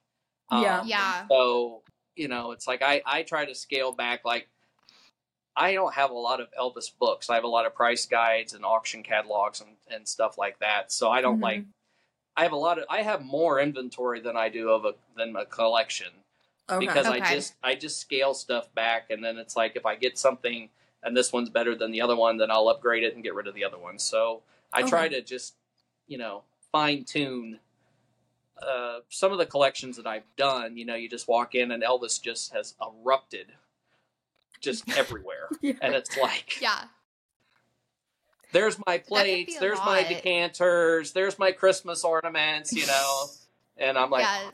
[0.49, 0.79] Yeah.
[0.79, 1.25] Um, Yeah.
[1.29, 1.81] So
[2.15, 4.21] you know, it's like I, I try to scale back.
[4.23, 4.47] Like
[5.59, 7.29] I don't have a lot of Elvis books.
[7.31, 10.91] I have a lot of price guides and auction catalogs and, and stuff like that.
[10.91, 11.43] So I don't Mhm.
[11.43, 11.63] like.
[12.35, 12.85] I have a lot of.
[12.87, 16.11] I have more inventory than I do of a than a collection
[16.69, 16.85] okay.
[16.85, 20.19] because I just I just scale stuff back, and then it's like if I get
[20.19, 20.69] something
[21.01, 23.47] and this one's better than the other one, then I'll upgrade it and get rid
[23.47, 23.97] of the other one.
[23.97, 25.55] So I try to just
[26.07, 27.59] you know fine tune.
[28.61, 31.83] Uh, some of the collections that I've done, you know, you just walk in and
[31.83, 33.51] Elvis just has erupted,
[34.61, 35.73] just everywhere, Yeah.
[35.81, 36.83] and it's like, Yeah.
[38.51, 43.25] there's my plates, a there's my decanters, there's my Christmas ornaments, you know,
[43.77, 44.53] and I'm like, yes.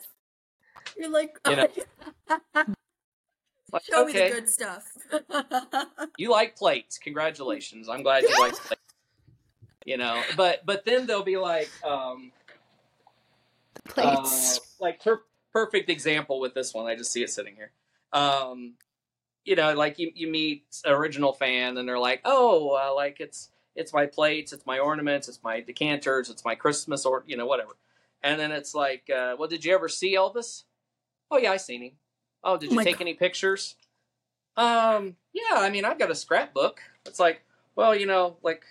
[0.97, 1.67] You're like, You know,
[3.71, 4.83] like, show me the good stuff.
[6.17, 6.97] you like plates.
[6.99, 7.89] Congratulations.
[7.89, 8.81] I'm glad you like plates.
[9.85, 10.21] You know?
[10.37, 12.31] But but then they'll be like um
[13.85, 14.59] plates.
[14.59, 16.85] uh, like per- perfect example with this one.
[16.85, 17.71] I just see it sitting here.
[18.11, 18.73] Um
[19.45, 23.49] you know like you, you meet original fan and they're like oh uh, like it's
[23.75, 27.45] it's my plates it's my ornaments it's my decanters it's my christmas or you know
[27.45, 27.71] whatever.
[28.25, 30.63] And then it's like uh, well did you ever see elvis?
[31.29, 31.91] Oh yeah i seen him.
[32.43, 33.01] Oh did Oh you my take God.
[33.01, 33.75] any pictures?
[34.55, 36.81] Um yeah i mean i've got a scrapbook.
[37.05, 37.41] It's like
[37.75, 38.63] well you know like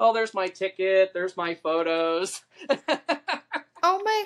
[0.00, 2.42] oh there's my ticket there's my photos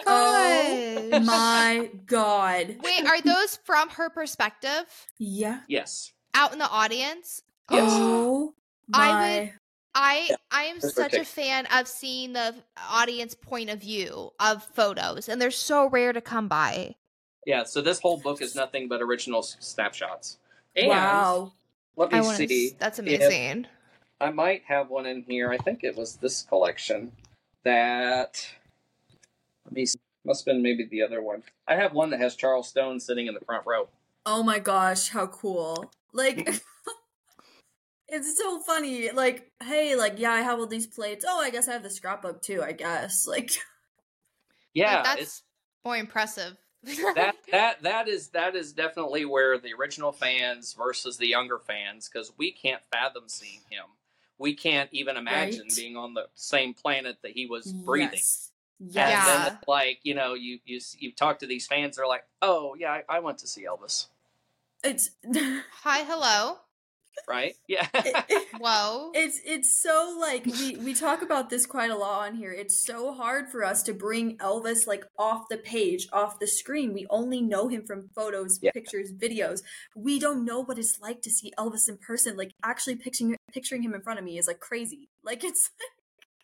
[0.06, 1.20] oh my Oh.
[1.20, 2.76] My God.
[2.82, 4.84] Wait, are those from her perspective?
[5.18, 5.60] Yeah.
[5.68, 7.42] yes Out in the audience?
[7.70, 7.90] Yes.
[8.00, 8.54] Oh
[8.94, 9.38] I my.
[9.40, 9.52] would-
[9.94, 12.54] I I am That's such a fan of seeing the
[12.88, 16.94] audience point of view of photos, and they're so rare to come by.
[17.46, 20.38] yeah so this whole book is nothing but original snapshots
[20.76, 21.52] and wow.
[21.96, 22.48] let I me want to.
[22.48, 23.66] see That's amazing.
[24.20, 25.50] I might have one in here.
[25.50, 27.12] I think it was this collection
[27.64, 28.46] that.
[29.68, 29.84] Let me.
[29.86, 29.98] See.
[30.24, 31.42] Must have been maybe the other one.
[31.66, 33.88] I have one that has Charles Stone sitting in the front row.
[34.26, 35.90] Oh my gosh, how cool.
[36.12, 36.38] Like
[38.08, 39.10] it's so funny.
[39.10, 41.24] Like, hey, like, yeah, I have all these plates.
[41.26, 43.26] Oh, I guess I have the scrapbook too, I guess.
[43.28, 43.52] Like
[44.74, 45.42] Yeah, Like, that's it's,
[45.84, 46.56] more impressive.
[47.14, 52.08] that that that is that is definitely where the original fans versus the younger fans
[52.12, 53.84] because we can't fathom seeing him.
[54.38, 55.76] We can't even imagine Right.
[55.76, 58.10] being on the same planet that he was breathing.
[58.14, 58.47] Yes.
[58.80, 59.56] And then Yeah.
[59.66, 63.16] like you know, you you you talk to these fans, they're like, "Oh yeah, I,
[63.16, 64.06] I went to see Elvis."
[64.84, 65.10] It's
[65.82, 66.58] Hi, hello.
[67.28, 67.56] right?
[67.66, 67.88] Yeah.
[68.60, 69.10] Whoa.
[69.14, 72.52] it's it's so like we we talk about this quite a lot on here.
[72.52, 76.92] It's so hard for us to bring Elvis like off the page, off the screen.
[76.94, 78.70] We only know him from photos, Yeah.
[78.72, 79.62] pictures, videos.
[79.96, 82.36] We don't know what it's like to see Elvis in person.
[82.36, 85.08] Like actually picturing picturing him in front of me is like crazy.
[85.24, 85.70] Like it's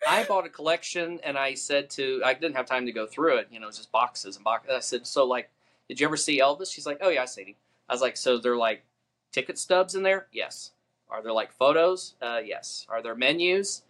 [0.06, 3.38] I bought a collection and I said to, I didn't have time to go through
[3.38, 4.72] it, you know, it was just boxes and boxes.
[4.74, 5.50] I said, so like,
[5.88, 6.72] did you ever see Elvis?
[6.72, 7.54] She's like, oh yeah, I seen him.
[7.88, 8.84] I was like, so they're like
[9.32, 10.26] ticket stubs in there?
[10.32, 10.72] Yes.
[11.10, 12.14] Are there like photos?
[12.20, 12.86] Uh, yes.
[12.88, 13.82] Are there menus?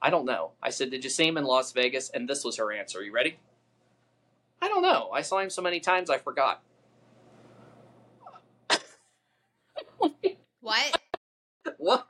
[0.00, 0.52] I don't know.
[0.62, 2.10] I said, did you see him in Las Vegas?
[2.10, 3.02] And this was her answer.
[3.02, 3.38] you ready?
[4.60, 5.10] I don't know.
[5.12, 6.62] I saw him so many times I forgot.
[10.60, 11.00] What?
[11.78, 12.06] What?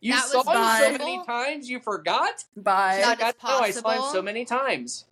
[0.00, 2.44] You That saw him so many times you forgot?
[2.56, 3.00] Bye.
[3.02, 5.04] Not Like, as I I saw him so many times.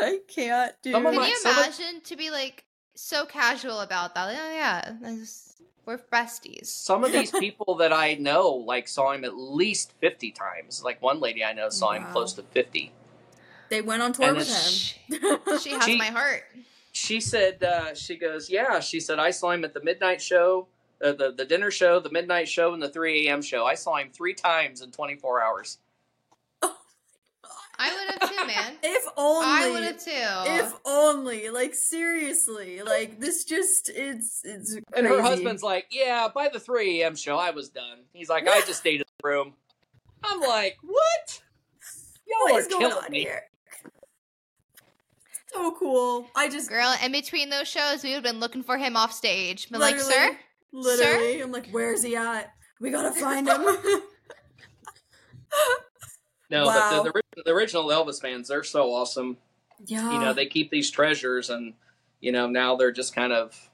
[0.00, 2.64] I can't do Some of Can my- you some of- imagine to be like
[2.94, 4.24] so casual about that?
[4.26, 5.48] Like, oh yeah, that's-
[5.84, 6.66] we're besties.
[6.66, 10.82] Some of these people that I know like saw him at least fifty times.
[10.84, 12.92] Like one lady I know saw him close to fifty.
[13.68, 15.38] They went on tour And with She, him.
[15.60, 16.44] she has She- my heart.
[16.94, 18.78] She said, uh, she goes, yeah.
[18.80, 20.66] She said I saw him at the midnight show,
[21.02, 23.42] uh, the the dinner show, the midnight show, and the three a.m.
[23.42, 23.64] show.
[23.64, 25.78] I saw him three times in twenty four hours.
[27.78, 28.74] I would have too, man.
[28.82, 29.46] if only.
[29.46, 30.64] I would have too.
[30.64, 34.84] If only, like seriously, like this just it's it's crazy.
[34.94, 37.16] And her husband's like, yeah, by the three a.m.
[37.16, 38.00] show, I was done.
[38.12, 39.54] He's like, I just stayed in the room.
[40.22, 41.42] I'm like, what?
[42.26, 43.20] Y'all what are is going killing on me.
[43.22, 43.42] here?
[45.52, 46.26] So cool.
[46.36, 49.12] I just Girl, in between those shows, we would have been looking for him off
[49.12, 49.68] stage.
[49.68, 49.96] Been like,
[50.72, 51.38] Literally.
[51.38, 51.44] sir?
[51.44, 52.52] I'm like, where's he at?
[52.80, 53.64] We gotta find him.
[56.50, 57.02] No, Wow.
[57.04, 59.38] but the, the, the original Elvis fans, they're so awesome.
[59.86, 61.72] yeah, you know they keep these treasures and
[62.20, 63.70] you know now they're just kind of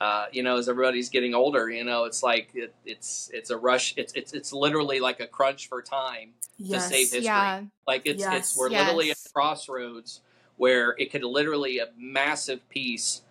[0.00, 3.56] uh, you know as everybody's getting older you know it's like it, it's it's a
[3.56, 6.88] rush it's it's it's literally like a crunch for time yes.
[6.88, 7.24] save history.
[7.24, 7.62] Yeah.
[7.86, 8.34] like it's Yes.
[8.52, 10.20] it's we're literally at a crossroads
[10.56, 13.22] where it could literally a massive piece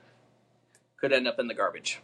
[0.97, 2.01] could end up in the garbage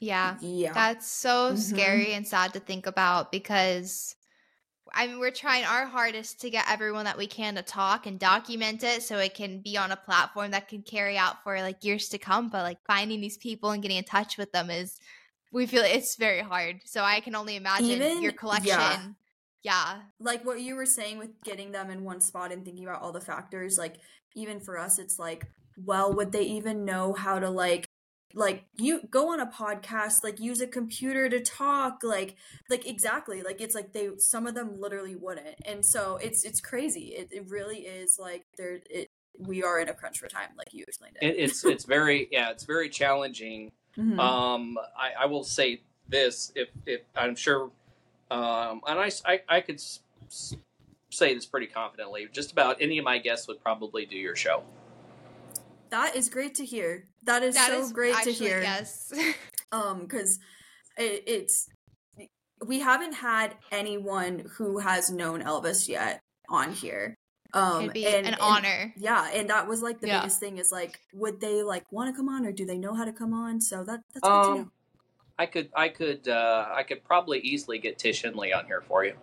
[0.00, 0.36] Yeah.
[0.40, 1.58] Yeah, That's so Mhm.
[1.58, 4.14] scary and sad to think about because
[4.94, 8.18] I mean we're trying our hardest to get everyone that we can to talk and
[8.18, 11.84] document it so it can be on a platform that can carry out for like
[11.84, 12.48] years to come.
[12.48, 14.98] But like finding these people and getting in touch with them is
[15.52, 16.80] we feel it's very hard.
[16.86, 18.38] So I can only imagine Even- your yeah.
[18.38, 19.16] collection.
[19.62, 20.02] Yeah.
[20.20, 23.12] like what you were saying with getting them in one spot and thinking about all
[23.12, 23.96] the factors like
[24.34, 25.44] even for us it's like
[25.84, 27.87] well would they even know how to like
[28.34, 32.36] like you go on a podcast like use a computer to talk like
[32.68, 36.60] like exactly like it's like they some of them literally wouldn't and so it's it's
[36.60, 40.50] crazy it, it really is like there it we are in a crunch for time
[40.58, 44.16] like you explained it, it, it's it's very yeah it's very challenging Mhm.
[44.20, 47.72] Um, I, I will say this: if, if I'm sure,
[48.30, 49.98] um, and I, I, I could s-
[50.28, 50.54] s-
[51.10, 52.28] say this pretty confidently.
[52.30, 54.62] Just about any of my guests would probably do your show.
[55.90, 59.12] that is great to hear that is That so is great actually, to hear Yes.
[59.72, 60.38] um because
[60.96, 61.68] it, it's
[62.66, 67.14] we haven't had anyone who has known elvis yet on here
[67.54, 68.92] um It'd be and- an and- honor.
[68.96, 70.20] yeah and that was like the Yeah.
[70.20, 72.94] biggest thing is like would they like want to come on or do they know
[72.94, 74.72] how to come on so that that's good to know Um,
[75.40, 79.04] I could, I could, uh, I could probably easily get Tish Henley on here for
[79.04, 79.14] you.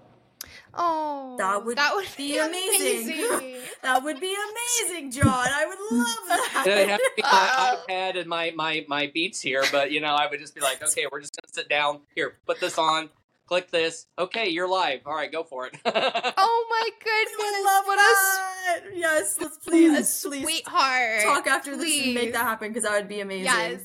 [0.78, 3.14] Oh, That would that would be be amazing.
[3.14, 3.62] amazing.
[3.84, 8.18] that would be amazing jon i would love that It'd have to be my iPad
[8.20, 11.06] and my, my, my beats here, but you know, I would just be like, okay,
[11.12, 13.10] we're just gonna sit down here, put this on,
[13.48, 14.08] click this.
[14.18, 15.02] Okay, you're live.
[15.06, 15.78] All right, go for it.
[15.86, 17.38] oh my goodness!
[17.38, 18.82] would love what that.
[18.96, 19.92] yes let's please
[20.26, 21.22] a please sweetheart.
[21.24, 23.82] talk after this and make that happen because that would be amazing Yes.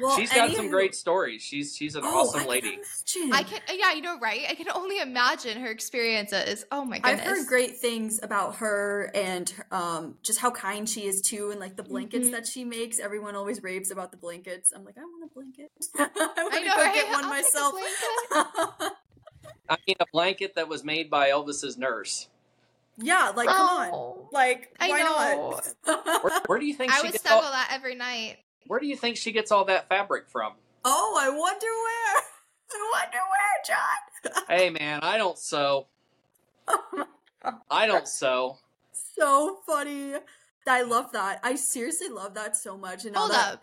[0.00, 1.42] Well she's got some anywho- great stories.
[1.42, 2.78] She's she's an Oh, awesome I lady.
[3.12, 3.32] Can imagine.
[3.34, 4.42] I can, yeah, you know, right?
[4.48, 6.64] I can only imagine her experiences.
[6.72, 7.12] Oh my goodness.
[7.12, 7.38] I've goodness!
[7.40, 11.76] heard great things about her and um just how kind she is too, and like
[11.76, 12.32] the blankets Mhm.
[12.32, 12.98] that she makes.
[12.98, 14.72] Everyone always raves about the blankets.
[14.74, 15.70] I'm like, I want a blanket.
[15.98, 16.94] I want I to go right?
[16.94, 17.74] get one I'll myself.
[19.68, 22.28] I mean, a blanket that was made by Elvis's nurse.
[22.98, 24.28] yeah, like come on, Oh.
[24.32, 25.60] like I why know.
[25.86, 26.22] not?
[26.22, 28.36] Where, where do you think I she would gets snuggle all, that every night.
[28.66, 30.52] Where do you think she gets all that fabric from?
[30.86, 32.22] oh, I wonder where.
[32.72, 34.44] I wonder where, Jon.
[34.48, 35.86] Hey, man, I don't sew.
[37.70, 38.58] I don't sew.
[38.92, 40.14] so funny.
[40.66, 41.40] I love that.
[41.42, 43.04] I seriously love that so much.
[43.04, 43.62] And all Hold that up,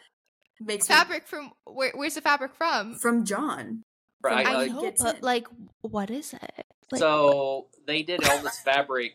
[0.59, 1.91] makes me fabric from where?
[1.95, 2.95] Where's the fabric from?
[2.95, 3.83] from Jon.
[4.23, 5.21] Right, From I like- he know, gets but in.
[5.23, 5.47] like,
[5.81, 6.65] what is it?
[6.91, 9.13] Like, so they did all this fabric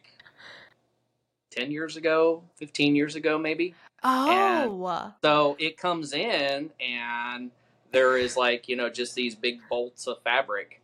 [1.50, 3.74] ten years ago, fifteen years ago, maybe.
[4.06, 7.50] Oh, So it comes in, and
[7.92, 10.80] there is like you know just these big bolts of fabric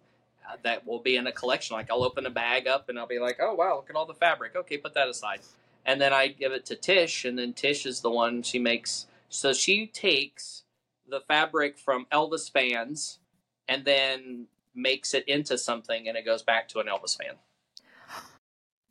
[0.49, 1.77] uh, that will be in a collection.
[1.77, 4.07] Like I'll open a bag up, and I'll be like, oh wow, look at all
[4.07, 4.57] the fabric.
[4.57, 5.41] Okay, put that aside,
[5.87, 9.07] and then I give it to Tish, and then Tish is the one she makes.
[9.29, 10.65] So she takes
[11.09, 13.19] the fabric from Elvis fans,
[13.69, 17.37] and then makes it into something, and it goes back to an Elvis fan.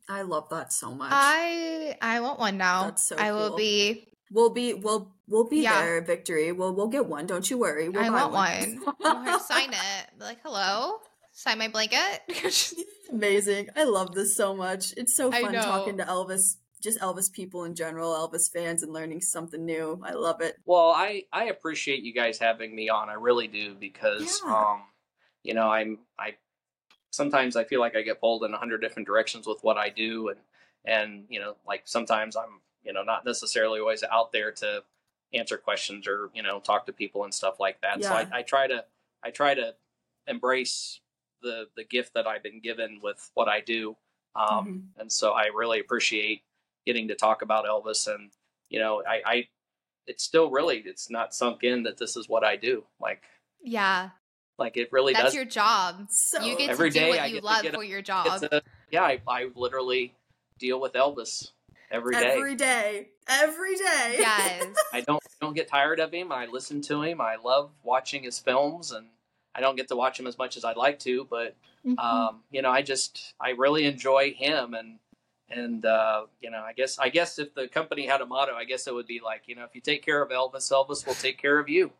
[0.08, 1.10] I love that so much.
[1.12, 2.84] I I want one now.
[2.84, 3.56] That's so I will cool.
[3.56, 4.08] be.
[4.32, 5.80] We'll be we'll we'll be Yeah.
[5.82, 6.52] there, Victory.
[6.52, 7.26] We'll we'll get one.
[7.26, 7.88] Don't you worry.
[7.88, 8.94] We'll I buy want one.
[9.04, 10.18] I want to sign it.
[10.18, 10.96] Be like, hello,
[11.32, 12.20] sign my blanket.
[13.12, 13.68] Amazing.
[13.76, 14.94] I love this so much.
[14.96, 19.20] It's so fun talking to Elvis just Elvis people in general, Elvis fans, and learning
[19.20, 20.00] something new.
[20.02, 20.56] I love it.
[20.64, 23.08] Well, I I appreciate you guys having me on.
[23.08, 24.52] I really do because Yeah.
[24.52, 24.82] um,
[25.44, 26.34] you know, I'm I
[27.10, 29.90] sometimes I feel like I get pulled in a hundred different directions with what I
[29.90, 30.40] do, and
[30.84, 34.82] and you know, like sometimes I'm you know not necessarily always out there to
[35.34, 38.02] answer questions or you know talk to people and stuff like that.
[38.02, 38.84] So I, I try to
[39.24, 39.74] I try to
[40.26, 41.00] embrace
[41.42, 43.96] the the gift that I've been given with what I do.
[44.34, 45.00] Um, Mhm.
[45.00, 46.42] and so I really appreciate
[46.86, 48.30] getting to talk about Elvis and
[48.70, 49.48] you know I, I
[50.06, 53.22] it's still really it's not sunk in that this is what I do like
[53.62, 54.10] Yeah.
[54.58, 56.06] like it really That's does your job.
[56.10, 58.42] So you get Every to do day what you love for your job.
[58.42, 60.14] a, yeah I, I literally
[60.58, 61.52] deal with Elvis
[61.92, 64.16] every day every day, every day.
[64.18, 64.74] Yes.
[64.92, 68.38] I don't don't get tired of him I listen to him I love watching his
[68.38, 69.06] films and
[69.54, 71.54] I don't get to watch him as much as I'd like to but
[71.84, 71.98] Mhm.
[71.98, 74.98] um, you know, I just I really enjoy him and
[75.50, 78.64] and uh, you know, I guess I guess if the company had a motto, I
[78.64, 81.14] guess it would be like, you know, if you take care of Elvis, Elvis will
[81.14, 81.90] take care of you.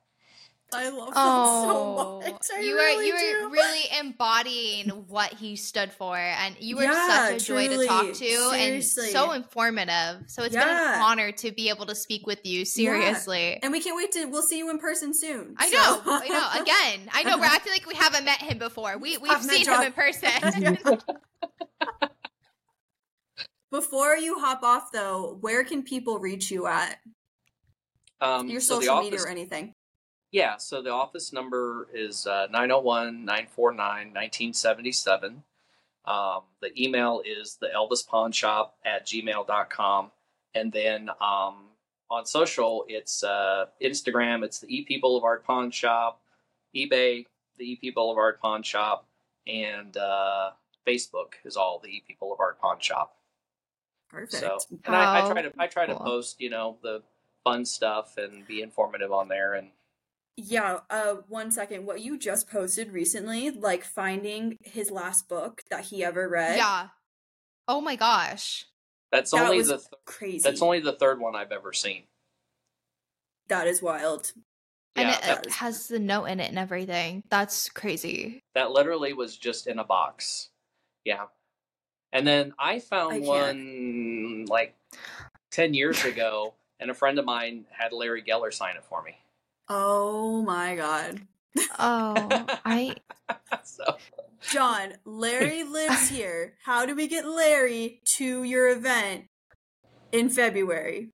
[0.75, 2.43] I love that Oh, so much.
[2.55, 3.53] I you really are you are do.
[3.53, 8.07] really embodying what he stood for, and you were Yeah, such a joy to talk
[8.09, 9.05] to, Seriously.
[9.05, 10.25] and so informative.
[10.29, 12.65] So it's been an honor to be able to speak with you.
[12.65, 14.27] Seriously, And we can't wait to.
[14.27, 15.55] We'll see you in person soon.
[15.59, 16.63] I so- know, I know.
[16.63, 18.97] Again, I know we're acting like we haven't met him before.
[18.99, 19.81] We we've I've met seen Jon.
[19.83, 20.99] him in person.
[23.71, 26.99] Before you hop off, though, where can people reach you at?
[28.21, 29.75] Um, Your so the social office, media or anything?
[30.33, 30.57] Yeah.
[30.57, 35.43] So the office number is uh, 901-949-1977.
[36.05, 40.11] Um, the email is the Elvis Pawn Shop at gmail.com.
[40.55, 41.69] And then um,
[42.11, 46.21] on social, it's uh, Instagram, it's the EP Boulevard Pawn Shop,
[46.75, 47.27] eBay,
[47.59, 49.07] the EP Boulevard Pawn Shop,
[49.47, 50.51] and uh,
[50.87, 53.17] Facebook is all the EP Boulevard Pawn Shop.
[54.11, 54.33] Perfect.
[54.33, 57.03] So, and I, I try to I try to post, you know, the
[57.45, 59.55] fun stuff and be informative on there.
[59.55, 59.69] And
[60.37, 61.85] Yeah, uh one second.
[61.87, 66.57] What you just posted recently, like finding his last book that he ever read.
[66.57, 66.89] yeah.
[67.69, 68.67] Oh my gosh.
[69.13, 70.39] that's That only was the th- Crazy.
[70.43, 72.05] that's only the third one I've ever seen.
[73.49, 74.33] that is wild.
[74.97, 77.23] And Yeah, it, that, it has the note in it and everything.
[77.31, 78.43] That's crazy.
[78.55, 80.49] that literally was just in a box.
[81.05, 81.27] Yeah.
[82.13, 84.75] And then I found I one like
[85.51, 89.17] 10 years ago, and a friend of mine had Larry Geller sign it for me.
[89.75, 91.23] Oh my god.
[91.79, 92.15] Oh,
[92.65, 92.95] I
[93.65, 93.97] so,
[94.51, 96.55] Jon, Larry lives here.
[96.63, 99.25] How do we get Larry to your event
[100.13, 101.09] in February?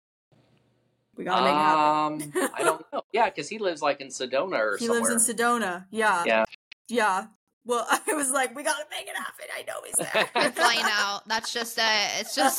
[1.16, 2.42] We gotta make it happen.
[2.42, 3.02] um, I don't know.
[3.12, 5.10] Yeah, because he lives like in Sedona or He somewhere.
[5.12, 5.86] lives in Sedona.
[5.90, 6.24] Yeah.
[6.26, 6.44] Yeah.
[6.88, 7.26] Yeah.
[7.64, 9.46] Well, I was like, we gotta make it happen.
[9.56, 10.28] I know he's there.
[10.42, 11.26] you're flying out.
[11.28, 12.20] That's just it.
[12.20, 12.58] It's just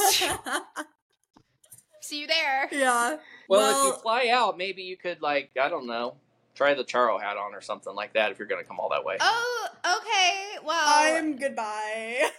[2.01, 2.69] see you there.
[2.71, 3.17] yeah.
[3.49, 6.15] Well, Well- if you fly out, maybe you could like I don't know,
[6.55, 8.89] try the Charro hat on or something like that if you're going to come all
[8.89, 9.17] that way.
[9.19, 10.65] Oh, okay.
[10.65, 12.30] Well, I'm goodbye.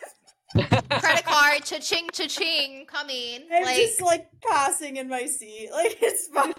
[0.53, 3.43] credit card, cha-ching, cha-ching, coming.
[3.53, 5.69] I'm like, just like passing in my seat.
[5.81, 6.53] Like it's fine.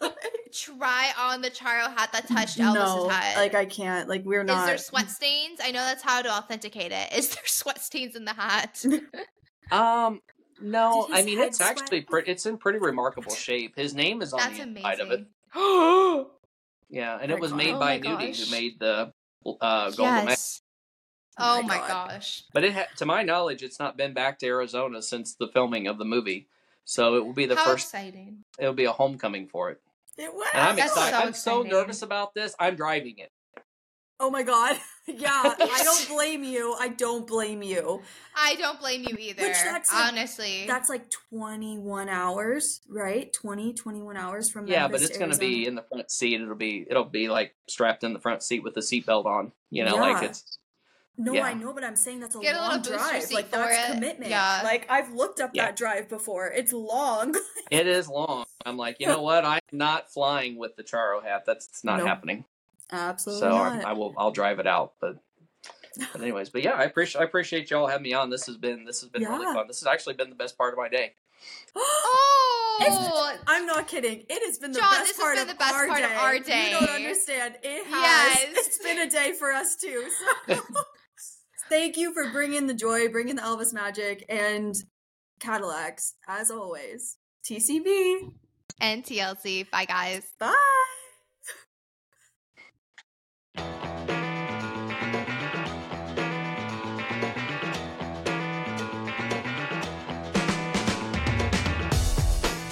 [0.52, 3.36] try on the Charro hat that touched Elvis's no, head.
[3.36, 4.08] like I can't.
[4.08, 4.60] Like we're not.
[4.60, 5.60] Is there sweat stains?
[5.62, 7.12] I know that's how to authenticate it.
[7.12, 8.84] Is there sweat stains in the hat?
[9.72, 10.20] Um,
[10.60, 12.06] no, I mean head it's actually sweat?
[12.08, 12.30] pretty.
[12.30, 13.76] It's in pretty remarkable shape.
[13.76, 14.84] His name is on That's the amazing.
[14.90, 16.26] inside of it.
[16.90, 17.80] Yeah, and Oh it was my made God.
[17.80, 19.12] by Oh Nudie, who made the
[19.60, 20.28] uh, Golden Medal.
[20.28, 20.62] Yes.
[21.38, 22.44] Oh Oh my my gosh.
[22.52, 25.86] But it, ha- to my knowledge, it's not been back to Arizona since the filming
[25.88, 26.46] of the movie.
[26.84, 27.86] So it will be the How first.
[27.86, 28.44] exciting.
[28.58, 29.80] It'll be a homecoming for it,
[30.16, 30.46] It was.
[30.54, 31.16] and I'm That's excited.
[31.16, 32.54] so I'm so nervous about this.
[32.60, 33.32] I'm driving it.
[34.20, 34.76] Oh my god.
[35.06, 35.28] yeah.
[35.58, 36.74] I don't blame you.
[36.78, 38.02] I don't blame you.
[38.36, 39.42] I don't blame you either.
[39.42, 40.64] Which that's like- honestly.
[40.66, 43.32] That's like 21 hours, right?
[43.32, 46.40] 20, 21 hours from Yeah, but it's going to be in the front seat.
[46.40, 49.52] It'll be it'll be like strapped in the front seat with the seatbelt on.
[49.70, 50.58] You know, like it's
[51.18, 51.42] No, yeah.
[51.44, 53.32] I know, but I'm saying that's a Get long little booster drive.
[53.32, 53.94] Like that's it.
[53.94, 54.30] commitment.
[54.30, 54.60] Yeah.
[54.62, 55.66] Like I've looked up Yeah.
[55.66, 56.46] that drive before.
[56.48, 57.34] It's long.
[57.70, 58.44] it is long.
[58.64, 59.44] I'm like, you know what?
[59.44, 61.42] I'm not flying with the Charro hat.
[61.46, 62.06] That's it's not Nope.
[62.08, 62.44] happening.
[62.94, 63.84] Absolutely so I, not.
[63.84, 64.14] I will.
[64.16, 64.94] I'll drive it out.
[65.00, 65.16] But
[66.12, 68.30] but anyways, but yeah, I appreciate I appreciate y'all having me on.
[68.30, 69.66] This has been this has been really fun.
[69.66, 71.14] This has actually been the best part of my day.
[71.76, 74.24] oh, I'm not kidding.
[74.28, 75.98] It has been the Jon, best this has part been of the best our part
[75.98, 76.04] day.
[76.04, 77.56] of our You don't understand.
[77.62, 78.38] It has.
[78.42, 78.66] Yes.
[78.66, 80.08] It's been a day for us too.
[80.48, 80.54] So
[81.68, 84.74] thank you for bringing the joy, bringing the Elvis magic, and
[85.40, 87.18] Cadillacs as always.
[87.44, 88.32] TCB.
[88.80, 89.70] and TLC.
[89.70, 90.22] Bye, guys.
[90.38, 90.54] Bye.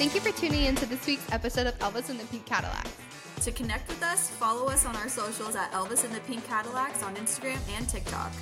[0.02, 2.90] Thank you for tuning in to this week's episode of Elvis and the Pink Cadillacs.
[3.42, 7.04] To connect with us, follow us on our socials at Elvis and the Pink Cadillacs
[7.04, 8.32] on Instagram and TikTok.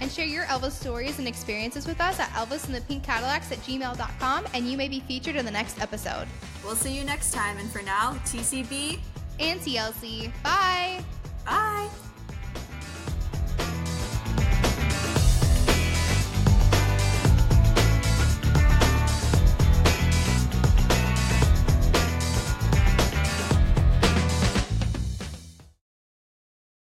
[0.00, 3.50] And share your Elvis stories and experiences with us at Elvis and the Pink Cadillacs
[3.50, 6.28] at gmail.com, and you may be featured in the next episode.
[6.64, 9.00] We'll see you next time, and for now, TCB
[9.40, 10.30] and TLC.
[10.44, 11.02] Bye.
[11.44, 11.88] Bye.